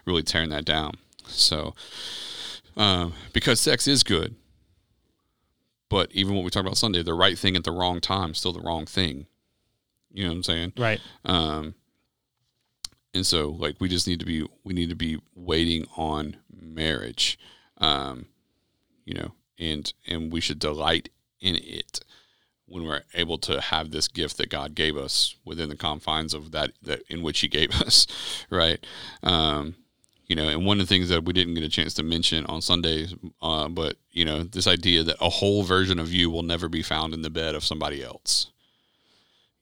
really 0.06 0.22
tearing 0.22 0.50
that 0.50 0.64
down. 0.64 0.94
So 1.26 1.74
uh, 2.76 3.10
because 3.32 3.60
sex 3.60 3.86
is 3.86 4.02
good 4.02 4.34
but 5.88 6.10
even 6.12 6.34
what 6.34 6.44
we 6.44 6.50
talked 6.50 6.66
about 6.66 6.76
sunday 6.76 7.02
the 7.02 7.14
right 7.14 7.38
thing 7.38 7.54
at 7.56 7.62
the 7.62 7.70
wrong 7.70 8.00
time 8.00 8.34
still 8.34 8.52
the 8.52 8.60
wrong 8.60 8.84
thing 8.84 9.26
you 10.14 10.22
know 10.22 10.30
what 10.30 10.36
I'm 10.36 10.42
saying? 10.44 10.72
Right. 10.78 11.00
Um, 11.24 11.74
and 13.12 13.26
so 13.26 13.50
like 13.50 13.76
we 13.80 13.88
just 13.88 14.06
need 14.06 14.20
to 14.20 14.26
be 14.26 14.46
we 14.62 14.72
need 14.72 14.88
to 14.88 14.96
be 14.96 15.20
waiting 15.34 15.86
on 15.96 16.36
marriage, 16.50 17.38
um, 17.78 18.26
you 19.04 19.14
know, 19.14 19.32
and 19.58 19.92
and 20.06 20.32
we 20.32 20.40
should 20.40 20.58
delight 20.58 21.10
in 21.40 21.56
it 21.56 22.00
when 22.66 22.84
we're 22.84 23.02
able 23.12 23.38
to 23.38 23.60
have 23.60 23.90
this 23.90 24.08
gift 24.08 24.38
that 24.38 24.48
God 24.48 24.74
gave 24.74 24.96
us 24.96 25.36
within 25.44 25.68
the 25.68 25.76
confines 25.76 26.32
of 26.32 26.52
that 26.52 26.70
that 26.82 27.02
in 27.08 27.22
which 27.22 27.40
He 27.40 27.48
gave 27.48 27.70
us, 27.82 28.06
right? 28.50 28.84
Um, 29.22 29.74
you 30.26 30.36
know, 30.36 30.48
and 30.48 30.64
one 30.64 30.80
of 30.80 30.86
the 30.86 30.94
things 30.94 31.10
that 31.10 31.24
we 31.24 31.34
didn't 31.34 31.54
get 31.54 31.64
a 31.64 31.68
chance 31.68 31.92
to 31.94 32.02
mention 32.02 32.46
on 32.46 32.62
Sunday, 32.62 33.08
uh, 33.42 33.68
but 33.68 33.96
you 34.12 34.24
know, 34.24 34.44
this 34.44 34.66
idea 34.66 35.02
that 35.02 35.16
a 35.20 35.28
whole 35.28 35.64
version 35.64 35.98
of 35.98 36.12
you 36.12 36.30
will 36.30 36.42
never 36.42 36.68
be 36.68 36.82
found 36.82 37.14
in 37.14 37.22
the 37.22 37.30
bed 37.30 37.54
of 37.56 37.64
somebody 37.64 38.02
else 38.02 38.50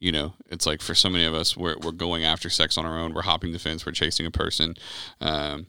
you 0.03 0.11
know 0.11 0.35
it's 0.51 0.67
like 0.67 0.83
for 0.83 0.97
so 0.97 1.09
many 1.09 1.25
of 1.25 1.33
us 1.33 1.57
we're, 1.57 1.77
we're 1.79 1.93
going 1.93 2.25
after 2.25 2.51
sex 2.51 2.77
on 2.77 2.85
our 2.85 2.99
own. 2.99 3.15
We're 3.15 3.23
hopping 3.23 3.53
the 3.53 3.61
fence. 3.61 3.87
We're 3.87 3.93
chasing 3.93 4.27
a 4.27 4.33
person. 4.33 4.75
Um, 5.21 5.69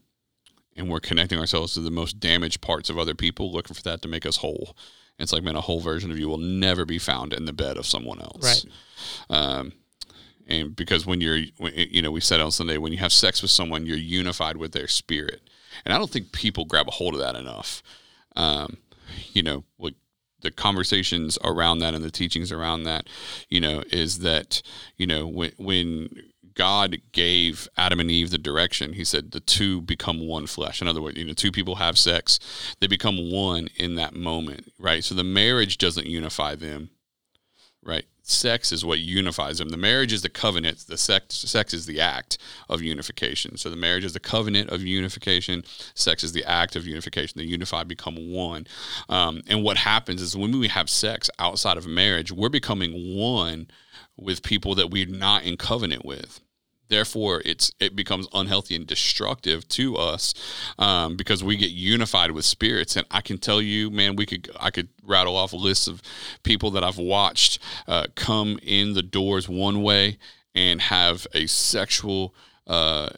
and 0.75 0.89
we're 0.89 0.99
connecting 0.99 1.37
ourselves 1.37 1.75
to 1.75 1.81
the 1.81 1.91
most 1.91 2.19
damaged 2.19 2.59
parts 2.59 2.89
of 2.89 2.97
other 2.97 3.13
people 3.13 3.51
looking 3.51 3.75
for 3.75 3.83
that 3.83 4.01
to 4.01 4.07
make 4.07 4.25
us 4.25 4.37
whole. 4.37 4.75
It's 5.19 5.31
like 5.31 5.43
man 5.43 5.55
a 5.55 5.61
whole 5.61 5.81
version 5.81 6.09
of 6.09 6.17
you 6.17 6.27
will 6.27 6.39
never 6.39 6.83
be 6.83 6.97
found 6.97 7.31
in 7.31 7.45
the 7.45 7.53
bed 7.53 7.77
of 7.77 7.85
someone 7.85 8.19
else. 8.21 8.65
Right. 9.29 9.37
Um, 9.37 9.73
and 10.47 10.75
because 10.75 11.05
when 11.05 11.21
you're 11.21 11.37
you 11.59 12.01
know 12.01 12.09
we 12.09 12.19
said 12.19 12.41
on 12.41 12.49
sunday 12.49 12.77
when 12.77 12.91
you 12.91 12.97
have 12.97 13.13
sex 13.13 13.43
with 13.43 13.51
someone 13.51 13.85
you're 13.85 13.97
unified 13.97 14.57
with 14.57 14.71
their 14.71 14.87
spirit. 14.87 15.41
And 15.85 15.93
i 15.93 15.99
don't 15.99 16.09
think 16.09 16.31
people 16.31 16.65
grab 16.65 16.87
a 16.87 16.91
hold 16.91 17.13
of 17.13 17.19
that 17.19 17.35
enough. 17.35 17.83
Um, 18.35 18.77
you 19.31 19.43
know 19.43 19.63
like 19.77 19.93
the 20.43 20.51
conversations 20.51 21.37
around 21.43 21.79
that 21.79 21.95
and 21.95 22.03
the 22.03 22.11
teachings 22.11 22.51
around 22.51 22.83
that, 22.83 23.07
you 23.49 23.59
know, 23.59 23.83
is 23.91 24.19
that, 24.19 24.61
you 24.97 25.07
know, 25.07 25.25
when, 25.25 25.51
when 25.57 26.09
God 26.53 26.97
gave 27.11 27.67
Adam 27.77 27.99
and 27.99 28.11
Eve 28.11 28.29
the 28.29 28.37
direction, 28.37 28.93
he 28.93 29.03
said 29.03 29.31
the 29.31 29.39
two 29.39 29.81
become 29.81 30.27
one 30.27 30.45
flesh. 30.45 30.81
In 30.81 30.87
other 30.87 31.01
words, 31.01 31.17
you 31.17 31.25
know, 31.25 31.33
two 31.33 31.51
people 31.51 31.75
have 31.75 31.97
sex, 31.97 32.39
they 32.79 32.87
become 32.87 33.31
one 33.31 33.69
in 33.77 33.95
that 33.95 34.15
moment, 34.15 34.71
right? 34.77 35.03
So 35.03 35.15
the 35.15 35.23
marriage 35.23 35.77
doesn't 35.77 36.05
unify 36.05 36.55
them, 36.55 36.91
right? 37.81 38.05
Sex 38.23 38.71
is 38.71 38.85
what 38.85 38.99
unifies 38.99 39.57
them. 39.57 39.69
The 39.69 39.77
marriage 39.77 40.13
is 40.13 40.21
the 40.21 40.29
covenant. 40.29 40.79
The 40.87 40.97
sex, 40.97 41.35
sex 41.35 41.73
is 41.73 41.85
the 41.85 41.99
act 41.99 42.37
of 42.69 42.81
unification. 42.81 43.57
So 43.57 43.69
the 43.69 43.75
marriage 43.75 44.05
is 44.05 44.13
the 44.13 44.19
covenant 44.19 44.69
of 44.69 44.81
unification. 44.81 45.63
Sex 45.93 46.23
is 46.23 46.31
the 46.31 46.45
act 46.45 46.75
of 46.75 46.87
unification. 46.87 47.37
The 47.37 47.45
unified 47.45 47.87
become 47.87 48.31
one. 48.31 48.65
Um, 49.09 49.41
and 49.47 49.63
what 49.63 49.77
happens 49.77 50.21
is 50.21 50.37
when 50.37 50.57
we 50.57 50.69
have 50.69 50.89
sex 50.89 51.29
outside 51.37 51.77
of 51.77 51.85
marriage, 51.85 52.31
we're 52.31 52.49
becoming 52.49 53.17
one 53.17 53.67
with 54.17 54.41
people 54.41 54.75
that 54.75 54.89
we're 54.89 55.05
not 55.05 55.43
in 55.43 55.57
covenant 55.57 56.05
with 56.05 56.39
therefore 56.93 57.41
it's 57.45 57.71
it 57.79 57.95
becomes 57.95 58.27
unhealthy 58.33 58.75
and 58.75 58.87
destructive 58.87 59.67
to 59.67 59.95
us 59.97 60.33
um, 60.77 61.15
because 61.15 61.43
we 61.43 61.57
get 61.57 61.71
unified 61.71 62.31
with 62.31 62.45
spirits. 62.45 62.95
And 62.95 63.05
i 63.11 63.21
can 63.21 63.37
tell 63.37 63.61
you 63.61 63.89
man 63.89 64.15
we 64.15 64.25
could 64.25 64.49
i 64.59 64.69
could 64.69 64.89
rattle 65.03 65.35
off 65.35 65.53
a 65.53 65.57
list 65.57 65.87
of 65.87 66.01
people 66.43 66.71
that 66.71 66.83
i've 66.83 66.97
watched 66.97 67.59
uh, 67.87 68.07
come 68.15 68.59
in 68.61 68.93
the 68.93 69.03
doors 69.03 69.49
one 69.49 69.81
way 69.81 70.17
and 70.55 70.81
have 70.81 71.25
a 71.33 71.47
sexual 71.47 72.35
uh, 72.67 73.09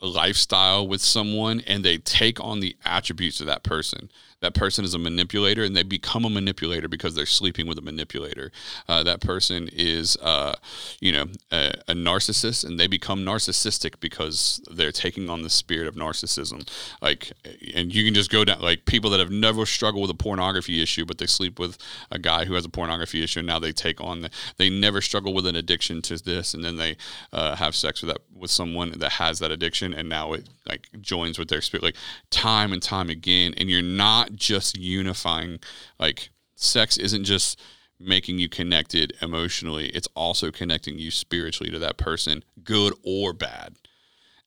lifestyle 0.00 0.88
with 0.88 1.00
someone 1.00 1.60
and 1.66 1.84
they 1.84 1.98
take 1.98 2.40
on 2.40 2.60
the 2.60 2.74
attributes 2.84 3.40
of 3.40 3.46
that 3.46 3.62
person 3.62 4.10
that 4.40 4.54
person 4.54 4.84
is 4.84 4.94
a 4.94 4.98
manipulator 4.98 5.64
and 5.64 5.76
they 5.76 5.82
become 5.82 6.24
a 6.24 6.30
manipulator 6.30 6.88
because 6.88 7.14
they're 7.14 7.26
sleeping 7.26 7.66
with 7.66 7.78
a 7.78 7.82
manipulator. 7.82 8.50
Uh, 8.88 9.02
that 9.02 9.20
person 9.20 9.68
is, 9.72 10.16
uh, 10.22 10.54
you 11.00 11.12
know, 11.12 11.26
a, 11.50 11.72
a, 11.88 11.94
narcissist 11.94 12.64
and 12.64 12.80
they 12.80 12.86
become 12.86 13.20
narcissistic 13.20 14.00
because 14.00 14.62
they're 14.70 14.92
taking 14.92 15.28
on 15.28 15.42
the 15.42 15.50
spirit 15.50 15.86
of 15.86 15.94
narcissism. 15.94 16.66
Like, 17.02 17.32
and 17.74 17.94
you 17.94 18.04
can 18.04 18.14
just 18.14 18.30
go 18.30 18.44
down, 18.44 18.60
like 18.60 18.86
people 18.86 19.10
that 19.10 19.20
have 19.20 19.30
never 19.30 19.66
struggled 19.66 20.02
with 20.02 20.10
a 20.10 20.22
pornography 20.22 20.82
issue, 20.82 21.04
but 21.04 21.18
they 21.18 21.26
sleep 21.26 21.58
with 21.58 21.76
a 22.10 22.18
guy 22.18 22.46
who 22.46 22.54
has 22.54 22.64
a 22.64 22.70
pornography 22.70 23.22
issue 23.22 23.40
and 23.40 23.46
now 23.46 23.58
they 23.58 23.72
take 23.72 24.00
on, 24.00 24.22
the, 24.22 24.30
they 24.56 24.70
never 24.70 25.02
struggle 25.02 25.34
with 25.34 25.46
an 25.46 25.56
addiction 25.56 26.00
to 26.02 26.16
this 26.22 26.54
and 26.54 26.64
then 26.64 26.76
they 26.76 26.96
uh, 27.32 27.56
have 27.56 27.74
sex 27.76 28.00
with 28.02 28.10
that, 28.10 28.22
with 28.34 28.50
someone 28.50 28.92
that 28.98 29.12
has 29.12 29.38
that 29.40 29.50
addiction 29.50 29.92
and 29.92 30.08
now 30.08 30.32
it 30.32 30.48
like 30.66 30.88
joins 31.00 31.38
with 31.38 31.48
their 31.48 31.60
spirit, 31.60 31.82
like 31.82 31.96
time 32.30 32.72
and 32.72 32.82
time 32.82 33.10
again. 33.10 33.54
And 33.58 33.68
you're 33.68 33.82
not 33.82 34.29
just 34.34 34.78
unifying 34.78 35.58
like 35.98 36.30
sex 36.54 36.96
isn't 36.96 37.24
just 37.24 37.60
making 38.02 38.38
you 38.38 38.48
connected 38.48 39.12
emotionally 39.20 39.88
it's 39.88 40.08
also 40.14 40.50
connecting 40.50 40.98
you 40.98 41.10
spiritually 41.10 41.70
to 41.70 41.78
that 41.78 41.96
person 41.96 42.42
good 42.64 42.94
or 43.02 43.32
bad. 43.32 43.74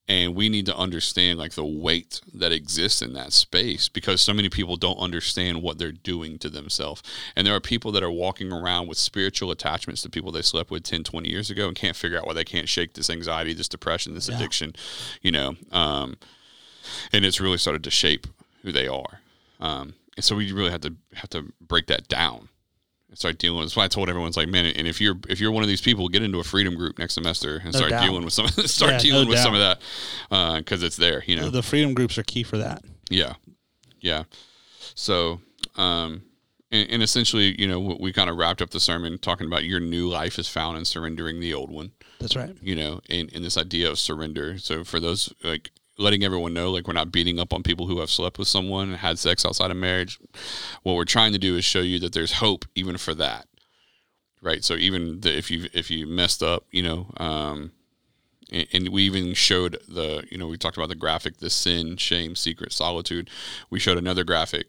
And 0.05 0.35
we 0.35 0.49
need 0.49 0.65
to 0.65 0.75
understand 0.75 1.39
like 1.39 1.53
the 1.53 1.65
weight 1.65 2.19
that 2.33 2.51
exists 2.51 3.01
in 3.01 3.13
that 3.13 3.31
space 3.31 3.87
because 3.87 4.19
so 4.19 4.33
many 4.33 4.49
people 4.49 4.75
don't 4.75 4.97
understand 4.97 5.61
what 5.61 5.77
they're 5.77 5.93
doing 5.93 6.37
to 6.39 6.49
themselves. 6.49 7.01
And 7.37 7.47
there 7.47 7.55
are 7.55 7.61
people 7.61 7.93
that 7.93 8.03
are 8.03 8.11
walking 8.11 8.51
around 8.51 8.87
with 8.87 8.97
spiritual 8.97 9.49
attachments 9.49 10.01
to 10.01 10.09
people 10.09 10.33
they 10.33 10.41
slept 10.41 10.71
with 10.71 10.83
10 10.83 11.05
20 11.05 11.29
years 11.29 11.49
ago 11.49 11.67
and 11.67 11.75
can't 11.77 11.95
figure 11.95 12.17
out 12.17 12.27
why 12.27 12.33
they 12.33 12.43
can't 12.43 12.67
shake 12.67 12.93
this 12.93 13.09
anxiety 13.09 13.53
this 13.53 13.69
depression 13.69 14.13
this 14.13 14.27
yeah. 14.27 14.35
addiction 14.35 14.75
you 15.21 15.31
know 15.31 15.55
um, 15.71 16.17
and 17.13 17.23
it's 17.23 17.39
really 17.39 17.57
started 17.57 17.83
to 17.85 17.89
shape 17.89 18.27
who 18.61 18.73
they 18.73 18.87
are 18.89 19.21
um, 19.63 19.95
and 20.15 20.23
so 20.23 20.35
we 20.35 20.51
really 20.51 20.69
have 20.69 20.81
to 20.81 20.93
have 21.13 21.29
to 21.31 21.51
break 21.61 21.87
that 21.87 22.07
down 22.07 22.49
and 23.07 23.17
start 23.17 23.37
dealing 23.37 23.59
with. 23.59 23.67
That's 23.67 23.77
why 23.77 23.85
I 23.85 23.87
told 23.87 24.09
everyone, 24.09 24.27
it's 24.27 24.37
like, 24.37 24.49
man, 24.49 24.65
and 24.65 24.85
if 24.85 24.99
you're 24.99 25.15
if 25.29 25.39
you're 25.39 25.51
one 25.51 25.63
of 25.63 25.69
these 25.69 25.81
people, 25.81 26.09
get 26.09 26.21
into 26.21 26.39
a 26.39 26.43
freedom 26.43 26.75
group 26.75 26.99
next 26.99 27.13
semester 27.13 27.55
and 27.63 27.65
no 27.65 27.71
start 27.71 27.91
doubt. 27.91 28.03
dealing 28.03 28.25
with 28.25 28.33
some 28.33 28.47
start 28.65 28.91
yeah, 28.91 28.99
dealing 28.99 29.23
no 29.23 29.29
with 29.29 29.37
doubt. 29.37 29.43
some 29.43 29.53
of 29.55 29.59
that 29.61 30.59
because 30.59 30.83
uh, 30.83 30.85
it's 30.85 30.97
there. 30.97 31.23
You 31.25 31.37
know, 31.37 31.49
the 31.49 31.63
freedom 31.63 31.93
groups 31.93 32.17
are 32.17 32.23
key 32.23 32.43
for 32.43 32.57
that. 32.57 32.83
Yeah, 33.09 33.35
yeah. 34.01 34.23
So, 34.95 35.39
um, 35.77 36.23
and, 36.69 36.89
and 36.89 37.03
essentially, 37.03 37.59
you 37.59 37.67
know, 37.67 37.79
we 37.79 38.11
kind 38.11 38.29
of 38.29 38.35
wrapped 38.35 38.61
up 38.61 38.71
the 38.71 38.81
sermon 38.81 39.17
talking 39.17 39.47
about 39.47 39.63
your 39.63 39.79
new 39.79 40.09
life 40.09 40.37
is 40.37 40.49
found 40.49 40.77
in 40.77 40.83
surrendering 40.83 41.39
the 41.39 41.53
old 41.53 41.71
one. 41.71 41.93
That's 42.19 42.35
right. 42.35 42.55
You 42.61 42.75
know, 42.75 42.99
in, 43.09 43.29
in 43.29 43.43
this 43.43 43.57
idea 43.57 43.89
of 43.89 43.97
surrender. 43.97 44.57
So 44.57 44.83
for 44.83 44.99
those 44.99 45.33
like 45.41 45.71
letting 45.97 46.23
everyone 46.23 46.53
know 46.53 46.71
like 46.71 46.87
we're 46.87 46.93
not 46.93 47.11
beating 47.11 47.39
up 47.39 47.53
on 47.53 47.63
people 47.63 47.87
who 47.87 47.99
have 47.99 48.09
slept 48.09 48.39
with 48.39 48.47
someone 48.47 48.89
and 48.89 48.97
had 48.97 49.19
sex 49.19 49.45
outside 49.45 49.71
of 49.71 49.77
marriage. 49.77 50.19
What 50.83 50.95
we're 50.95 51.05
trying 51.05 51.33
to 51.33 51.39
do 51.39 51.55
is 51.55 51.65
show 51.65 51.81
you 51.81 51.99
that 51.99 52.13
there's 52.13 52.33
hope 52.33 52.65
even 52.75 52.97
for 52.97 53.13
that. 53.15 53.47
Right. 54.41 54.63
So 54.63 54.73
even 54.75 55.21
the, 55.21 55.37
if 55.37 55.49
you 55.49 55.69
if 55.73 55.89
you 55.89 56.05
messed 56.05 56.43
up, 56.43 56.65
you 56.71 56.83
know, 56.83 57.13
um, 57.17 57.71
and, 58.51 58.67
and 58.71 58.89
we 58.89 59.03
even 59.03 59.33
showed 59.33 59.79
the 59.87 60.25
you 60.29 60.37
know 60.37 60.47
we 60.47 60.57
talked 60.57 60.77
about 60.77 60.89
the 60.89 60.95
graphic 60.95 61.37
the 61.37 61.49
sin 61.49 61.97
shame 61.97 62.35
secret 62.35 62.71
solitude 62.71 63.29
we 63.69 63.79
showed 63.79 63.97
another 63.97 64.23
graphic 64.23 64.67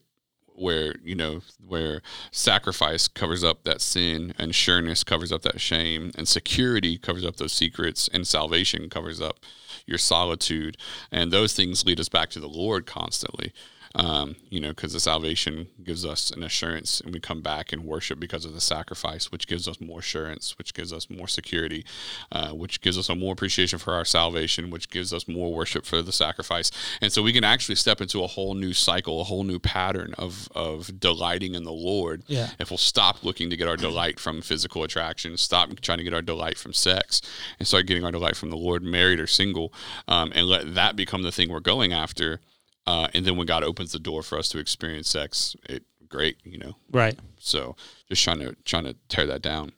where 0.55 0.95
you 1.03 1.15
know 1.15 1.41
where 1.67 2.01
sacrifice 2.31 3.09
covers 3.09 3.43
up 3.43 3.65
that 3.65 3.81
sin 3.81 4.35
and 4.39 4.55
sureness 4.55 5.05
covers 5.05 5.33
up 5.33 5.43
that 5.43 5.61
shame 5.61 6.11
and 6.17 6.29
security 6.29 6.97
covers 6.97 7.25
up 7.25 7.37
those 7.37 7.53
secrets 7.53 8.09
and 8.13 8.27
salvation 8.27 8.89
covers 8.89 9.21
up 9.21 9.41
your 9.87 9.99
solitude. 9.99 10.77
And 11.13 11.33
those 11.33 11.53
things 11.55 11.85
lead 11.85 12.01
us 12.01 12.09
back 12.09 12.31
to 12.31 12.41
the 12.41 12.49
lord 12.49 12.87
constantly 12.87 13.53
um, 13.97 14.37
you 14.51 14.61
know, 14.61 14.71
because 14.71 14.93
the 14.93 15.01
salvation 15.01 15.69
gives 15.83 16.05
us 16.05 16.31
an 16.31 16.43
assurance, 16.43 17.01
and 17.01 17.15
we 17.15 17.21
come 17.21 17.41
back 17.41 17.73
and 17.73 17.85
worship 17.85 18.19
because 18.19 18.45
of 18.45 18.53
the 18.53 18.61
sacrifice, 18.61 19.31
which 19.31 19.47
gives 19.47 19.69
us 19.69 19.81
more 19.81 20.01
assurance, 20.01 20.59
which 20.59 20.75
gives 20.75 20.93
us 20.93 21.09
more 21.09 21.29
security, 21.29 21.85
uh, 22.33 22.51
which 22.51 22.81
gives 22.81 22.99
us 22.99 23.09
a 23.09 23.15
more 23.15 23.33
appreciation 23.33 23.79
for 23.79 23.95
our 23.95 24.05
salvation, 24.05 24.71
which 24.71 24.91
gives 24.91 25.13
us 25.13 25.29
more 25.29 25.53
worship 25.53 25.87
for 25.87 26.03
the 26.03 26.13
sacrifice, 26.13 26.71
and 27.01 27.13
so 27.13 27.23
we 27.23 27.33
can 27.33 27.45
actually 27.45 27.77
step 27.77 28.01
into 28.01 28.23
a 28.25 28.27
whole 28.27 28.55
new 28.55 28.73
cycle, 28.73 29.21
a 29.21 29.25
whole 29.25 29.45
new 29.45 29.59
pattern 29.59 30.15
of 30.19 30.49
of 30.55 30.99
delighting 30.99 31.55
in 31.55 31.63
the 31.65 31.73
Lord. 31.73 32.23
Yeah. 32.27 32.51
If 32.59 32.71
we'll 32.71 32.79
stop 32.79 33.23
looking 33.23 33.49
to 33.51 33.57
get 33.57 33.69
our 33.69 33.77
delight 33.77 34.19
from 34.19 34.43
physical 34.43 34.83
attraction, 34.83 35.37
stop 35.37 35.81
trying 35.81 35.99
to 35.99 36.05
get 36.05 36.15
our 36.15 36.23
delight 36.23 36.59
from 36.59 36.73
sex, 36.73 37.23
and 37.59 37.69
start 37.69 37.87
getting 37.87 38.05
our 38.05 38.13
delight 38.13 38.37
from 38.37 38.51
the 38.51 38.57
Lord, 38.57 38.83
married 38.83 39.21
or 39.21 39.29
single, 39.29 39.73
um, 40.09 40.33
and 40.35 40.47
let 40.47 40.75
that 40.75 40.97
become 40.97 41.23
the 41.23 41.33
thing 41.33 41.49
we're 41.49 41.61
going 41.61 41.93
after 41.93 42.41
uh, 42.87 43.09
and 43.15 43.25
then 43.25 43.37
when 43.37 43.47
God 43.47 43.65
opens 43.65 43.93
the 43.93 43.99
door 43.99 44.23
for 44.23 44.39
us 44.39 44.49
to 44.51 44.59
experience 44.59 45.09
sex, 45.09 45.57
it 45.69 45.85
great, 46.09 46.37
you 46.45 46.59
know. 46.59 46.77
Right. 46.93 47.19
So 47.39 47.77
just 48.09 48.23
trying 48.23 48.39
to 48.41 48.55
trying 48.65 48.85
to 48.85 48.95
tear 49.09 49.27
that 49.27 49.43
down. 49.43 49.73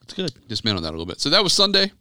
That's 0.00 0.14
good. 0.14 0.32
Just 0.48 0.64
man 0.64 0.76
on 0.76 0.82
that 0.82 0.90
a 0.90 0.92
little 0.96 1.06
bit. 1.06 1.20
So 1.20 1.30
that 1.30 1.42
was 1.42 1.52
Sunday. 1.52 1.92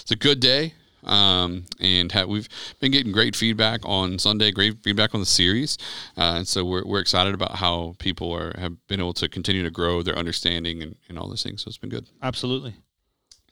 It's 0.00 0.10
a 0.10 0.16
good 0.16 0.40
day. 0.40 0.74
Um, 1.02 1.64
and 1.80 2.12
have, 2.12 2.28
we've 2.28 2.48
been 2.78 2.92
getting 2.92 3.10
great 3.10 3.34
feedback 3.34 3.80
on 3.84 4.18
Sunday, 4.18 4.50
great 4.50 4.82
feedback 4.82 5.14
on 5.14 5.20
the 5.20 5.26
series, 5.26 5.78
uh, 6.18 6.34
and 6.36 6.46
so 6.46 6.62
we're, 6.62 6.84
we're 6.84 7.00
excited 7.00 7.32
about 7.32 7.54
how 7.54 7.94
people 7.98 8.30
are 8.32 8.52
have 8.58 8.76
been 8.86 9.00
able 9.00 9.14
to 9.14 9.26
continue 9.26 9.62
to 9.62 9.70
grow 9.70 10.02
their 10.02 10.16
understanding 10.18 10.82
and, 10.82 10.96
and 11.08 11.18
all 11.18 11.26
those 11.26 11.42
things. 11.42 11.62
So 11.62 11.68
it's 11.68 11.78
been 11.78 11.88
good. 11.88 12.06
Absolutely. 12.22 12.74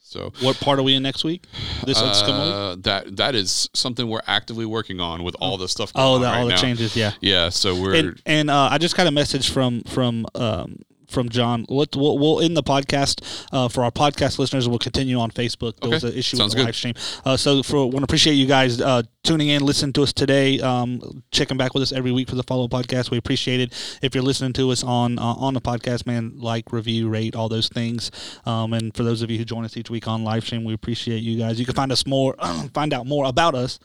So 0.09 0.33
what 0.41 0.59
part 0.59 0.79
are 0.79 0.83
we 0.83 0.95
in 0.95 1.03
next 1.03 1.23
week? 1.23 1.45
This 1.85 2.01
uh, 2.01 2.77
that 2.81 3.17
that 3.19 3.35
is 3.35 3.69
something 3.75 4.09
we're 4.09 4.23
actively 4.27 4.65
working 4.65 5.01
on 5.01 5.23
with 5.23 5.37
all 5.39 5.59
the 5.59 5.69
stuff. 5.69 5.93
oh, 5.95 6.19
the, 6.19 6.25
right 6.25 6.41
all 6.41 6.47
the 6.47 6.57
changes, 6.57 6.97
yeah, 6.97 7.13
yeah. 7.21 7.51
So 7.51 7.79
we're 7.79 7.95
and, 7.95 8.23
and 8.25 8.51
uh, 8.51 8.71
I 8.71 8.79
just 8.79 8.97
got 8.97 9.07
a 9.07 9.11
message 9.11 9.51
from 9.51 9.83
from 9.83 10.27
um, 10.35 10.79
from 11.09 11.29
John. 11.29 11.67
We'll, 11.69 11.87
we'll, 11.95 12.19
we'll 12.19 12.41
end 12.41 12.57
the 12.57 12.63
podcast 12.63 13.47
uh, 13.53 13.69
for 13.69 13.85
our 13.85 13.91
podcast 13.91 14.39
listeners. 14.39 14.69
We'll 14.69 14.79
continue 14.79 15.19
on 15.19 15.31
Facebook. 15.31 15.81
There 15.81 15.89
okay. 15.89 15.97
was 15.97 16.05
an 16.05 16.15
issue 16.15 16.37
Sounds 16.37 16.55
with 16.55 16.59
the 16.59 16.59
good. 16.59 16.65
live 16.67 16.77
stream. 16.77 16.95
Uh, 17.25 17.37
so 17.37 17.63
for 17.63 17.87
want 17.87 17.99
to 17.99 18.05
appreciate 18.05 18.35
you 18.35 18.47
guys 18.47 18.81
uh, 18.81 19.03
tuning 19.25 19.49
in, 19.49 19.63
listening 19.63 19.93
to 19.95 20.03
us 20.03 20.13
today, 20.13 20.61
um, 20.61 21.23
checking 21.31 21.57
back 21.57 21.75
with 21.75 21.83
us 21.83 21.93
every 21.93 22.13
week 22.13 22.29
for 22.29 22.37
the 22.37 22.43
follow 22.43 22.65
up 22.65 22.71
podcast. 22.71 23.11
We 23.11 23.19
appreciate 23.19 23.61
it. 23.61 23.99
If 24.03 24.15
you're 24.15 24.25
listening 24.25 24.53
to 24.55 24.71
us 24.71 24.83
on 24.83 25.19
uh, 25.19 25.23
on 25.23 25.55
the 25.55 25.61
podcast, 25.61 26.07
man, 26.07 26.33
like, 26.37 26.73
review, 26.73 27.09
rate, 27.09 27.35
all 27.35 27.49
those 27.49 27.69
things. 27.69 28.11
Um, 28.47 28.73
and 28.73 28.95
for 28.97 29.03
those 29.03 29.23
of 29.23 29.31
you 29.31 29.39
who 29.39 29.45
join 29.45 29.65
us 29.65 29.77
each 29.77 29.91
week 29.91 30.07
on 30.07 30.25
live 30.25 30.45
stream, 30.45 30.65
we 30.65 30.75
appreciate 30.75 31.23
you 31.23 31.39
guys. 31.39 31.59
You 31.59 31.67
can 31.67 31.75
find 31.75 31.93
us 31.93 32.07
more, 32.07 32.35
find 32.75 32.93
out 32.93 33.07
more 33.07 33.27
about 33.27 33.55
us. 33.55 33.79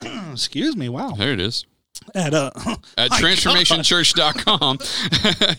Excuse 0.32 0.76
me. 0.76 0.88
Wow. 0.88 1.12
There 1.12 1.32
it 1.32 1.40
is 1.40 1.64
at 2.14 2.34
uh, 2.34 2.50
at 2.96 3.10
transformationchurch.com. 3.12 4.78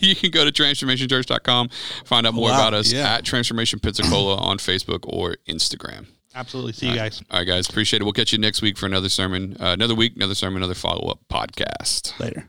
you 0.00 0.14
can 0.16 0.30
go 0.30 0.44
to 0.44 0.52
transformationchurch.com, 0.52 1.68
find 2.04 2.26
out 2.26 2.34
more 2.34 2.50
wow, 2.50 2.56
about 2.56 2.74
us 2.74 2.92
yeah. 2.92 3.14
at 3.14 3.24
Transformation 3.24 3.78
Pensacola 3.78 4.36
on 4.36 4.58
Facebook 4.58 5.00
or 5.04 5.36
Instagram. 5.48 6.06
Absolutely. 6.34 6.72
See 6.72 6.88
you 6.88 6.94
guys. 6.94 7.22
All 7.30 7.40
right, 7.40 7.46
guys. 7.46 7.68
Appreciate 7.68 8.02
it. 8.02 8.04
We'll 8.04 8.12
catch 8.12 8.32
you 8.32 8.38
next 8.38 8.62
week 8.62 8.78
for 8.78 8.86
another 8.86 9.08
sermon, 9.08 9.56
uh, 9.60 9.72
another 9.72 9.96
week, 9.96 10.14
another 10.14 10.34
sermon, 10.34 10.58
another 10.58 10.74
follow 10.74 11.10
up 11.10 11.18
podcast. 11.28 12.18
Later. 12.20 12.46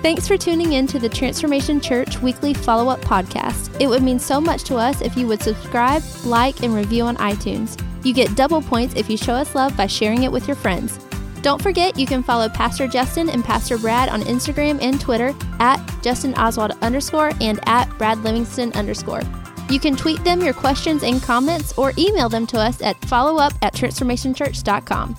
Thanks 0.00 0.28
for 0.28 0.36
tuning 0.36 0.74
in 0.74 0.86
to 0.88 1.00
the 1.00 1.08
Transformation 1.08 1.80
Church 1.80 2.20
weekly 2.22 2.54
follow 2.54 2.88
up 2.88 3.00
podcast. 3.00 3.80
It 3.80 3.88
would 3.88 4.00
mean 4.00 4.20
so 4.20 4.40
much 4.40 4.62
to 4.64 4.76
us 4.76 5.00
if 5.00 5.16
you 5.16 5.26
would 5.26 5.42
subscribe, 5.42 6.04
like, 6.24 6.62
and 6.62 6.72
review 6.72 7.02
on 7.02 7.16
iTunes. 7.16 7.82
You 8.04 8.14
get 8.14 8.36
double 8.36 8.62
points 8.62 8.94
if 8.94 9.10
you 9.10 9.16
show 9.16 9.34
us 9.34 9.56
love 9.56 9.76
by 9.76 9.88
sharing 9.88 10.22
it 10.22 10.30
with 10.30 10.46
your 10.46 10.54
friends. 10.54 11.07
Don't 11.42 11.62
forget, 11.62 11.98
you 11.98 12.06
can 12.06 12.22
follow 12.22 12.48
Pastor 12.48 12.88
Justin 12.88 13.30
and 13.30 13.44
Pastor 13.44 13.78
Brad 13.78 14.08
on 14.08 14.22
Instagram 14.22 14.82
and 14.82 15.00
Twitter 15.00 15.34
at 15.60 15.78
Justin 16.02 16.34
Oswald 16.34 16.72
underscore 16.82 17.32
and 17.40 17.60
at 17.66 17.88
Brad 17.96 18.18
Livingston 18.18 18.72
underscore. 18.72 19.22
You 19.70 19.78
can 19.78 19.96
tweet 19.96 20.22
them 20.24 20.40
your 20.40 20.54
questions 20.54 21.02
and 21.02 21.22
comments 21.22 21.76
or 21.76 21.92
email 21.98 22.28
them 22.28 22.46
to 22.48 22.58
us 22.58 22.82
at 22.82 23.00
followup 23.02 23.56
at 23.62 23.74
transformationchurch.com. 23.74 25.16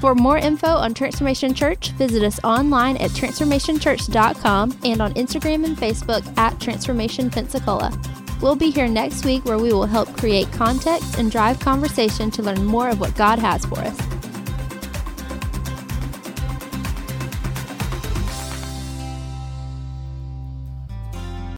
For 0.00 0.14
more 0.14 0.38
info 0.38 0.68
on 0.68 0.94
Transformation 0.94 1.52
Church, 1.52 1.90
visit 1.92 2.22
us 2.22 2.38
online 2.44 2.96
at 2.98 3.10
transformationchurch.com 3.10 4.78
and 4.84 5.02
on 5.02 5.12
Instagram 5.14 5.64
and 5.64 5.76
Facebook 5.76 6.38
at 6.38 6.60
Transformation 6.60 7.28
Pensacola. 7.28 7.92
We'll 8.40 8.54
be 8.54 8.70
here 8.70 8.86
next 8.86 9.24
week 9.24 9.44
where 9.44 9.58
we 9.58 9.72
will 9.72 9.86
help 9.86 10.16
create 10.16 10.50
context 10.52 11.18
and 11.18 11.32
drive 11.32 11.58
conversation 11.58 12.30
to 12.30 12.42
learn 12.42 12.64
more 12.64 12.88
of 12.88 13.00
what 13.00 13.16
God 13.16 13.40
has 13.40 13.64
for 13.66 13.80
us. 13.80 14.27